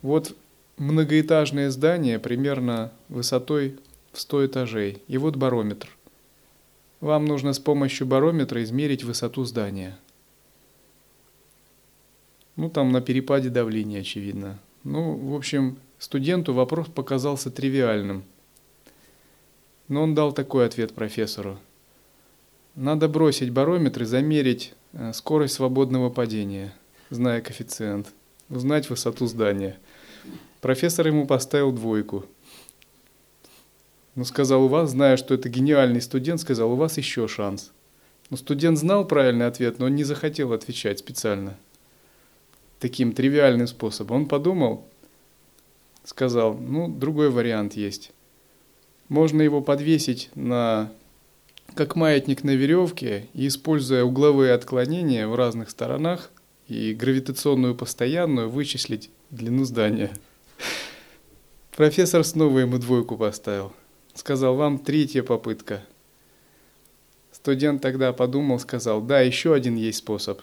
Вот 0.00 0.34
многоэтажное 0.78 1.68
здание 1.68 2.18
примерно 2.18 2.90
высотой 3.10 3.78
в 4.14 4.20
100 4.20 4.46
этажей. 4.46 5.02
И 5.08 5.18
вот 5.18 5.36
барометр. 5.36 5.88
Вам 7.00 7.26
нужно 7.26 7.52
с 7.52 7.58
помощью 7.58 8.06
барометра 8.06 8.62
измерить 8.62 9.04
высоту 9.04 9.44
здания. 9.44 9.98
Ну, 12.56 12.70
там 12.70 12.92
на 12.92 13.00
перепаде 13.00 13.50
давления, 13.50 14.00
очевидно. 14.00 14.58
Ну, 14.84 15.16
в 15.16 15.34
общем, 15.34 15.76
студенту 15.98 16.54
вопрос 16.54 16.86
показался 16.86 17.50
тривиальным. 17.50 18.24
Но 19.88 20.02
он 20.02 20.14
дал 20.14 20.32
такой 20.32 20.64
ответ 20.64 20.94
профессору. 20.94 21.58
Надо 22.74 23.08
бросить 23.08 23.50
барометр 23.50 24.02
и 24.02 24.06
замерить 24.06 24.72
э, 24.92 25.12
скорость 25.12 25.54
свободного 25.54 26.10
падения, 26.10 26.74
зная 27.10 27.40
коэффициент, 27.40 28.12
узнать 28.48 28.88
высоту 28.88 29.26
здания– 29.26 29.76
Профессор 30.64 31.06
ему 31.06 31.26
поставил 31.26 31.72
двойку. 31.72 32.24
Но 34.14 34.24
сказал, 34.24 34.64
у 34.64 34.68
вас, 34.68 34.90
зная, 34.90 35.16
что 35.16 35.34
это 35.34 35.48
гениальный 35.48 36.00
студент, 36.00 36.40
сказал, 36.40 36.72
у 36.72 36.76
вас 36.76 36.98
еще 36.98 37.26
шанс. 37.26 37.72
Но 38.30 38.36
студент 38.36 38.78
знал 38.78 39.06
правильный 39.06 39.46
ответ, 39.46 39.78
но 39.78 39.86
он 39.86 39.94
не 39.94 40.04
захотел 40.04 40.52
отвечать 40.52 41.00
специально. 41.00 41.56
Таким 42.78 43.12
тривиальным 43.12 43.66
способом. 43.66 44.22
Он 44.22 44.26
подумал, 44.26 44.86
сказал, 46.04 46.54
ну, 46.54 46.88
другой 46.88 47.30
вариант 47.30 47.74
есть. 47.74 48.12
Можно 49.08 49.42
его 49.42 49.60
подвесить 49.60 50.30
на 50.34 50.90
как 51.74 51.96
маятник 51.96 52.44
на 52.44 52.50
веревке 52.54 53.26
и, 53.34 53.48
используя 53.48 54.04
угловые 54.04 54.52
отклонения 54.52 55.26
в 55.26 55.34
разных 55.34 55.70
сторонах 55.70 56.30
и 56.68 56.94
гравитационную 56.94 57.74
постоянную, 57.74 58.48
вычислить 58.48 59.10
длину 59.30 59.64
здания. 59.64 60.12
Профессор 61.76 62.22
снова 62.22 62.60
ему 62.60 62.78
двойку 62.78 63.16
поставил. 63.16 63.72
Сказал, 64.14 64.54
вам 64.54 64.78
третья 64.78 65.22
попытка. 65.22 65.82
Студент 67.32 67.82
тогда 67.82 68.12
подумал, 68.12 68.58
сказал, 68.58 69.02
да, 69.02 69.20
еще 69.20 69.54
один 69.54 69.74
есть 69.74 69.98
способ. 69.98 70.40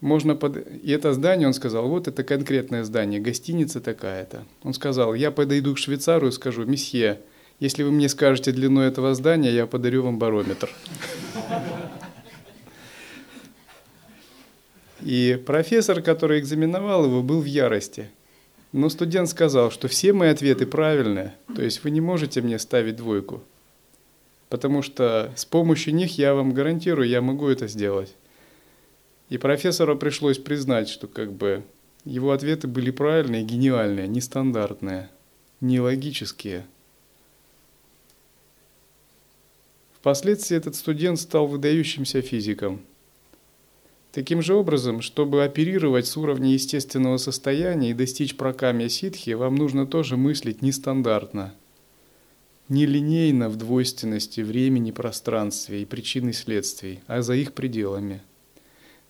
Можно 0.00 0.36
под... 0.36 0.58
И 0.82 0.90
это 0.90 1.12
здание, 1.12 1.48
он 1.48 1.54
сказал, 1.54 1.88
вот 1.88 2.06
это 2.06 2.22
конкретное 2.22 2.84
здание, 2.84 3.20
гостиница 3.20 3.80
такая-то. 3.80 4.44
Он 4.62 4.74
сказал, 4.74 5.14
я 5.14 5.30
подойду 5.30 5.74
к 5.74 5.78
швейцару 5.78 6.28
и 6.28 6.30
скажу, 6.30 6.64
месье, 6.66 7.20
если 7.58 7.82
вы 7.82 7.90
мне 7.90 8.08
скажете 8.08 8.52
длину 8.52 8.80
этого 8.80 9.14
здания, 9.14 9.50
я 9.50 9.66
подарю 9.66 10.04
вам 10.04 10.18
барометр. 10.18 10.70
И 15.00 15.42
профессор, 15.46 16.02
который 16.02 16.38
экзаменовал 16.38 17.06
его, 17.06 17.22
был 17.22 17.40
в 17.40 17.46
ярости. 17.46 18.10
Но 18.72 18.88
студент 18.88 19.28
сказал, 19.28 19.70
что 19.70 19.88
все 19.88 20.12
мои 20.12 20.28
ответы 20.28 20.66
правильные, 20.66 21.34
то 21.54 21.62
есть 21.62 21.82
вы 21.84 21.90
не 21.90 22.00
можете 22.00 22.42
мне 22.42 22.58
ставить 22.58 22.96
двойку, 22.96 23.42
потому 24.48 24.82
что 24.82 25.32
с 25.36 25.44
помощью 25.44 25.94
них 25.94 26.18
я 26.18 26.34
вам 26.34 26.52
гарантирую, 26.52 27.08
я 27.08 27.22
могу 27.22 27.48
это 27.48 27.66
сделать. 27.66 28.14
И 29.30 29.38
профессору 29.38 29.96
пришлось 29.96 30.38
признать, 30.38 30.88
что 30.88 31.06
как 31.06 31.32
бы 31.32 31.62
его 32.04 32.32
ответы 32.32 32.66
были 32.68 32.90
правильные, 32.90 33.42
гениальные, 33.42 34.08
нестандартные, 34.08 35.08
нелогические– 35.60 36.66
Впоследствии 40.00 40.56
этот 40.56 40.76
студент 40.76 41.18
стал 41.18 41.48
выдающимся 41.48 42.22
физиком. 42.22 42.80
Таким 44.18 44.42
же 44.42 44.56
образом, 44.56 45.00
чтобы 45.00 45.44
оперировать 45.44 46.08
с 46.08 46.16
уровня 46.16 46.52
естественного 46.52 47.18
состояния 47.18 47.90
и 47.90 47.94
достичь 47.94 48.36
прокамия 48.36 48.88
ситхи, 48.88 49.30
вам 49.30 49.54
нужно 49.54 49.86
тоже 49.86 50.16
мыслить 50.16 50.60
нестандартно, 50.60 51.54
нелинейно 52.68 53.48
в 53.48 53.54
двойственности 53.54 54.40
времени, 54.40 54.90
пространстве 54.90 55.82
и 55.82 55.84
причин 55.84 56.30
и 56.30 56.32
следствий, 56.32 56.98
а 57.06 57.22
за 57.22 57.34
их 57.34 57.52
пределами. 57.52 58.20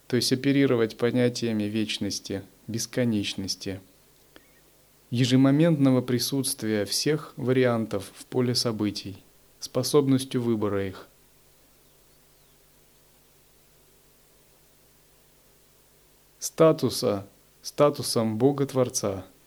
То 0.09 0.17
есть 0.17 0.31
оперировать 0.31 0.99
понятиями 0.99 1.63
вечности, 1.63 2.43
бесконечности, 2.67 3.81
ежемоментного 5.09 6.03
присутствия 6.03 6.85
всех 6.85 7.33
вариантов 7.39 8.13
в 8.15 8.27
поле 8.27 8.55
событий 8.55 9.17
способностью 9.59 10.43
выбора 10.43 10.87
их. 10.87 11.09
Статуса, 16.39 17.27
статусом 17.63 18.39
Бога-творца– 18.39 19.25
Oh. 19.35 19.38